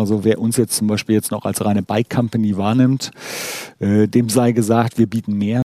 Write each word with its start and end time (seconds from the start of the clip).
Also 0.00 0.24
wer 0.24 0.38
uns 0.38 0.56
jetzt 0.56 0.76
zum 0.76 0.86
Beispiel 0.86 1.14
jetzt 1.14 1.30
noch 1.30 1.44
als 1.44 1.62
reine 1.62 1.82
Bike 1.82 2.08
Company 2.08 2.56
wahrnimmt, 2.56 3.10
äh, 3.80 4.08
dem 4.08 4.30
sei 4.30 4.52
gesagt, 4.52 4.96
wir 4.96 5.06
bieten 5.06 5.34
mehr. 5.34 5.60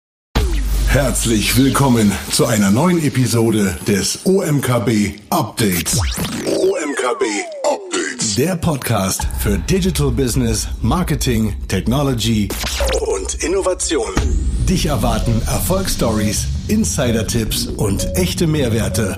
Herzlich 0.89 1.57
willkommen 1.57 2.11
zu 2.31 2.45
einer 2.45 2.69
neuen 2.69 3.01
Episode 3.01 3.77
des 3.87 4.25
OMKB 4.25 5.13
Updates. 5.29 5.97
OMKB 6.45 7.23
Updates. 7.63 8.35
Der 8.35 8.57
Podcast 8.57 9.25
für 9.39 9.57
Digital 9.57 10.11
Business, 10.11 10.67
Marketing, 10.81 11.55
Technology 11.69 12.49
und 13.07 13.35
Innovation. 13.35 14.11
Dich 14.69 14.87
erwarten 14.87 15.43
Erfolgsstories, 15.45 16.47
Insider-Tipps 16.69 17.67
und 17.67 18.07
echte 18.15 18.47
Mehrwerte 18.47 19.15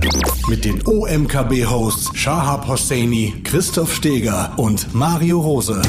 mit 0.50 0.66
den 0.66 0.86
OMKB-Hosts 0.86 2.18
Shahab 2.18 2.68
Hosseini, 2.68 3.34
Christoph 3.46 3.96
Steger 3.96 4.52
und 4.57 4.93
Mario 4.93 5.39
Rose. 5.39 5.82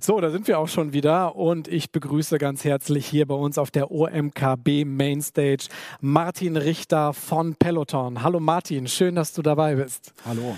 So, 0.00 0.18
da 0.22 0.30
sind 0.30 0.48
wir 0.48 0.58
auch 0.58 0.68
schon 0.68 0.94
wieder 0.94 1.36
und 1.36 1.68
ich 1.68 1.92
begrüße 1.92 2.38
ganz 2.38 2.64
herzlich 2.64 3.04
hier 3.04 3.26
bei 3.26 3.34
uns 3.34 3.58
auf 3.58 3.70
der 3.70 3.90
OMKB 3.90 4.86
Mainstage 4.86 5.68
Martin 6.00 6.56
Richter 6.56 7.12
von 7.12 7.56
Peloton. 7.56 8.22
Hallo 8.22 8.40
Martin, 8.40 8.86
schön, 8.86 9.16
dass 9.16 9.34
du 9.34 9.42
dabei 9.42 9.74
bist. 9.74 10.14
Hallo. 10.24 10.56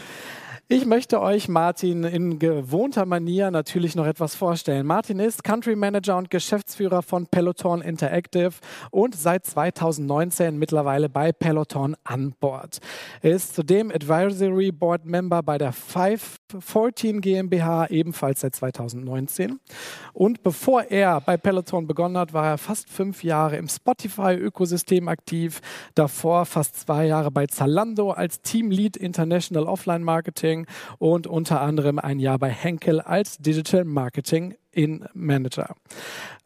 Ich 0.73 0.87
möchte 0.87 1.21
euch 1.21 1.49
Martin 1.49 2.05
in 2.05 2.39
gewohnter 2.39 3.05
Manier 3.05 3.51
natürlich 3.51 3.97
noch 3.97 4.07
etwas 4.07 4.37
vorstellen. 4.37 4.87
Martin 4.87 5.19
ist 5.19 5.43
Country 5.43 5.75
Manager 5.75 6.17
und 6.17 6.31
Geschäftsführer 6.31 7.03
von 7.03 7.27
Peloton 7.27 7.83
Interactive 7.83 8.53
und 8.93 9.17
seit 9.17 9.45
2019 9.45 10.57
mittlerweile 10.57 11.09
bei 11.09 11.33
Peloton 11.33 11.97
an 12.05 12.37
Bord. 12.39 12.79
Er 13.21 13.33
ist 13.33 13.57
zudem 13.57 13.91
Advisory 13.91 14.71
Board 14.71 15.05
Member 15.07 15.43
bei 15.43 15.59
der 15.59 15.73
514 16.51 17.21
GmbH, 17.21 17.87
ebenfalls 17.91 18.41
seit 18.41 18.55
2019. 18.57 19.61
Und 20.13 20.43
bevor 20.43 20.83
er 20.85 21.21
bei 21.21 21.37
Peloton 21.37 21.87
begonnen 21.87 22.19
hat, 22.19 22.33
war 22.33 22.47
er 22.47 22.59
fast 22.59 22.91
fünf 22.91 23.23
Jahre 23.23 23.57
im 23.57 23.69
Spotify-Ökosystem 23.69 25.09
aktiv. 25.09 25.61
Davor 25.95 26.47
fast 26.47 26.81
zwei 26.81 27.07
Jahre 27.07 27.31
bei 27.31 27.47
Zalando 27.47 28.11
als 28.11 28.43
Team 28.43 28.71
Lead 28.71 28.97
International 28.97 29.69
Offline 29.69 30.03
Marketing 30.03 30.67
und 30.99 31.27
unter 31.27 31.61
anderem 31.61 31.99
ein 31.99 32.19
Jahr 32.19 32.39
bei 32.39 32.51
Henkel 32.51 33.01
als 33.01 33.39
Digital 33.39 33.85
Marketing 33.85 34.55
in 34.73 35.05
Manager. 35.15 35.75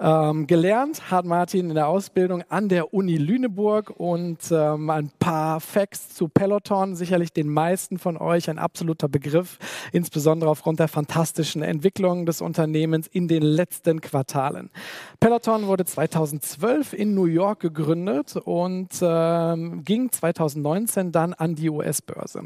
Ähm, 0.01 0.47
gelernt 0.47 1.11
hat 1.11 1.25
Martin 1.25 1.69
in 1.69 1.75
der 1.75 1.89
Ausbildung 1.89 2.43
an 2.49 2.69
der 2.69 2.95
Uni 2.95 3.17
Lüneburg 3.17 3.91
und 3.91 4.39
ähm, 4.51 4.91
ein 4.91 5.11
paar 5.19 5.61
Facts 5.61 6.15
zu 6.15 6.29
Peloton, 6.29 6.97
sicherlich 6.97 7.33
den 7.33 7.49
meisten 7.49 7.99
von 7.99 8.17
euch 8.17 8.49
ein 8.51 8.59
absoluter 8.59 9.09
Begriff, 9.09 9.59
insbesondere 9.93 10.51
aufgrund 10.51 10.81
der 10.81 10.89
fantastischen 10.89 11.63
Entwicklung 11.63 12.27
des 12.27 12.41
Unternehmens 12.41 13.07
in 13.07 13.29
den 13.29 13.43
letzten 13.43 14.01
Quartalen. 14.01 14.71
Peloton 15.21 15.67
wurde 15.67 15.85
2012 15.85 16.93
in 16.95 17.15
New 17.15 17.27
York 17.27 17.61
gegründet 17.61 18.37
und 18.37 18.89
ähm, 19.03 19.85
ging 19.85 20.11
2019 20.11 21.13
dann 21.13 21.35
an 21.35 21.55
die 21.55 21.71
US-Börse. 21.71 22.45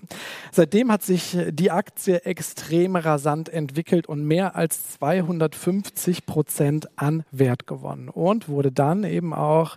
Seitdem 0.52 0.90
hat 0.90 1.02
sich 1.02 1.36
die 1.50 1.70
Aktie 1.70 2.24
extrem 2.24 2.96
rasant 2.96 3.48
entwickelt 3.48 4.06
und 4.08 4.24
mehr 4.24 4.56
als 4.56 4.90
250 4.98 5.67
Prozent 6.26 6.88
an 6.98 7.24
Wert 7.30 7.66
gewonnen 7.66 8.08
und 8.08 8.48
wurde 8.48 8.72
dann 8.72 9.04
eben 9.04 9.34
auch 9.34 9.76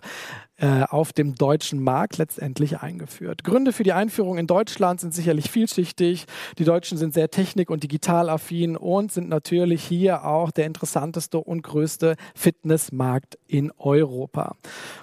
äh, 0.62 0.84
auf 0.84 1.12
dem 1.12 1.34
deutschen 1.34 1.82
Markt 1.82 2.18
letztendlich 2.18 2.78
eingeführt. 2.78 3.42
Gründe 3.42 3.72
für 3.72 3.82
die 3.82 3.92
Einführung 3.92 4.38
in 4.38 4.46
Deutschland 4.46 5.00
sind 5.00 5.12
sicherlich 5.12 5.50
vielschichtig. 5.50 6.26
Die 6.56 6.64
Deutschen 6.64 6.96
sind 6.96 7.14
sehr 7.14 7.32
technik- 7.32 7.68
und 7.68 7.82
digitalaffin 7.82 8.76
und 8.76 9.10
sind 9.10 9.28
natürlich 9.28 9.82
hier 9.82 10.24
auch 10.24 10.52
der 10.52 10.66
interessanteste 10.66 11.38
und 11.38 11.62
größte 11.62 12.14
Fitnessmarkt 12.36 13.40
in 13.48 13.72
Europa. 13.76 14.54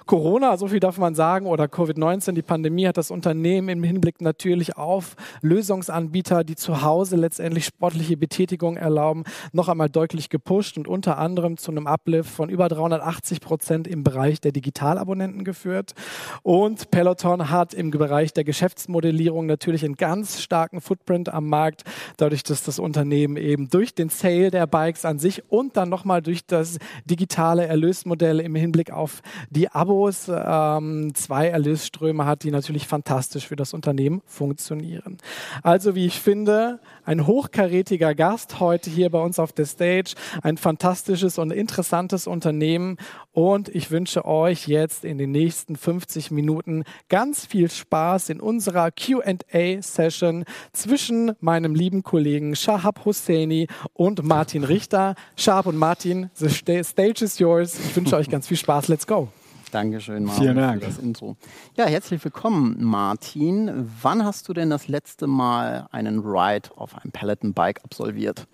Corona, 0.06 0.56
so 0.56 0.68
viel 0.68 0.80
darf 0.80 0.96
man 0.96 1.14
sagen, 1.14 1.44
oder 1.44 1.64
Covid-19, 1.64 2.32
die 2.32 2.40
Pandemie 2.40 2.86
hat 2.86 2.96
das 2.96 3.10
Unternehmen 3.10 3.68
im 3.68 3.82
Hinblick 3.82 4.22
natürlich 4.22 4.78
auf 4.78 5.14
Lösungsanbieter, 5.42 6.42
die 6.42 6.56
zu 6.56 6.80
Hause 6.80 7.16
letztendlich 7.16 7.66
sportliche 7.66 8.16
Betätigung 8.16 8.78
erlauben, 8.78 9.24
noch 9.52 9.68
einmal 9.68 9.90
deutlich 9.90 10.30
gepusht 10.30 10.78
und 10.78 10.88
unter 10.88 11.18
anderem 11.18 11.58
zu 11.58 11.70
einem 11.70 11.86
Uplift 11.86 12.30
von 12.30 12.48
über 12.48 12.68
380 12.68 13.42
Prozent 13.42 13.86
im 13.86 14.04
Bereich 14.04 14.40
der 14.40 14.52
Digitalabonnenten 14.52 15.49
geführt. 15.50 15.94
Und 16.42 16.90
Peloton 16.90 17.50
hat 17.50 17.74
im 17.74 17.90
Bereich 17.90 18.32
der 18.32 18.44
Geschäftsmodellierung 18.44 19.46
natürlich 19.46 19.84
einen 19.84 19.96
ganz 19.96 20.40
starken 20.40 20.80
Footprint 20.80 21.28
am 21.28 21.48
Markt, 21.48 21.82
dadurch, 22.16 22.42
dass 22.44 22.62
das 22.62 22.78
Unternehmen 22.78 23.36
eben 23.36 23.68
durch 23.68 23.94
den 23.94 24.10
Sale 24.10 24.50
der 24.50 24.66
Bikes 24.66 25.04
an 25.04 25.18
sich 25.18 25.42
und 25.50 25.76
dann 25.76 25.88
nochmal 25.88 26.22
durch 26.22 26.46
das 26.46 26.78
digitale 27.04 27.66
Erlösmodell 27.66 28.40
im 28.40 28.54
Hinblick 28.54 28.92
auf 28.92 29.22
die 29.50 29.68
Abos 29.68 30.30
ähm, 30.32 31.12
zwei 31.14 31.48
Erlösströme 31.48 32.24
hat, 32.24 32.44
die 32.44 32.50
natürlich 32.52 32.86
fantastisch 32.86 33.48
für 33.48 33.56
das 33.56 33.74
Unternehmen 33.74 34.22
funktionieren. 34.26 35.18
Also 35.62 35.94
wie 35.94 36.06
ich 36.06 36.20
finde, 36.20 36.78
ein 37.04 37.26
hochkarätiger 37.26 38.14
Gast 38.14 38.60
heute 38.60 38.88
hier 38.88 39.10
bei 39.10 39.20
uns 39.20 39.38
auf 39.38 39.52
der 39.52 39.66
Stage, 39.66 40.14
ein 40.42 40.56
fantastisches 40.56 41.38
und 41.38 41.50
interessantes 41.50 42.26
Unternehmen 42.26 42.98
und 43.32 43.68
ich 43.68 43.90
wünsche 43.90 44.24
euch 44.24 44.68
jetzt 44.68 45.04
in 45.04 45.18
den 45.18 45.30
nächsten 45.30 45.39
50 45.48 46.30
Minuten 46.30 46.84
ganz 47.08 47.46
viel 47.46 47.70
Spaß 47.70 48.28
in 48.28 48.40
unserer 48.40 48.90
QA-Session 48.90 50.44
zwischen 50.72 51.32
meinem 51.40 51.74
lieben 51.74 52.02
Kollegen 52.02 52.54
Shahab 52.54 53.04
Hosseini 53.04 53.66
und 53.94 54.22
Martin 54.22 54.64
Richter. 54.64 55.14
Shahab 55.36 55.66
und 55.66 55.76
Martin, 55.76 56.30
the 56.34 56.48
stage 56.82 57.24
is 57.24 57.38
yours. 57.38 57.78
Ich 57.78 57.96
wünsche 57.96 58.16
euch 58.16 58.28
ganz 58.28 58.46
viel 58.46 58.56
Spaß. 58.56 58.88
Let's 58.88 59.06
go. 59.06 59.28
Dankeschön, 59.70 60.24
Martin, 60.24 60.42
Vielen 60.42 60.56
Dank. 60.56 60.82
für 60.82 60.88
das 60.88 60.98
Intro. 60.98 61.36
Ja, 61.76 61.86
herzlich 61.86 62.22
willkommen, 62.24 62.76
Martin. 62.82 63.88
Wann 64.02 64.24
hast 64.24 64.48
du 64.48 64.52
denn 64.52 64.68
das 64.68 64.88
letzte 64.88 65.26
Mal 65.26 65.86
einen 65.92 66.18
Ride 66.20 66.70
auf 66.76 66.96
einem 66.96 67.12
Peloton-Bike 67.12 67.84
absolviert? 67.84 68.46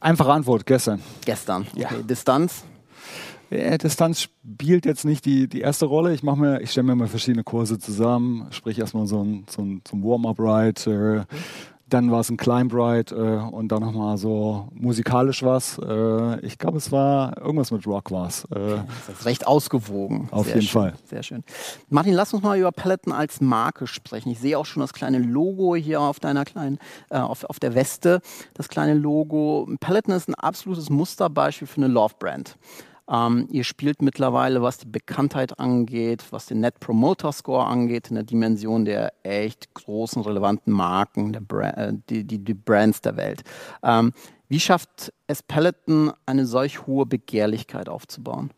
Einfache 0.00 0.32
Antwort, 0.32 0.66
gestern. 0.66 1.00
Gestern. 1.24 1.66
Okay. 1.72 1.80
Ja. 1.80 1.90
Distanz? 2.02 2.64
Ja, 3.50 3.78
Distanz 3.78 4.22
spielt 4.22 4.86
jetzt 4.86 5.04
nicht 5.04 5.24
die, 5.24 5.48
die 5.48 5.60
erste 5.60 5.86
Rolle. 5.86 6.12
Ich 6.12 6.22
mache 6.22 6.38
mir, 6.38 6.60
ich 6.60 6.72
stelle 6.72 6.86
mir 6.88 6.96
mal 6.96 7.06
verschiedene 7.06 7.44
Kurse 7.44 7.78
zusammen, 7.78 8.46
sprich 8.50 8.78
erstmal 8.78 9.06
so 9.06 9.22
ein, 9.22 9.46
so 9.48 9.62
ein, 9.62 9.82
so 9.88 9.96
ein 9.96 10.02
Warm-up-Ride, 10.02 11.24
äh, 11.28 11.34
dann 11.88 12.10
war 12.10 12.18
es 12.18 12.28
ein 12.30 12.36
Climb-Ride 12.36 13.14
äh, 13.14 13.54
und 13.54 13.68
dann 13.70 13.80
nochmal 13.80 14.18
so 14.18 14.66
musikalisch 14.72 15.44
was. 15.44 15.78
Äh, 15.78 16.40
ich 16.44 16.58
glaube, 16.58 16.78
es 16.78 16.90
war 16.90 17.38
irgendwas 17.38 17.70
mit 17.70 17.86
Rock 17.86 18.10
war 18.10 18.26
es. 18.26 18.44
Äh, 18.46 18.78
Das 19.06 19.18
ist 19.20 19.24
recht 19.24 19.46
ausgewogen. 19.46 20.26
Auf 20.32 20.46
Sehr 20.46 20.56
jeden 20.56 20.66
schön. 20.66 20.82
Fall. 20.82 20.94
Sehr 21.04 21.22
schön. 21.22 21.44
Martin, 21.88 22.14
lass 22.14 22.34
uns 22.34 22.42
mal 22.42 22.58
über 22.58 22.72
Peloton 22.72 23.12
als 23.12 23.40
Marke 23.40 23.86
sprechen. 23.86 24.30
Ich 24.30 24.40
sehe 24.40 24.58
auch 24.58 24.66
schon 24.66 24.80
das 24.80 24.92
kleine 24.92 25.18
Logo 25.18 25.76
hier 25.76 26.00
auf 26.00 26.18
deiner 26.18 26.44
kleinen, 26.44 26.78
äh, 27.10 27.18
auf, 27.18 27.44
auf 27.44 27.60
der 27.60 27.76
Weste. 27.76 28.20
Das 28.54 28.68
kleine 28.68 28.94
Logo. 28.94 29.68
Peloton 29.78 30.12
ist 30.16 30.28
ein 30.28 30.34
absolutes 30.34 30.90
Musterbeispiel 30.90 31.68
für 31.68 31.76
eine 31.76 31.88
Love-Brand. 31.88 32.56
Ähm, 33.08 33.46
ihr 33.50 33.64
spielt 33.64 34.02
mittlerweile, 34.02 34.62
was 34.62 34.78
die 34.78 34.88
Bekanntheit 34.88 35.58
angeht, 35.58 36.24
was 36.30 36.46
den 36.46 36.60
Net 36.60 36.80
Promoter 36.80 37.32
Score 37.32 37.66
angeht, 37.66 38.08
in 38.08 38.14
der 38.16 38.24
Dimension 38.24 38.84
der 38.84 39.12
echt 39.22 39.74
großen, 39.74 40.22
relevanten 40.22 40.72
Marken, 40.72 41.32
der 41.32 41.40
Bra 41.40 41.70
äh, 41.70 41.92
die, 42.08 42.24
die, 42.24 42.38
die 42.38 42.54
Brands 42.54 43.00
der 43.00 43.16
Welt. 43.16 43.42
Ähm, 43.82 44.12
wie 44.48 44.60
schafft 44.60 45.12
es 45.26 45.42
Peloton, 45.42 46.12
eine 46.24 46.46
solch 46.46 46.86
hohe 46.86 47.06
Begehrlichkeit 47.06 47.88
aufzubauen? 47.88 48.50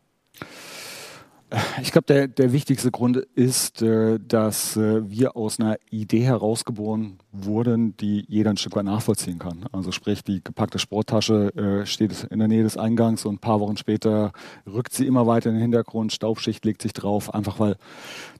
Ich 1.81 1.91
glaube, 1.91 2.05
der, 2.05 2.27
der 2.27 2.53
wichtigste 2.53 2.91
Grund 2.91 3.17
ist, 3.17 3.81
äh, 3.81 4.19
dass 4.19 4.77
äh, 4.77 5.09
wir 5.09 5.35
aus 5.35 5.59
einer 5.59 5.77
Idee 5.89 6.21
herausgeboren 6.21 7.17
wurden, 7.31 7.97
die 7.97 8.23
jeder 8.27 8.51
ein 8.51 8.57
Stück 8.57 8.75
weit 8.75 8.85
nachvollziehen 8.85 9.39
kann. 9.39 9.65
Also 9.71 9.91
sprich, 9.91 10.23
die 10.23 10.43
gepackte 10.43 10.77
Sporttasche 10.77 11.53
äh, 11.55 11.85
steht 11.87 12.27
in 12.29 12.37
der 12.37 12.47
Nähe 12.47 12.63
des 12.63 12.77
Eingangs 12.77 13.25
und 13.25 13.35
ein 13.35 13.39
paar 13.39 13.59
Wochen 13.61 13.77
später 13.77 14.31
rückt 14.71 14.93
sie 14.93 15.07
immer 15.07 15.25
weiter 15.25 15.49
in 15.49 15.55
den 15.55 15.61
Hintergrund, 15.61 16.13
Staubschicht 16.13 16.63
legt 16.65 16.83
sich 16.83 16.93
drauf, 16.93 17.33
einfach 17.33 17.59
weil 17.59 17.77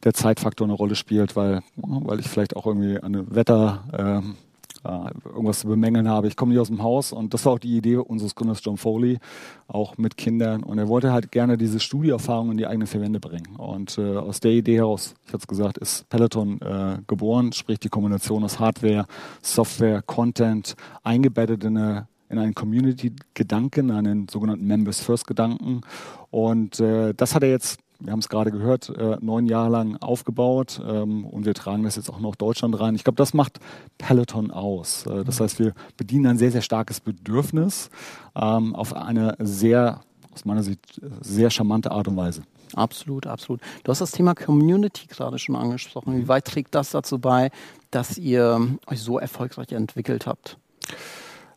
der 0.04 0.14
Zeitfaktor 0.14 0.68
eine 0.68 0.76
Rolle 0.76 0.96
spielt, 0.96 1.36
weil, 1.36 1.62
weil 1.78 2.20
ich 2.20 2.28
vielleicht 2.28 2.56
auch 2.56 2.68
irgendwie 2.68 3.00
eine 3.00 3.34
Wetter... 3.34 3.86
Ähm, 3.98 4.36
äh, 4.84 5.10
irgendwas 5.26 5.60
zu 5.60 5.68
bemängeln 5.68 6.08
habe. 6.08 6.28
Ich 6.28 6.36
komme 6.36 6.52
nicht 6.52 6.62
aus 6.62 6.68
dem 6.68 6.84
Haus 6.84 7.12
und 7.12 7.34
das 7.34 7.46
war 7.46 7.54
auch 7.54 7.60
die 7.60 7.76
Idee 7.78 7.98
unseres 7.98 8.36
Gründers 8.36 8.62
John 8.64 8.78
Foley, 8.78 9.20
auch 9.68 9.98
mit 9.98 10.18
Kindern. 10.18 10.64
Und 10.64 10.78
er 10.78 10.88
wollte 10.88 11.12
halt 11.12 11.32
gerne 11.32 11.58
diese 11.58 11.80
Studieerfahrung 11.80 12.52
in 12.52 12.58
die 12.58 12.68
eigene 12.68 12.88
Verwende 12.88 13.20
bringen. 13.20 13.56
Und 13.58 13.98
äh, 13.98 14.18
aus 14.18 14.40
der 14.40 14.52
Idee 14.52 14.78
heraus, 14.78 15.16
ich 15.26 15.34
hatte 15.34 15.42
es 15.42 15.48
gesagt, 15.48 15.78
ist 15.78 16.08
Peloton 16.10 16.62
äh, 16.62 16.98
geboren, 17.08 17.52
sprich 17.52 17.80
die 17.80 17.90
Kombination 17.90 18.44
aus 18.44 18.60
Hardware, 18.60 19.06
Software, 19.42 20.02
Content, 20.02 20.76
eingebettet 21.04 21.64
in 21.64 21.78
eine 21.78 22.08
in 22.30 22.38
einen 22.38 22.54
Community-Gedanken, 22.54 23.90
einen 23.90 24.28
sogenannten 24.30 24.66
Members-First-Gedanken. 24.68 25.82
Und 26.30 26.80
äh, 26.80 27.14
das 27.16 27.34
hat 27.34 27.42
er 27.42 27.50
jetzt 27.50 27.80
wir 28.00 28.12
haben 28.12 28.20
es 28.20 28.30
gerade 28.30 28.52
gehört, 28.52 28.90
äh, 28.90 29.18
neun 29.22 29.46
Jahre 29.46 29.70
lang 29.70 29.98
aufgebaut 29.98 30.82
ähm, 30.86 31.26
und 31.26 31.46
wir 31.46 31.54
tragen 31.54 31.84
das 31.84 31.96
jetzt 31.96 32.10
auch 32.10 32.20
noch 32.20 32.36
Deutschland 32.36 32.80
rein. 32.80 32.96
Ich 32.96 33.04
glaube, 33.04 33.18
das 33.18 33.34
macht 33.34 33.60
Peloton 33.98 34.52
aus. 34.52 35.06
Äh, 35.06 35.24
das 35.26 35.40
heißt, 35.40 35.60
wir 35.60 35.74
bedienen 35.98 36.28
ein 36.28 36.38
sehr, 36.38 36.52
sehr 36.52 36.62
starkes 36.62 37.02
Bedürfnis 37.02 37.90
ähm, 38.36 38.76
auf 38.76 38.96
eine 38.96 39.36
sehr, 39.40 40.02
aus 40.34 40.46
meiner 40.46 40.64
Sicht, 40.64 41.02
sehr 41.22 41.50
charmante 41.50 41.92
Art 41.92 42.08
und 42.08 42.16
Weise. 42.16 42.44
Absolut, 42.74 43.28
absolut. 43.28 43.62
Du 43.84 43.92
hast 43.92 44.00
das 44.00 44.12
Thema 44.12 44.36
Community 44.36 45.08
gerade 45.08 45.40
schon 45.40 45.56
angesprochen. 45.56 46.18
Wie 46.18 46.28
weit 46.28 46.46
trägt 46.46 46.76
das 46.76 46.92
dazu 46.92 47.20
bei, 47.20 47.52
dass 47.92 48.18
ihr 48.18 48.78
euch 48.88 49.02
so 49.02 49.20
erfolgreich 49.20 49.72
entwickelt 49.72 50.28
habt? 50.28 50.58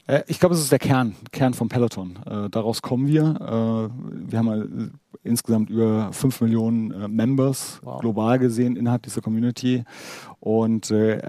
Äh, 0.06 0.22
ich 0.26 0.40
glaube, 0.40 0.54
es 0.54 0.60
ist 0.60 0.72
der 0.72 0.78
Kern, 0.78 1.14
Kern 1.30 1.54
vom 1.54 1.68
Peloton. 1.68 2.18
Äh, 2.26 2.50
daraus 2.50 2.82
kommen 2.82 3.06
wir. 3.06 3.22
Äh, 3.22 4.30
wir 4.30 4.38
haben 4.38 4.98
insgesamt 5.24 5.70
über 5.70 6.12
5 6.12 6.40
Millionen 6.40 6.90
äh, 6.90 7.08
Members 7.08 7.80
wow. 7.82 8.00
global 8.00 8.38
gesehen 8.38 8.76
innerhalb 8.76 9.02
dieser 9.02 9.20
Community. 9.20 9.84
Und 10.40 10.90
äh, 10.90 11.20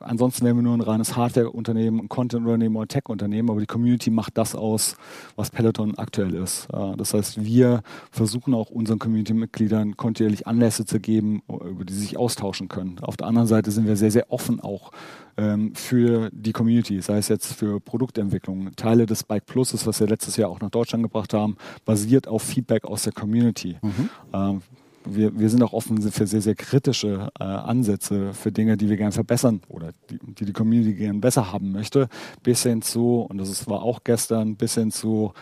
ansonsten 0.00 0.44
wären 0.44 0.56
wir 0.56 0.62
nur 0.62 0.74
ein 0.74 0.82
reines 0.82 1.16
Hardware-Unternehmen, 1.16 2.00
ein 2.00 2.08
Content-Unternehmen 2.08 2.76
oder 2.76 2.88
Tech-Unternehmen, 2.88 3.50
aber 3.50 3.60
die 3.60 3.66
Community 3.66 4.10
macht 4.10 4.36
das 4.36 4.54
aus, 4.54 4.96
was 5.36 5.50
Peloton 5.50 5.96
aktuell 5.96 6.34
ist. 6.34 6.68
Äh, 6.72 6.96
das 6.96 7.14
heißt, 7.14 7.42
wir 7.42 7.82
versuchen 8.10 8.52
auch 8.52 8.70
unseren 8.70 8.98
Community-Mitgliedern 8.98 9.96
kontinuierlich 9.96 10.46
Anlässe 10.46 10.84
zu 10.84 11.00
geben, 11.00 11.42
über 11.48 11.84
die 11.84 11.94
sie 11.94 12.00
sich 12.00 12.18
austauschen 12.18 12.68
können. 12.68 12.98
Auf 13.00 13.16
der 13.16 13.26
anderen 13.26 13.48
Seite 13.48 13.70
sind 13.70 13.86
wir 13.86 13.96
sehr, 13.96 14.10
sehr 14.10 14.30
offen 14.30 14.60
auch 14.60 14.92
ähm, 15.36 15.74
für 15.74 16.30
die 16.32 16.52
Community, 16.52 17.00
sei 17.00 17.18
es 17.18 17.28
jetzt 17.28 17.52
für 17.52 17.80
Produktentwicklung. 17.80 18.74
Teile 18.76 19.06
des 19.06 19.22
Bike 19.22 19.46
Pluses, 19.46 19.86
was 19.86 20.00
wir 20.00 20.06
letztes 20.06 20.36
Jahr 20.36 20.50
auch 20.50 20.60
nach 20.60 20.70
Deutschland 20.70 21.02
gebracht 21.02 21.34
haben, 21.34 21.56
basiert 21.84 22.28
auf 22.28 22.42
Feedback 22.42 22.84
aus 22.84 23.02
der 23.02 23.12
Community. 23.12 23.76
Mhm. 23.82 24.10
Ähm, 24.32 24.62
wir, 25.08 25.38
wir 25.38 25.48
sind 25.48 25.62
auch 25.62 25.72
offen 25.72 26.00
für 26.02 26.26
sehr, 26.26 26.40
sehr 26.40 26.54
kritische 26.54 27.28
äh, 27.38 27.44
Ansätze 27.44 28.34
für 28.34 28.50
Dinge, 28.50 28.76
die 28.76 28.88
wir 28.88 28.96
gerne 28.96 29.12
verbessern 29.12 29.60
oder 29.68 29.90
die 30.10 30.18
die, 30.18 30.44
die 30.46 30.52
Community 30.52 30.94
gerne 30.94 31.20
besser 31.20 31.52
haben 31.52 31.70
möchte, 31.72 32.08
bis 32.42 32.64
hin 32.64 32.82
zu, 32.82 33.20
und 33.20 33.38
das 33.38 33.48
ist, 33.48 33.68
war 33.68 33.82
auch 33.82 34.00
gestern, 34.04 34.56
bis 34.56 34.74
hin 34.74 34.90
zu 34.90 35.32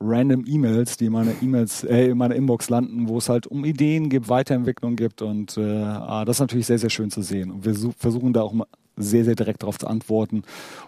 random 0.00 0.44
E-Mails, 0.46 0.96
die 0.96 1.06
in 1.06 1.12
meiner 1.12 1.32
E-Mails, 1.42 1.84
äh, 1.84 2.08
in 2.08 2.18
meiner 2.18 2.34
Inbox 2.34 2.70
landen, 2.70 3.08
wo 3.08 3.18
es 3.18 3.28
halt 3.28 3.46
um 3.46 3.64
Ideen 3.64 4.08
gibt, 4.08 4.28
Weiterentwicklung 4.28 4.96
gibt 4.96 5.22
und 5.22 5.56
äh, 5.56 5.82
ah, 5.82 6.24
das 6.24 6.36
ist 6.36 6.40
natürlich 6.40 6.66
sehr, 6.66 6.78
sehr 6.78 6.90
schön 6.90 7.10
zu 7.10 7.22
sehen. 7.22 7.50
Und 7.50 7.64
wir 7.64 7.74
versuchen 7.96 8.32
da 8.32 8.42
auch 8.42 8.52
mal 8.52 8.66
sehr, 8.96 9.24
sehr 9.24 9.34
direkt 9.34 9.62
darauf 9.62 9.78
zu 9.78 9.86
antworten 9.86 10.42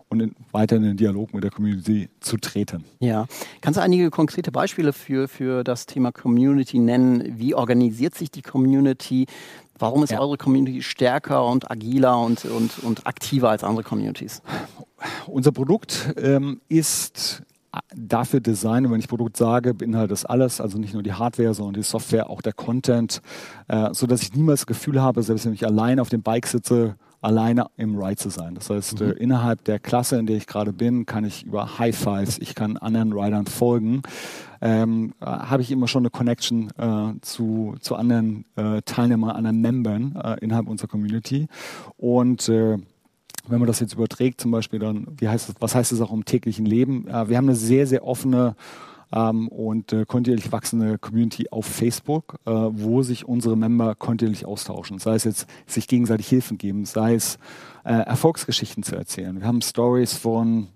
und 0.08 0.20
in, 0.20 0.34
weiter 0.52 0.76
in 0.76 0.82
den 0.82 0.96
Dialog 0.96 1.34
mit 1.34 1.44
der 1.44 1.50
Community 1.50 2.08
zu 2.20 2.36
treten. 2.36 2.84
Ja. 3.00 3.26
Kannst 3.60 3.78
du 3.78 3.82
einige 3.82 4.10
konkrete 4.10 4.52
Beispiele 4.52 4.92
für, 4.92 5.28
für 5.28 5.64
das 5.64 5.86
Thema 5.86 6.12
Community 6.12 6.78
nennen? 6.78 7.38
Wie 7.38 7.54
organisiert 7.54 8.14
sich 8.14 8.30
die 8.30 8.42
Community? 8.42 9.26
Warum 9.78 10.02
ist 10.02 10.10
ja. 10.10 10.20
eure 10.20 10.38
Community 10.38 10.82
stärker 10.82 11.44
und 11.46 11.70
agiler 11.70 12.18
und, 12.18 12.44
und, 12.44 12.78
und 12.82 13.06
aktiver 13.06 13.50
als 13.50 13.62
andere 13.62 13.82
Communities? 13.82 14.42
Unser 15.26 15.52
Produkt 15.52 16.14
ähm, 16.16 16.60
ist 16.68 17.42
dafür 17.94 18.40
designen, 18.40 18.90
wenn 18.90 19.00
ich 19.00 19.08
Produkt 19.08 19.36
sage, 19.36 19.74
beinhaltet 19.74 20.12
das 20.12 20.24
alles, 20.24 20.60
also 20.60 20.78
nicht 20.78 20.94
nur 20.94 21.02
die 21.02 21.12
Hardware, 21.12 21.52
sondern 21.52 21.74
die 21.74 21.82
Software, 21.82 22.30
auch 22.30 22.40
der 22.40 22.54
Content, 22.54 23.20
äh, 23.68 23.92
so 23.92 24.06
dass 24.06 24.22
ich 24.22 24.34
niemals 24.34 24.60
das 24.60 24.66
Gefühl 24.66 25.02
habe, 25.02 25.22
selbst 25.22 25.44
wenn 25.44 25.52
ich 25.52 25.66
allein 25.66 26.00
auf 26.00 26.08
dem 26.08 26.22
Bike 26.22 26.46
sitze, 26.46 26.96
alleine 27.20 27.66
im 27.76 27.96
Ride 27.96 28.16
zu 28.16 28.30
sein. 28.30 28.54
Das 28.54 28.70
heißt, 28.70 29.00
mhm. 29.00 29.06
äh, 29.06 29.12
innerhalb 29.12 29.64
der 29.64 29.78
Klasse, 29.78 30.18
in 30.18 30.26
der 30.26 30.36
ich 30.36 30.46
gerade 30.46 30.72
bin, 30.72 31.06
kann 31.06 31.24
ich 31.24 31.44
über 31.44 31.78
High 31.78 31.96
Fives, 31.96 32.38
ich 32.38 32.54
kann 32.54 32.76
anderen 32.76 33.12
Riders 33.12 33.52
folgen, 33.52 34.02
ähm, 34.60 35.12
äh, 35.20 35.26
habe 35.26 35.62
ich 35.62 35.70
immer 35.70 35.88
schon 35.88 36.02
eine 36.02 36.10
Connection 36.10 36.70
äh, 36.78 37.20
zu, 37.20 37.76
zu 37.80 37.96
anderen 37.96 38.44
äh, 38.56 38.82
Teilnehmern, 38.82 39.30
anderen 39.30 39.60
Membern 39.60 40.16
äh, 40.16 40.36
innerhalb 40.40 40.68
unserer 40.68 40.88
Community. 40.88 41.48
Und 41.96 42.48
äh, 42.48 42.78
wenn 43.48 43.58
man 43.58 43.66
das 43.66 43.80
jetzt 43.80 43.94
überträgt, 43.94 44.40
zum 44.40 44.50
Beispiel 44.50 44.78
dann, 44.78 45.06
wie 45.18 45.28
heißt 45.28 45.48
das, 45.48 45.56
was 45.60 45.74
heißt 45.74 45.92
das 45.92 46.00
auch 46.00 46.12
im 46.12 46.24
täglichen 46.24 46.66
Leben? 46.66 47.06
Äh, 47.08 47.28
wir 47.28 47.36
haben 47.36 47.46
eine 47.46 47.56
sehr, 47.56 47.86
sehr 47.86 48.04
offene 48.04 48.56
ähm, 49.12 49.48
und 49.48 49.92
äh, 49.92 50.04
kontinuierlich 50.04 50.52
wachsende 50.52 50.98
Community 50.98 51.48
auf 51.50 51.66
Facebook, 51.66 52.36
äh, 52.46 52.50
wo 52.50 53.02
sich 53.02 53.26
unsere 53.26 53.56
Member 53.56 53.94
kontinuierlich 53.94 54.46
austauschen. 54.46 54.98
Sei 54.98 55.14
es 55.14 55.24
jetzt 55.24 55.46
sich 55.66 55.88
gegenseitig 55.88 56.28
Hilfen 56.28 56.58
geben, 56.58 56.84
sei 56.84 57.14
es 57.14 57.38
äh, 57.84 57.92
Erfolgsgeschichten 57.92 58.82
zu 58.82 58.96
erzählen. 58.96 59.38
Wir 59.40 59.46
haben 59.46 59.62
Stories 59.62 60.14
von 60.14 60.68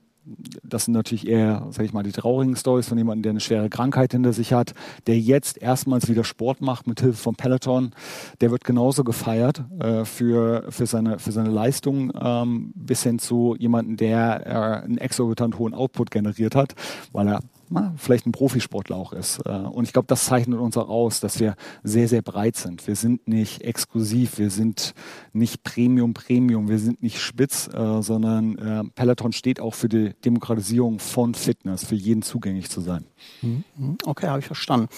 das 0.63 0.85
sind 0.85 0.95
natürlich 0.95 1.27
eher, 1.27 1.67
sag 1.71 1.85
ich 1.85 1.93
mal, 1.93 2.03
die 2.03 2.13
traurigen 2.13 2.55
Stories 2.55 2.89
von 2.89 2.99
jemandem, 2.99 3.23
der 3.23 3.31
eine 3.31 3.41
schwere 3.41 3.71
Krankheit 3.71 4.13
hinter 4.13 4.33
sich 4.33 4.53
hat, 4.53 4.75
der 5.07 5.19
jetzt 5.19 5.61
erstmals 5.61 6.09
wieder 6.09 6.25
Sport 6.25 6.61
macht 6.61 6.87
mit 6.87 7.01
Hilfe 7.01 7.19
von 7.19 7.35
Peloton. 7.35 7.93
Der 8.41 8.51
wird 8.51 8.65
genauso 8.65 9.03
gefeiert 9.03 9.65
äh, 9.81 10.05
für, 10.05 10.67
für, 10.71 10.87
seine, 10.87 11.19
für 11.19 11.33
seine 11.33 11.51
Leistung 11.51 12.13
ähm, 12.21 12.73
bis 12.75 13.03
hin 13.03 13.19
zu 13.19 13.57
jemandem, 13.59 13.97
der 13.97 14.47
äh, 14.47 14.85
einen 14.85 14.99
exorbitant 14.99 15.59
hohen 15.59 15.75
Output 15.75 16.11
generiert 16.11 16.55
hat, 16.55 16.75
weil 17.13 17.29
er 17.29 17.41
na, 17.71 17.95
vielleicht 17.97 18.27
ein 18.27 18.33
Profisportler 18.33 18.97
auch 18.97 19.13
ist. 19.13 19.41
Äh, 19.47 19.51
und 19.51 19.85
ich 19.85 19.93
glaube, 19.93 20.07
das 20.09 20.25
zeichnet 20.25 20.59
uns 20.59 20.77
auch 20.77 20.89
aus, 20.89 21.21
dass 21.21 21.39
wir 21.39 21.55
sehr, 21.85 22.09
sehr 22.09 22.21
breit 22.21 22.57
sind. 22.57 22.87
Wir 22.87 22.97
sind 22.97 23.29
nicht 23.29 23.63
exklusiv, 23.63 24.39
wir 24.39 24.51
sind 24.51 24.93
nicht 25.33 25.63
Premium, 25.63 26.13
Premium, 26.13 26.69
wir 26.69 26.81
sind 26.81 27.03
nicht 27.03 27.21
spitz, 27.21 27.69
äh, 27.73 28.03
sondern 28.03 28.59
äh, 28.59 28.85
Peloton 28.95 29.33
steht 29.33 29.61
auch 29.61 29.75
für 29.75 29.89
die 29.89 30.15
Demokratisierung 30.25 30.99
von 30.99 31.35
Fitness, 31.35 31.85
für 31.85 31.95
jeden 31.95 32.23
zugänglich 32.23 32.69
zu 32.69 32.81
sein. 32.81 33.07
Mhm. 33.41 33.65
Okay, 34.05 34.27
habe 34.27 34.41
ich 34.41 34.47
verstanden. 34.47 34.89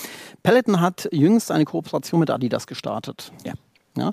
Peloton 0.42 0.80
hat 0.80 1.08
jüngst 1.12 1.50
eine 1.50 1.66
Kooperation 1.66 2.20
mit 2.20 2.30
Adidas 2.30 2.66
gestartet. 2.66 3.32
Ja. 3.44 3.52
ja? 3.98 4.12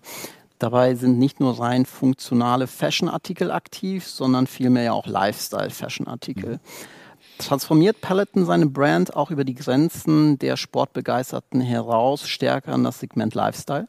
Dabei 0.59 0.95
sind 0.95 1.17
nicht 1.17 1.39
nur 1.39 1.57
rein 1.61 1.85
funktionale 1.85 2.67
Fashion-Artikel 2.67 3.51
aktiv, 3.51 4.05
sondern 4.05 4.45
vielmehr 4.45 4.83
ja 4.83 4.91
auch 4.91 5.07
Lifestyle-Fashion-Artikel. 5.07 6.55
Mhm. 6.55 6.59
Transformiert 7.39 8.01
Peloton 8.01 8.45
seine 8.45 8.67
Brand 8.67 9.15
auch 9.15 9.31
über 9.31 9.45
die 9.45 9.55
Grenzen 9.55 10.37
der 10.39 10.57
Sportbegeisterten 10.57 11.61
heraus 11.61 12.27
stärker 12.27 12.75
in 12.75 12.83
das 12.83 12.99
Segment 12.99 13.33
Lifestyle? 13.33 13.87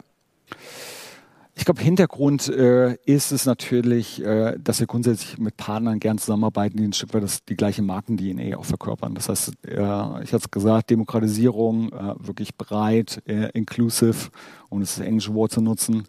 Ich 1.55 1.65
glaube, 1.65 1.83
Hintergrund 1.83 2.49
äh, 2.49 2.95
ist 3.05 3.33
es 3.33 3.45
natürlich, 3.45 4.25
äh, 4.25 4.57
dass 4.63 4.81
wir 4.81 4.87
grundsätzlich 4.87 5.39
mit 5.39 5.57
Partnern 5.57 5.99
gern 5.99 6.17
zusammenarbeiten, 6.17 6.77
die 6.77 6.85
ein 6.85 6.93
Stück 6.93 7.13
weit 7.13 7.23
das, 7.23 7.45
die 7.45 7.57
gleiche 7.57 7.83
Marken-DNA 7.83 8.57
auch 8.57 8.65
verkörpern. 8.65 9.15
Das 9.15 9.29
heißt, 9.29 9.53
äh, 9.67 9.73
ich 9.73 10.33
hatte 10.33 10.37
es 10.37 10.51
gesagt, 10.51 10.91
Demokratisierung, 10.91 11.93
äh, 11.93 12.15
wirklich 12.19 12.57
breit, 12.57 13.23
äh, 13.27 13.51
inclusive, 13.53 14.31
um 14.69 14.81
das 14.81 15.01
englische 15.01 15.35
Wort 15.35 15.51
zu 15.51 15.61
nutzen, 15.61 16.05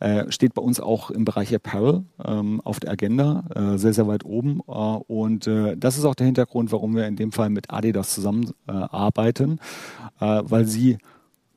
äh, 0.00 0.30
steht 0.32 0.54
bei 0.54 0.62
uns 0.62 0.80
auch 0.80 1.10
im 1.10 1.24
Bereich 1.24 1.54
Apparel 1.54 2.04
ähm, 2.24 2.60
auf 2.62 2.80
der 2.80 2.90
Agenda, 2.90 3.44
äh, 3.54 3.78
sehr, 3.78 3.92
sehr 3.92 4.08
weit 4.08 4.24
oben. 4.24 4.60
Äh, 4.66 4.72
und 4.72 5.46
äh, 5.46 5.76
das 5.76 5.98
ist 5.98 6.04
auch 6.04 6.14
der 6.14 6.26
Hintergrund, 6.26 6.72
warum 6.72 6.96
wir 6.96 7.06
in 7.06 7.16
dem 7.16 7.32
Fall 7.32 7.50
mit 7.50 7.70
Adidas 7.70 8.14
zusammenarbeiten, 8.14 9.60
äh, 10.20 10.42
weil 10.44 10.64
sie 10.64 10.98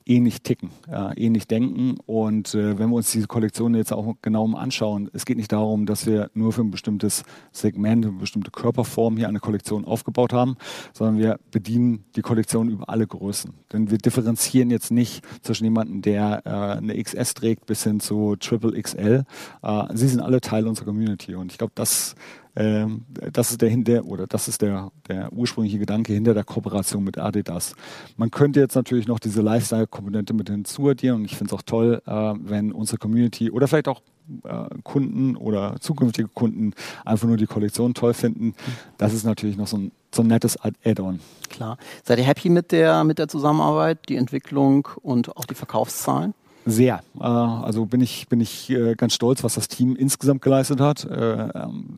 ähnlich 0.10 0.42
ticken, 0.42 0.72
ja, 0.92 1.12
ähnlich 1.16 1.48
denken. 1.48 1.98
Und 2.06 2.56
äh, 2.56 2.78
wenn 2.80 2.90
wir 2.90 2.96
uns 2.96 3.12
diese 3.12 3.28
Kollektion 3.28 3.76
jetzt 3.76 3.94
auch 3.94 4.16
genau 4.22 4.52
anschauen, 4.56 5.10
es 5.14 5.26
geht 5.26 5.38
nicht 5.38 5.52
darum, 5.52 5.86
dass 5.86 6.08
wir 6.08 6.32
nur 6.34 6.52
für 6.52 6.62
ein 6.62 6.72
bestimmtes 6.72 7.24
Segment, 7.52 8.06
eine 8.06 8.16
bestimmte 8.16 8.50
Körperform 8.50 9.18
hier 9.18 9.28
eine 9.28 9.40
Kollektion 9.40 9.86
aufgebaut 9.86 10.34
haben, 10.34 10.58
sondern 10.94 11.20
wir 11.20 11.40
bedienen 11.52 12.06
die 12.16 12.22
Kollektion 12.22 12.70
über 12.70 12.90
alle 12.90 13.06
Größen. 13.06 13.54
Denn 13.72 13.92
wir 13.92 14.00
differenzieren 14.00 14.72
jetzt 14.72 14.90
nicht 14.92 15.24
zwischen 15.44 15.66
jemandem, 15.66 16.02
der 16.02 16.42
äh, 16.46 16.50
eine 16.50 17.02
XS 17.02 17.36
trägt, 17.36 17.68
bis 17.68 17.84
hin 17.84 18.00
zu 18.00 18.36
Triple 18.38 18.82
XL. 18.82 19.24
Äh, 19.62 19.84
sie 19.94 20.08
sind 20.08 20.22
alle 20.22 20.42
Teil 20.42 20.68
unserer 20.68 20.86
Community. 20.86 21.36
Und 21.36 21.52
ich 21.52 21.60
glaube, 21.60 21.74
das 21.76 22.16
ähm, 22.60 23.06
das 23.32 23.52
ist 23.52 23.62
der 23.62 23.70
hinter 23.70 24.04
oder 24.06 24.28
das 24.28 24.50
ist 24.50 24.62
der, 24.62 24.92
der 25.08 25.32
ursprüngliche 25.32 25.80
Gedanke 25.80 26.12
hinter 26.12 26.34
der 26.34 26.44
Kooperation 26.44 27.06
mit 27.06 27.18
Adidas. 27.18 27.74
Man 28.18 28.32
könnte 28.32 28.60
jetzt 28.60 28.76
natürlich 28.76 29.08
noch 29.08 29.20
diese 29.20 29.42
Lifestyle-Komponente 29.42 30.34
mit 30.34 30.50
hinzuaddieren 30.50 31.20
und 31.20 31.26
ich 31.26 31.38
finde 31.38 31.54
es 31.54 31.58
auch 31.58 31.62
toll, 31.62 32.02
äh, 32.06 32.12
wenn 32.12 32.74
unsere 32.74 32.98
Community 32.98 33.50
oder 33.50 33.70
vielleicht 33.70 33.88
auch 33.88 34.02
äh, 34.44 34.66
Kunden 34.84 35.38
oder 35.38 35.78
zukünftige 35.80 36.28
Kunden 36.28 36.74
einfach 37.06 37.28
nur 37.28 37.38
die 37.38 37.48
Kollektion 37.48 37.94
toll 37.94 38.14
finden. 38.14 38.54
Das 38.98 39.14
ist 39.14 39.24
natürlich 39.24 39.56
noch 39.56 39.68
so 39.68 39.78
ein, 39.78 39.92
so 40.14 40.22
ein 40.22 40.28
nettes 40.28 40.58
Add-on. 40.62 41.22
Klar. 41.50 41.78
Seid 42.04 42.20
ihr 42.20 42.26
happy 42.26 42.50
mit 42.50 42.74
der, 42.74 43.06
mit 43.06 43.20
der 43.20 43.30
Zusammenarbeit, 43.30 44.10
die 44.10 44.18
Entwicklung 44.18 44.88
und 45.02 45.36
auch 45.38 45.46
die 45.46 45.56
Verkaufszahlen? 45.56 46.34
Sehr. 46.70 47.02
Äh, 47.20 47.24
also 47.24 47.86
bin 47.86 48.02
ich, 48.02 48.28
bin 48.28 48.42
ich 48.42 48.70
äh, 48.70 48.96
ganz 48.96 49.14
stolz, 49.14 49.44
was 49.44 49.56
das 49.56 49.68
Team 49.68 49.96
insgesamt 49.96 50.42
geleistet 50.42 50.80
hat. 50.80 51.06
Äh, 51.06 51.50
ähm, 51.50 51.98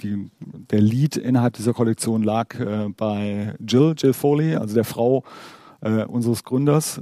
die, 0.00 0.30
der 0.70 0.80
Lead 0.80 1.16
innerhalb 1.16 1.54
dieser 1.54 1.72
Kollektion 1.72 2.22
lag 2.22 2.54
bei 2.96 3.54
Jill, 3.66 3.94
Jill 3.96 4.12
Foley, 4.12 4.54
also 4.54 4.74
der 4.74 4.84
Frau 4.84 5.24
unseres 6.06 6.44
Gründers. 6.44 7.00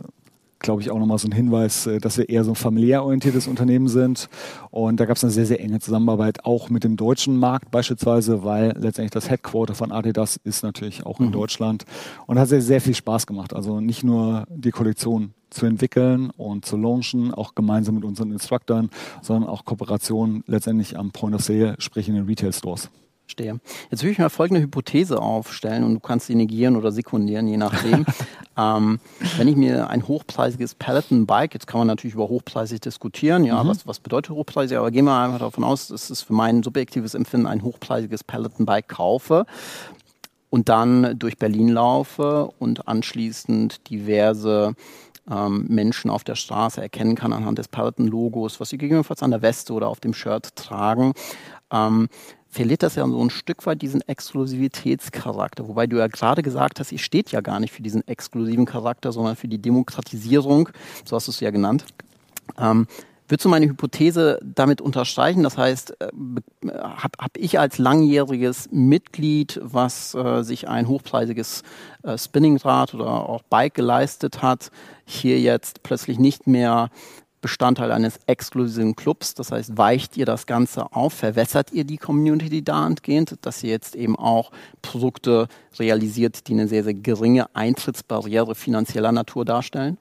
Glaube 0.60 0.82
ich, 0.82 0.90
auch 0.90 0.98
nochmal 0.98 1.18
so 1.18 1.26
ein 1.26 1.32
Hinweis, 1.32 1.86
äh, 1.86 1.98
dass 1.98 2.18
wir 2.18 2.28
eher 2.28 2.44
so 2.44 2.52
ein 2.52 2.56
familiär 2.56 3.02
orientiertes 3.02 3.48
Unternehmen 3.48 3.88
sind. 3.88 4.28
Und 4.70 5.00
da 5.00 5.06
gab 5.06 5.16
es 5.16 5.24
eine 5.24 5.32
sehr, 5.32 5.46
sehr 5.46 5.60
enge 5.60 5.80
Zusammenarbeit 5.80 6.44
auch 6.44 6.70
mit 6.70 6.84
dem 6.84 6.96
deutschen 6.96 7.36
Markt 7.36 7.70
beispielsweise, 7.70 8.44
weil 8.44 8.74
letztendlich 8.78 9.10
das 9.10 9.28
Headquarter 9.28 9.74
von 9.74 9.90
Adidas 9.90 10.36
ist 10.44 10.62
natürlich 10.62 11.04
auch 11.04 11.18
in 11.18 11.26
mhm. 11.26 11.32
Deutschland 11.32 11.84
und 12.26 12.38
hat 12.38 12.48
sehr, 12.48 12.62
sehr 12.62 12.80
viel 12.80 12.94
Spaß 12.94 13.26
gemacht. 13.26 13.54
Also 13.54 13.80
nicht 13.80 14.04
nur 14.04 14.44
die 14.48 14.70
Kollektion 14.70 15.34
zu 15.48 15.66
entwickeln 15.66 16.30
und 16.36 16.64
zu 16.64 16.76
launchen, 16.76 17.34
auch 17.34 17.54
gemeinsam 17.54 17.96
mit 17.96 18.04
unseren 18.04 18.30
Instructoren, 18.30 18.90
sondern 19.20 19.48
auch 19.48 19.64
Kooperationen 19.64 20.44
letztendlich 20.46 20.96
am 20.96 21.10
Point 21.10 21.34
of 21.34 21.42
Sale, 21.42 21.74
sprich 21.78 22.08
in 22.08 22.14
den 22.14 22.26
Retail 22.26 22.52
Stores. 22.52 22.90
Stehe. 23.30 23.60
Jetzt 23.90 24.02
will 24.02 24.10
ich 24.10 24.18
mal 24.18 24.28
folgende 24.28 24.60
Hypothese 24.60 25.20
aufstellen 25.20 25.84
und 25.84 25.94
du 25.94 26.00
kannst 26.00 26.26
sie 26.26 26.34
negieren 26.34 26.76
oder 26.76 26.92
sekundieren, 26.92 27.48
je 27.48 27.56
nachdem. 27.56 28.04
ähm, 28.58 29.00
wenn 29.36 29.48
ich 29.48 29.56
mir 29.56 29.88
ein 29.88 30.06
hochpreisiges 30.06 30.74
Peloton-Bike, 30.74 31.54
jetzt 31.54 31.66
kann 31.66 31.80
man 31.80 31.86
natürlich 31.86 32.14
über 32.14 32.28
hochpreisig 32.28 32.80
diskutieren, 32.80 33.44
ja, 33.44 33.62
mhm. 33.62 33.68
was, 33.68 33.86
was 33.86 34.00
bedeutet 34.00 34.34
hochpreisig, 34.34 34.76
aber 34.76 34.90
gehen 34.90 35.06
wir 35.06 35.18
einfach 35.18 35.38
davon 35.38 35.64
aus, 35.64 35.88
dass 35.88 36.10
es 36.10 36.22
für 36.22 36.34
mein 36.34 36.62
subjektives 36.62 37.14
Empfinden 37.14 37.46
ein 37.46 37.62
hochpreisiges 37.62 38.24
Peloton-Bike 38.24 38.88
kaufe 38.88 39.46
und 40.50 40.68
dann 40.68 41.18
durch 41.18 41.38
Berlin 41.38 41.68
laufe 41.68 42.50
und 42.58 42.88
anschließend 42.88 43.88
diverse 43.88 44.74
ähm, 45.30 45.66
Menschen 45.68 46.10
auf 46.10 46.24
der 46.24 46.34
Straße 46.34 46.82
erkennen 46.82 47.14
kann 47.14 47.32
anhand 47.32 47.58
des 47.58 47.68
Peloton-Logos, 47.68 48.60
was 48.60 48.70
sie 48.70 48.78
gegebenenfalls 48.78 49.22
an 49.22 49.30
der 49.30 49.42
Weste 49.42 49.72
oder 49.72 49.88
auf 49.88 50.00
dem 50.00 50.12
Shirt 50.12 50.54
tragen. 50.56 51.12
Ähm, 51.70 52.08
verliert 52.50 52.82
das 52.82 52.96
ja 52.96 53.06
so 53.06 53.22
ein 53.22 53.30
Stück 53.30 53.64
weit 53.66 53.80
diesen 53.80 54.00
Exklusivitätscharakter. 54.02 55.68
Wobei 55.68 55.86
du 55.86 55.98
ja 55.98 56.08
gerade 56.08 56.42
gesagt 56.42 56.80
hast, 56.80 56.92
ihr 56.92 56.98
steht 56.98 57.30
ja 57.30 57.40
gar 57.40 57.60
nicht 57.60 57.72
für 57.72 57.82
diesen 57.82 58.06
exklusiven 58.06 58.66
Charakter, 58.66 59.12
sondern 59.12 59.36
für 59.36 59.48
die 59.48 59.62
Demokratisierung, 59.62 60.68
so 61.04 61.16
hast 61.16 61.28
du 61.28 61.32
es 61.32 61.40
ja 61.40 61.50
genannt. 61.50 61.84
Ähm, 62.58 62.86
Würdest 63.30 63.44
du 63.44 63.48
meine 63.48 63.66
Hypothese 63.66 64.40
damit 64.42 64.80
unterstreichen? 64.80 65.44
Das 65.44 65.56
heißt, 65.56 66.00
äh, 66.00 66.08
habe 66.72 67.12
hab 67.16 67.36
ich 67.36 67.60
als 67.60 67.78
langjähriges 67.78 68.68
Mitglied, 68.72 69.60
was 69.62 70.16
äh, 70.16 70.42
sich 70.42 70.66
ein 70.66 70.88
hochpreisiges 70.88 71.62
äh, 72.02 72.18
Spinningrad 72.18 72.92
oder 72.92 73.28
auch 73.28 73.42
Bike 73.42 73.74
geleistet 73.74 74.42
hat, 74.42 74.72
hier 75.04 75.38
jetzt 75.38 75.84
plötzlich 75.84 76.18
nicht 76.18 76.48
mehr 76.48 76.90
Bestandteil 77.40 77.92
eines 77.92 78.18
exklusiven 78.26 78.96
Clubs. 78.96 79.34
Das 79.34 79.52
heißt, 79.52 79.76
weicht 79.76 80.16
ihr 80.16 80.26
das 80.26 80.46
Ganze 80.46 80.92
auf, 80.92 81.14
verwässert 81.14 81.72
ihr 81.72 81.84
die 81.84 81.96
Community 81.96 82.62
dahingehend, 82.62 83.36
dass 83.42 83.62
ihr 83.62 83.70
jetzt 83.70 83.96
eben 83.96 84.16
auch 84.16 84.50
Produkte 84.82 85.48
realisiert, 85.78 86.46
die 86.48 86.52
eine 86.52 86.68
sehr, 86.68 86.84
sehr 86.84 86.94
geringe 86.94 87.54
Eintrittsbarriere 87.54 88.54
finanzieller 88.54 89.12
Natur 89.12 89.44
darstellen? 89.44 89.98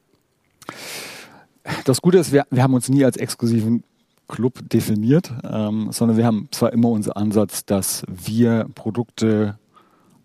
Das 1.86 2.02
Gute 2.02 2.18
ist, 2.18 2.32
wir, 2.32 2.46
wir 2.50 2.64
haben 2.64 2.74
uns 2.74 2.90
nie 2.90 3.06
als 3.06 3.18
exklusiven 3.18 3.84
Club 4.28 4.70
definiert, 4.70 5.32
ähm, 5.44 5.90
sondern 5.92 6.18
wir 6.18 6.26
haben 6.26 6.48
zwar 6.52 6.72
immer 6.72 6.90
unseren 6.90 7.14
Ansatz, 7.14 7.66
dass 7.66 8.04
wir 8.08 8.68
Produkte 8.76 9.58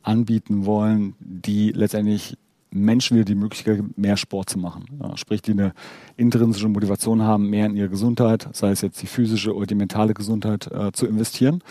anbieten 0.03 0.67
wollen, 0.67 1.15
die 1.19 1.73
letztendlich 1.73 2.37
Menschen 2.75 3.17
wieder 3.17 3.25
die 3.25 3.35
Möglichkeit 3.35 3.83
mehr 3.97 4.17
Sport 4.17 4.51
zu 4.51 4.59
machen. 4.59 4.85
Ja, 5.01 5.17
sprich, 5.17 5.41
die 5.43 5.53
eine 5.53 5.73
intrinsische 6.17 6.69
Motivation 6.69 7.23
haben, 7.23 7.49
mehr 7.49 7.67
in 7.67 7.77
ihre 7.77 7.89
Gesundheit, 7.89 8.49
sei 8.53 8.71
es 8.71 8.83
jetzt 8.83 9.01
die 9.01 9.07
physische 9.07 9.55
oder 9.55 9.67
die 9.67 9.75
mentale 9.77 10.13
Gesundheit, 10.13 10.71
äh, 10.73 10.93
zu 10.93 11.07
investieren. 11.07 11.63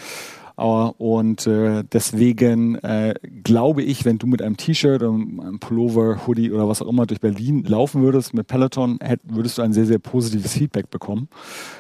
Und 0.56 1.48
äh, 1.48 1.84
deswegen 1.92 2.76
äh, 2.76 3.16
glaube 3.44 3.82
ich, 3.82 4.06
wenn 4.06 4.20
du 4.20 4.28
mit 4.28 4.42
einem 4.42 4.56
T-Shirt, 4.56 5.02
einem 5.02 5.58
Pullover, 5.60 6.28
Hoodie 6.28 6.52
oder 6.52 6.68
was 6.68 6.82
auch 6.82 6.88
immer 6.88 7.08
durch 7.08 7.20
Berlin 7.20 7.64
laufen 7.64 8.04
würdest 8.04 8.36
mit 8.36 8.46
Peloton, 8.46 9.00
hätt, 9.02 9.20
würdest 9.24 9.58
du 9.58 9.64
ein 9.64 9.74
sehr, 9.74 9.88
sehr 9.88 9.98
positives 9.98 10.54
Feedback 10.54 10.92
bekommen. 10.92 11.28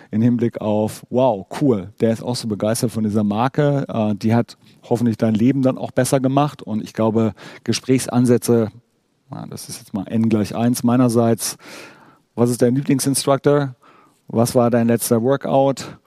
Im 0.09 0.23
Hinblick 0.23 0.59
auf, 0.59 1.05
wow, 1.11 1.45
cool, 1.61 1.93
der 1.99 2.13
ist 2.13 2.23
auch 2.23 2.35
so 2.35 2.47
begeistert 2.47 2.89
von 2.89 3.03
dieser 3.03 3.23
Marke. 3.23 3.85
Äh, 3.87 4.15
die 4.15 4.33
hat 4.33 4.57
hoffentlich 4.89 5.17
dein 5.17 5.35
Leben 5.35 5.61
dann 5.61 5.77
auch 5.77 5.91
besser 5.91 6.19
gemacht. 6.19 6.63
Und 6.63 6.83
ich 6.83 6.93
glaube, 6.93 7.33
Gesprächsansätze, 7.63 8.71
das 9.49 9.69
ist 9.69 9.79
jetzt 9.79 9.93
mal 9.93 10.05
n 10.07 10.29
gleich 10.29 10.55
1 10.55 10.83
meinerseits. 10.83 11.57
Was 12.35 12.49
ist 12.49 12.61
dein 12.61 12.75
Lieblingsinstructor? 12.75 13.75
Was 14.27 14.55
war 14.55 14.69
dein 14.69 14.87
letzter 14.87 15.21
Workout? 15.21 15.97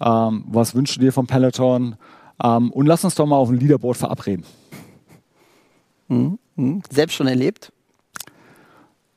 Ähm, 0.00 0.44
was 0.48 0.74
wünschst 0.74 0.96
du 0.96 1.00
dir 1.00 1.12
vom 1.12 1.26
Peloton? 1.26 1.96
Ähm, 2.42 2.72
und 2.72 2.86
lass 2.86 3.04
uns 3.04 3.14
doch 3.14 3.26
mal 3.26 3.36
auf 3.36 3.48
ein 3.48 3.58
Leaderboard 3.58 3.96
verabreden. 3.96 4.44
Mhm. 6.08 6.38
Mhm. 6.56 6.82
Selbst 6.90 7.14
schon 7.14 7.26
erlebt? 7.26 7.72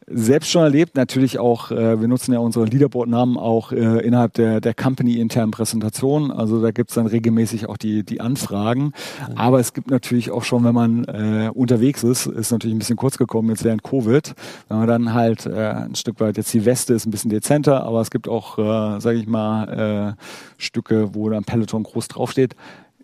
Selbst 0.10 0.50
schon 0.50 0.64
erlebt, 0.64 0.96
natürlich 0.96 1.38
auch, 1.38 1.70
äh, 1.70 2.00
wir 2.00 2.08
nutzen 2.08 2.32
ja 2.32 2.40
unsere 2.40 2.66
Leaderboard-Namen 2.66 3.38
auch 3.38 3.74
äh, 3.74 4.00
innerhalb 4.00 4.34
der, 4.34 4.62
der 4.62 4.74
Company-internen 4.74 5.52
Präsentation. 5.52 6.32
Also 6.32 6.62
da 6.62 6.72
gibt's 6.72 6.94
dann 6.94 7.08
regelmäßig 7.08 7.68
auch 7.68 7.76
die, 7.76 8.04
die 8.04 8.22
Anfragen. 8.22 8.84
Mhm. 8.84 9.38
Aber 9.38 9.60
es 9.60 9.74
gibt 9.74 9.92
natürlich 9.92 10.32
auch 10.32 10.46
schon, 10.46 10.64
wenn 10.64 10.74
man 10.74 11.04
äh, 11.06 11.50
unterwegs 11.54 12.04
ist, 12.04 12.26
ist 12.26 12.52
natürlich 12.52 12.76
ein 12.76 12.80
bisschen 12.80 12.96
kurz 12.96 13.18
gekommen 13.18 13.50
jetzt 13.50 13.66
während 13.66 13.84
Covid, 13.84 14.34
wenn 14.70 14.78
man 14.78 14.88
dann 14.88 15.14
halt 15.14 15.46
äh, 15.46 15.72
ein 15.72 15.96
Stück 15.96 16.22
weit, 16.22 16.38
jetzt 16.38 16.54
die 16.54 16.64
Weste 16.64 16.94
ist 16.94 17.06
ein 17.06 17.12
bisschen 17.12 17.30
dezenter, 17.30 17.84
aber 17.84 18.00
es 18.00 18.10
gibt 18.10 18.30
auch, 18.30 18.58
äh, 18.58 19.02
sage 19.02 19.18
ich 19.18 19.28
mal, 19.28 20.16
äh, 20.18 20.24
Stücke, 20.58 21.14
wo 21.16 21.30
dann 21.30 21.44
Peloton 21.44 21.84
groß 21.84 22.08
draufsteht 22.08 22.56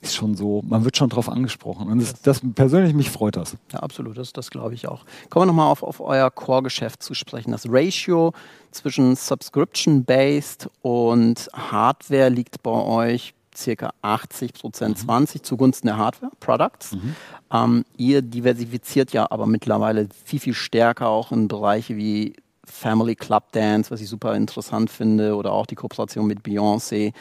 ist 0.04 0.16
schon 0.16 0.36
so, 0.36 0.62
man 0.68 0.84
wird 0.84 0.98
schon 0.98 1.10
drauf 1.10 1.30
angesprochen. 1.30 1.88
Und 1.88 2.00
das, 2.00 2.22
das 2.22 2.42
persönlich 2.56 2.94
mich 2.94 3.10
freut 3.10 3.38
das. 3.38 3.58
Ja, 3.72 3.80
absolut, 3.80 4.18
das, 4.18 4.34
das 4.34 4.50
glaube 4.50 4.74
ich 4.74 4.88
auch. 4.88 5.06
Kommen 5.30 5.44
wir 5.44 5.48
nochmal 5.48 5.72
auf, 5.72 5.84
auf 5.84 6.00
euer 6.00 6.30
Core-Geschäft 6.30 7.02
zu 7.02 7.14
sprechen. 7.14 7.52
Das 7.52 7.66
Ratio 7.68 8.34
zwischen 8.72 9.16
Subscription-Based 9.16 10.70
und 10.82 11.50
Hardware 11.54 12.30
liegt 12.30 12.62
bei 12.64 12.72
euch 12.72 13.34
circa 13.56 13.94
80 14.02 14.54
Prozent, 14.54 14.98
mhm. 14.98 15.06
20 15.06 15.44
zugunsten 15.44 15.88
der 15.88 15.98
Hardware-Products. 15.98 16.94
Mhm. 16.94 17.16
Ähm, 17.52 17.86
ihr 17.98 18.22
diversifiziert 18.22 19.14
ja 19.14 19.28
aber 19.30 19.46
mittlerweile 19.46 20.10
viel, 20.26 20.40
viel 20.40 20.54
stärker 20.54 21.08
auch 21.08 21.32
in 21.32 21.48
Bereiche 21.48 21.96
wie 21.96 22.34
Family 22.66 23.16
Club 23.16 23.52
Dance, 23.52 23.92
was 23.92 24.02
ich 24.02 24.10
super 24.10 24.36
interessant 24.36 24.90
finde, 24.90 25.36
oder 25.36 25.52
auch 25.52 25.66
die 25.66 25.76
Kooperation 25.76 26.26
mit 26.26 26.42
Beyoncé. 26.44 27.14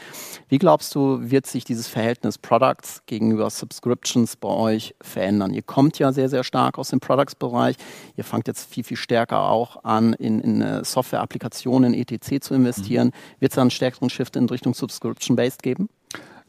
Wie 0.47 0.57
glaubst 0.57 0.95
du, 0.95 1.19
wird 1.21 1.47
sich 1.47 1.63
dieses 1.65 1.87
Verhältnis 1.87 2.37
Products 2.37 3.01
gegenüber 3.05 3.49
Subscriptions 3.49 4.35
bei 4.35 4.49
euch 4.49 4.95
verändern? 5.01 5.53
Ihr 5.53 5.61
kommt 5.61 5.99
ja 5.99 6.13
sehr, 6.13 6.29
sehr 6.29 6.43
stark 6.43 6.77
aus 6.77 6.89
dem 6.89 6.99
Products-Bereich. 6.99 7.75
Ihr 8.15 8.23
fangt 8.23 8.47
jetzt 8.47 8.71
viel, 8.71 8.83
viel 8.83 8.97
stärker 8.97 9.49
auch 9.49 9.83
an, 9.83 10.13
in, 10.13 10.39
in 10.39 10.61
äh, 10.61 10.83
Software-Applikationen, 10.85 11.93
etc. 11.93 12.39
zu 12.41 12.53
investieren. 12.53 13.07
Mhm. 13.07 13.39
Wird 13.41 13.51
es 13.51 13.55
da 13.55 13.61
einen 13.61 13.71
stärkeren 13.71 14.09
Shift 14.09 14.35
in 14.35 14.47
Richtung 14.47 14.73
Subscription-Based 14.73 15.61
geben? 15.61 15.89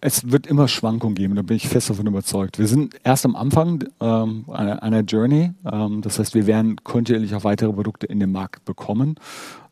Es 0.06 0.30
wird 0.30 0.46
immer 0.46 0.68
Schwankungen 0.68 1.14
geben, 1.14 1.34
da 1.34 1.40
bin 1.40 1.56
ich 1.56 1.66
fest 1.66 1.88
davon 1.88 2.06
überzeugt. 2.06 2.58
Wir 2.58 2.66
sind 2.66 2.94
erst 3.04 3.24
am 3.24 3.34
Anfang 3.34 3.84
ähm, 4.02 4.44
einer, 4.52 4.82
einer 4.82 5.00
Journey. 5.00 5.52
Ähm, 5.64 6.02
das 6.02 6.18
heißt, 6.18 6.34
wir 6.34 6.46
werden 6.46 6.76
kontinuierlich 6.84 7.34
auch 7.34 7.44
weitere 7.44 7.72
Produkte 7.72 8.04
in 8.04 8.20
den 8.20 8.30
Markt 8.30 8.66
bekommen. 8.66 9.14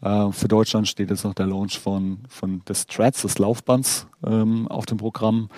Äh, 0.02 0.32
für 0.32 0.49
Deutschland 0.49 0.88
steht 0.88 1.11
jetzt 1.11 1.25
noch 1.25 1.35
der 1.35 1.47
Launch 1.47 1.78
von, 1.78 2.18
von 2.28 2.62
des 2.68 2.87
Threads, 2.87 3.23
des 3.23 3.38
Laufbands, 3.38 4.06
ähm, 4.26 4.68
auf 4.68 4.87
dem 4.87 4.99
Programm. 4.99 5.49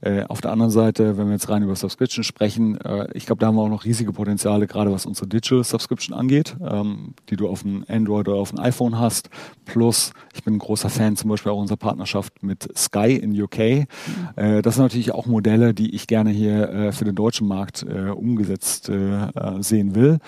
Äh, 0.00 0.24
auf 0.24 0.40
der 0.40 0.52
anderen 0.52 0.70
Seite, 0.70 1.18
wenn 1.18 1.26
wir 1.26 1.32
jetzt 1.32 1.48
rein 1.48 1.62
über 1.62 1.74
Subscription 1.76 2.24
sprechen, 2.24 2.80
äh, 2.80 3.08
ich 3.14 3.26
glaube, 3.26 3.40
da 3.40 3.48
haben 3.48 3.56
wir 3.56 3.62
auch 3.62 3.68
noch 3.68 3.84
riesige 3.84 4.12
Potenziale, 4.12 4.66
gerade 4.66 4.92
was 4.92 5.06
unsere 5.06 5.26
Digital 5.26 5.64
Subscription 5.64 6.16
angeht, 6.16 6.56
ähm, 6.60 7.14
die 7.28 7.36
du 7.36 7.48
auf 7.48 7.62
dem 7.62 7.84
Android 7.88 8.28
oder 8.28 8.38
auf 8.38 8.50
dem 8.50 8.60
iPhone 8.60 8.98
hast. 8.98 9.30
Plus, 9.64 10.12
ich 10.34 10.44
bin 10.44 10.54
ein 10.54 10.58
großer 10.58 10.90
Fan 10.90 11.16
zum 11.16 11.30
Beispiel 11.30 11.52
auch 11.52 11.60
unserer 11.60 11.76
Partnerschaft 11.76 12.42
mit 12.42 12.68
Sky 12.76 13.16
in 13.16 13.40
UK. 13.40 13.58
Mhm. 13.58 13.86
Äh, 14.36 14.62
das 14.62 14.76
sind 14.76 14.84
natürlich 14.84 15.12
auch 15.12 15.26
Modelle, 15.26 15.74
die 15.74 15.94
ich 15.94 16.06
gerne 16.06 16.30
hier 16.30 16.68
äh, 16.70 16.92
für 16.92 17.04
den 17.04 17.14
deutschen 17.14 17.46
Markt 17.46 17.84
umgesetzt 17.88 18.90
sehen 19.60 19.94
will. 19.94 20.18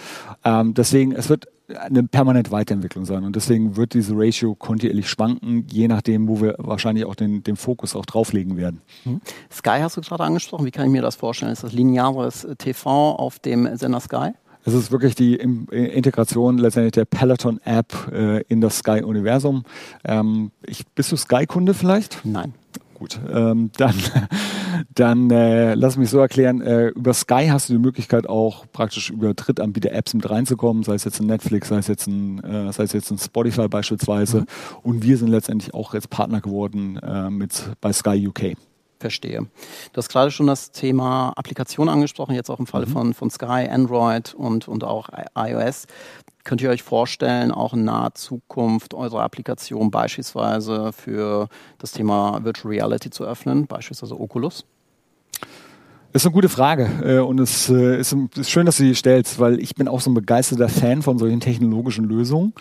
Ähm, 0.44 0.74
deswegen, 0.74 1.12
es 1.12 1.28
wird 1.28 1.46
eine 1.76 2.04
permanente 2.04 2.50
Weiterentwicklung 2.50 3.04
sein. 3.04 3.24
Und 3.24 3.36
deswegen 3.36 3.76
wird 3.76 3.94
diese 3.94 4.14
Ratio 4.16 4.54
kontinuierlich 4.54 5.08
schwanken, 5.08 5.66
je 5.70 5.88
nachdem, 5.88 6.28
wo 6.28 6.40
wir 6.40 6.54
wahrscheinlich 6.58 7.04
auch 7.04 7.14
den, 7.14 7.42
den 7.42 7.56
Fokus 7.56 7.96
auch 7.96 8.06
drauflegen 8.06 8.56
werden. 8.56 8.80
Mhm. 9.04 9.20
Sky 9.52 9.78
hast 9.80 9.96
du 9.96 10.00
gerade 10.00 10.24
angesprochen. 10.24 10.66
Wie 10.66 10.70
kann 10.70 10.86
ich 10.86 10.92
mir 10.92 11.02
das 11.02 11.16
vorstellen? 11.16 11.52
Ist 11.52 11.64
das 11.64 11.72
lineares 11.72 12.46
TV 12.58 13.14
auf 13.14 13.38
dem 13.38 13.76
Sender 13.76 14.00
Sky? 14.00 14.30
Es 14.64 14.74
ist 14.74 14.92
wirklich 14.92 15.14
die 15.14 15.36
Integration 15.36 16.58
letztendlich 16.58 16.92
der 16.92 17.06
Peloton-App 17.06 18.12
äh, 18.12 18.42
in 18.42 18.60
das 18.60 18.78
Sky-Universum. 18.78 19.64
Ähm, 20.04 20.50
bist 20.94 21.12
du 21.12 21.16
Sky-Kunde 21.16 21.72
vielleicht? 21.72 22.20
Nein. 22.24 22.52
Gut, 23.00 23.18
ähm, 23.32 23.70
dann, 23.78 23.94
dann 24.94 25.30
äh, 25.30 25.72
lass 25.74 25.96
mich 25.96 26.10
so 26.10 26.18
erklären, 26.18 26.60
äh, 26.60 26.88
über 26.88 27.14
Sky 27.14 27.46
hast 27.48 27.70
du 27.70 27.72
die 27.72 27.78
Möglichkeit 27.78 28.28
auch 28.28 28.66
praktisch 28.72 29.08
über 29.08 29.32
Drittanbieter-Apps 29.32 30.12
mit 30.12 30.28
reinzukommen, 30.28 30.82
sei 30.82 30.96
es 30.96 31.04
jetzt 31.04 31.18
ein 31.18 31.26
Netflix, 31.26 31.68
sei 31.68 31.78
es 31.78 31.86
jetzt 31.86 32.06
ein, 32.06 32.44
äh, 32.44 32.70
sei 32.74 32.82
es 32.82 32.92
jetzt 32.92 33.10
ein 33.10 33.16
Spotify 33.16 33.68
beispielsweise. 33.68 34.40
Mhm. 34.40 34.46
Und 34.82 35.02
wir 35.02 35.16
sind 35.16 35.28
letztendlich 35.28 35.72
auch 35.72 35.94
jetzt 35.94 36.10
Partner 36.10 36.42
geworden 36.42 36.98
äh, 36.98 37.30
mit 37.30 37.70
bei 37.80 37.90
Sky 37.94 38.28
UK. 38.28 38.54
Verstehe. 38.98 39.46
Du 39.94 39.96
hast 39.96 40.10
gerade 40.10 40.30
schon 40.30 40.46
das 40.46 40.72
Thema 40.72 41.32
Applikation 41.36 41.88
angesprochen, 41.88 42.34
jetzt 42.34 42.50
auch 42.50 42.58
im 42.58 42.66
Falle 42.66 42.84
mhm. 42.84 42.90
von, 42.90 43.14
von 43.14 43.30
Sky, 43.30 43.66
Android 43.70 44.34
und, 44.34 44.68
und 44.68 44.84
auch 44.84 45.08
iOS. 45.34 45.86
Könnt 46.44 46.62
ihr 46.62 46.70
euch 46.70 46.82
vorstellen, 46.82 47.52
auch 47.52 47.74
in 47.74 47.84
naher 47.84 48.14
Zukunft 48.14 48.94
eure 48.94 49.22
Applikation 49.22 49.90
beispielsweise 49.90 50.92
für 50.92 51.48
das 51.78 51.92
Thema 51.92 52.42
Virtual 52.42 52.72
Reality 52.72 53.10
zu 53.10 53.24
öffnen, 53.24 53.66
beispielsweise 53.66 54.18
Oculus? 54.18 54.64
Das 56.12 56.22
ist 56.22 56.26
eine 56.26 56.32
gute 56.32 56.48
Frage 56.48 56.88
äh, 57.04 57.18
und 57.20 57.38
es 57.38 57.68
äh, 57.68 58.00
ist, 58.00 58.16
schön, 58.42 58.66
dass 58.66 58.78
du 58.78 58.82
die 58.82 58.96
stellst, 58.96 59.38
weil 59.38 59.60
ich 59.60 59.76
bin 59.76 59.86
auch 59.86 60.00
so 60.00 60.10
ein 60.10 60.14
begeisterter 60.14 60.68
Fan 60.68 61.02
von 61.02 61.18
solchen 61.18 61.38
technologischen 61.38 62.04
Lösungen. 62.04 62.52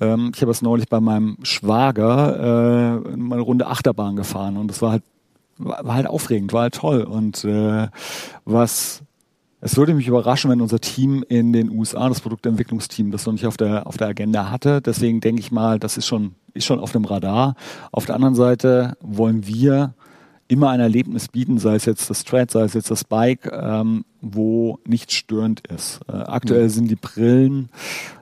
Ähm, 0.00 0.32
ich 0.34 0.42
habe 0.42 0.50
es 0.50 0.60
neulich 0.60 0.88
bei 0.88 0.98
meinem 0.98 1.36
Schwager 1.44 3.04
äh, 3.04 3.16
mal 3.16 3.36
eine 3.36 3.42
Runde 3.42 3.68
Achterbahn 3.68 4.16
gefahren 4.16 4.56
und 4.56 4.68
das 4.68 4.82
war 4.82 4.92
halt 4.92 5.02
war 5.58 5.94
halt 5.94 6.06
aufregend, 6.06 6.54
war 6.54 6.62
halt 6.62 6.74
toll 6.74 7.02
und 7.02 7.44
was 8.46 9.02
es 9.60 9.76
würde 9.76 9.94
mich 9.94 10.08
überraschen, 10.08 10.50
wenn 10.50 10.60
unser 10.60 10.80
Team 10.80 11.24
in 11.28 11.52
den 11.52 11.70
USA, 11.70 12.08
das 12.08 12.20
Produktentwicklungsteam, 12.20 13.10
das 13.10 13.26
noch 13.26 13.32
nicht 13.32 13.46
auf 13.46 13.56
der, 13.56 13.86
auf 13.86 13.96
der 13.96 14.08
Agenda 14.08 14.50
hatte. 14.50 14.80
Deswegen 14.80 15.20
denke 15.20 15.40
ich 15.40 15.52
mal, 15.52 15.78
das 15.78 15.96
ist 15.96 16.06
schon, 16.06 16.34
ist 16.54 16.64
schon 16.64 16.80
auf 16.80 16.92
dem 16.92 17.04
Radar. 17.04 17.54
Auf 17.92 18.06
der 18.06 18.14
anderen 18.14 18.34
Seite 18.34 18.96
wollen 19.00 19.46
wir 19.46 19.94
immer 20.50 20.70
ein 20.70 20.80
Erlebnis 20.80 21.28
bieten, 21.28 21.58
sei 21.58 21.76
es 21.76 21.84
jetzt 21.84 22.10
das 22.10 22.24
Thread, 22.24 22.50
sei 22.50 22.62
es 22.62 22.74
jetzt 22.74 22.90
das 22.90 23.04
Bike, 23.04 23.50
ähm, 23.52 24.04
wo 24.20 24.80
nicht 24.84 25.12
störend 25.12 25.66
ist. 25.68 26.00
Äh, 26.08 26.12
aktuell 26.12 26.64
mhm. 26.64 26.70
sind 26.70 26.90
die 26.90 26.96
Brillen 26.96 27.68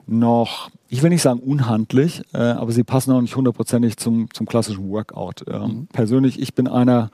noch, 0.05 0.69
ich 0.89 1.01
will 1.01 1.09
nicht 1.09 1.23
sagen 1.23 1.39
unhandlich, 1.39 2.21
äh, 2.33 2.37
aber 2.37 2.71
sie 2.71 2.83
passen 2.83 3.11
auch 3.13 3.21
nicht 3.21 3.35
hundertprozentig 3.35 3.97
zum, 3.97 4.31
zum 4.31 4.45
klassischen 4.45 4.89
Workout. 4.89 5.43
Ähm, 5.47 5.61
mhm. 5.61 5.87
Persönlich, 5.87 6.39
ich 6.39 6.53
bin 6.53 6.67
einer, 6.67 7.09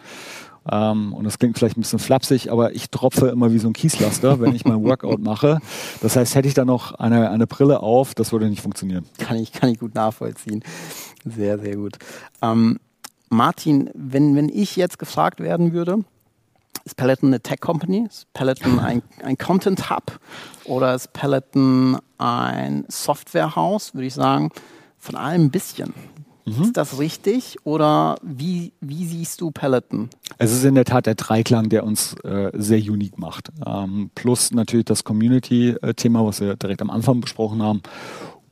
ähm, 0.71 1.13
und 1.13 1.23
das 1.25 1.37
klingt 1.37 1.57
vielleicht 1.57 1.77
ein 1.77 1.81
bisschen 1.81 1.99
flapsig, 1.99 2.51
aber 2.51 2.73
ich 2.73 2.89
tropfe 2.89 3.27
immer 3.27 3.51
wie 3.51 3.59
so 3.59 3.67
ein 3.67 3.73
Kieslaster, 3.73 4.39
wenn 4.39 4.55
ich 4.55 4.65
mein 4.65 4.83
Workout 4.83 5.19
mache. 5.19 5.59
Das 6.01 6.15
heißt, 6.15 6.35
hätte 6.35 6.47
ich 6.47 6.53
da 6.53 6.65
noch 6.65 6.93
eine, 6.93 7.29
eine 7.29 7.47
Brille 7.47 7.81
auf, 7.81 8.15
das 8.15 8.31
würde 8.31 8.49
nicht 8.49 8.61
funktionieren. 8.61 9.05
Kann 9.19 9.37
ich, 9.37 9.51
kann 9.51 9.69
ich 9.69 9.79
gut 9.79 9.93
nachvollziehen. 9.93 10.63
Sehr, 11.23 11.59
sehr 11.59 11.75
gut. 11.75 11.97
Ähm, 12.41 12.79
Martin, 13.29 13.89
wenn, 13.93 14.35
wenn 14.35 14.49
ich 14.49 14.75
jetzt 14.75 14.99
gefragt 14.99 15.39
werden 15.39 15.73
würde, 15.73 15.99
ist 16.83 16.97
Peloton 16.97 17.29
eine 17.29 17.41
Tech-Company? 17.41 18.05
Ist 18.07 18.31
Peloton 18.33 18.79
ein, 18.79 19.01
ein 19.23 19.37
Content-Hub? 19.37 20.19
Oder 20.65 20.95
ist 20.95 21.13
Peloton 21.13 21.97
ein 22.17 22.85
Softwarehaus? 22.87 23.93
Würde 23.93 24.07
ich 24.07 24.13
sagen, 24.13 24.51
von 24.97 25.15
allem 25.15 25.45
ein 25.45 25.51
bisschen. 25.51 25.93
Mhm. 26.45 26.63
Ist 26.63 26.77
das 26.77 26.99
richtig 26.99 27.57
oder 27.63 28.17
wie, 28.21 28.73
wie 28.79 29.05
siehst 29.05 29.41
du 29.41 29.51
Peloton? 29.51 30.09
Es 30.37 30.51
ist 30.51 30.63
in 30.63 30.75
der 30.75 30.85
Tat 30.85 31.07
der 31.07 31.15
Dreiklang, 31.15 31.69
der 31.69 31.83
uns 31.83 32.13
äh, 32.23 32.51
sehr 32.53 32.79
unique 32.79 33.17
macht. 33.17 33.51
Ähm, 33.65 34.11
plus 34.13 34.51
natürlich 34.51 34.85
das 34.85 35.03
Community-Thema, 35.03 36.25
was 36.25 36.41
wir 36.41 36.55
direkt 36.55 36.81
am 36.81 36.91
Anfang 36.91 37.19
besprochen 37.19 37.63
haben. 37.63 37.81